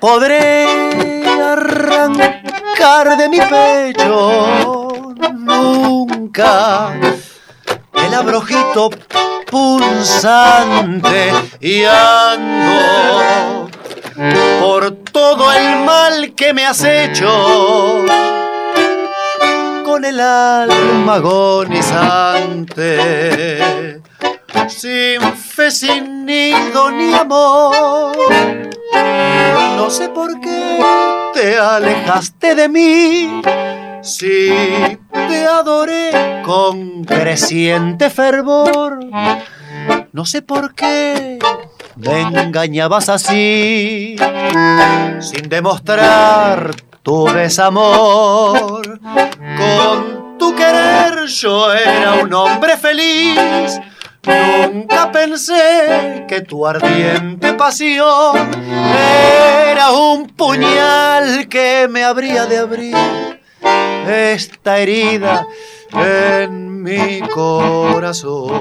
podré 0.00 1.13
arrancar 1.54 3.16
de 3.16 3.28
mi 3.28 3.40
pecho, 3.40 5.14
nunca. 5.32 6.92
El 7.92 8.14
abrojito 8.14 8.90
pulsante 9.50 11.32
y 11.60 11.84
ando 11.84 13.68
por 14.60 14.92
todo 15.12 15.52
el 15.52 15.84
mal 15.84 16.34
que 16.34 16.52
me 16.52 16.66
has 16.66 16.82
hecho. 16.84 18.04
Con 19.84 20.04
el 20.04 20.20
alma 20.20 21.14
agonizante, 21.14 24.02
sin 24.68 25.20
fe, 25.36 25.70
sin 25.70 26.24
nido 26.24 26.90
ni 26.90 27.14
amor. 27.14 28.16
No 29.76 29.90
sé 29.90 30.08
por 30.08 30.40
qué 30.40 30.78
te 31.34 31.58
alejaste 31.58 32.54
de 32.54 32.68
mí, 32.68 33.42
si 34.02 34.50
te 35.10 35.46
adoré 35.46 36.42
con 36.44 37.04
creciente 37.04 38.10
fervor. 38.10 39.00
No 40.12 40.24
sé 40.24 40.42
por 40.42 40.74
qué 40.74 41.38
me 41.96 42.22
engañabas 42.22 43.08
así, 43.08 44.16
sin 45.20 45.48
demostrar 45.48 46.74
tu 47.02 47.26
desamor. 47.26 49.00
Con 49.58 50.38
tu 50.38 50.54
querer 50.54 51.26
yo 51.26 51.72
era 51.72 52.14
un 52.22 52.32
hombre 52.32 52.76
feliz. 52.76 53.80
Nunca 54.26 55.12
pensé 55.12 56.24
que 56.26 56.40
tu 56.40 56.66
ardiente 56.66 57.52
pasión 57.54 58.50
era 59.70 59.92
un 59.92 60.28
puñal 60.28 61.48
que 61.48 61.86
me 61.90 62.04
habría 62.04 62.46
de 62.46 62.58
abrir 62.58 62.96
esta 64.06 64.78
herida 64.78 65.46
en 65.92 66.82
mi 66.82 67.20
corazón. 67.28 68.54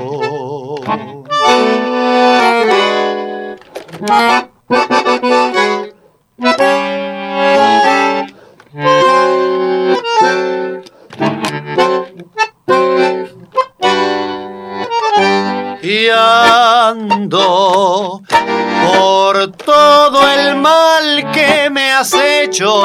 Por 18.85 19.51
todo 19.51 20.29
el 20.29 20.57
mal 20.57 21.31
que 21.31 21.69
me 21.69 21.93
has 21.93 22.13
hecho 22.13 22.83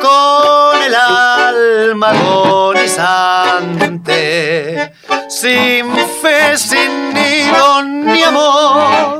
con 0.00 0.82
el 0.82 0.94
alma 0.94 2.10
agonizante, 2.10 4.92
sin 5.28 5.92
fe, 6.22 6.56
sin 6.56 7.12
nido 7.14 7.82
ni 7.82 8.22
amor. 8.22 9.19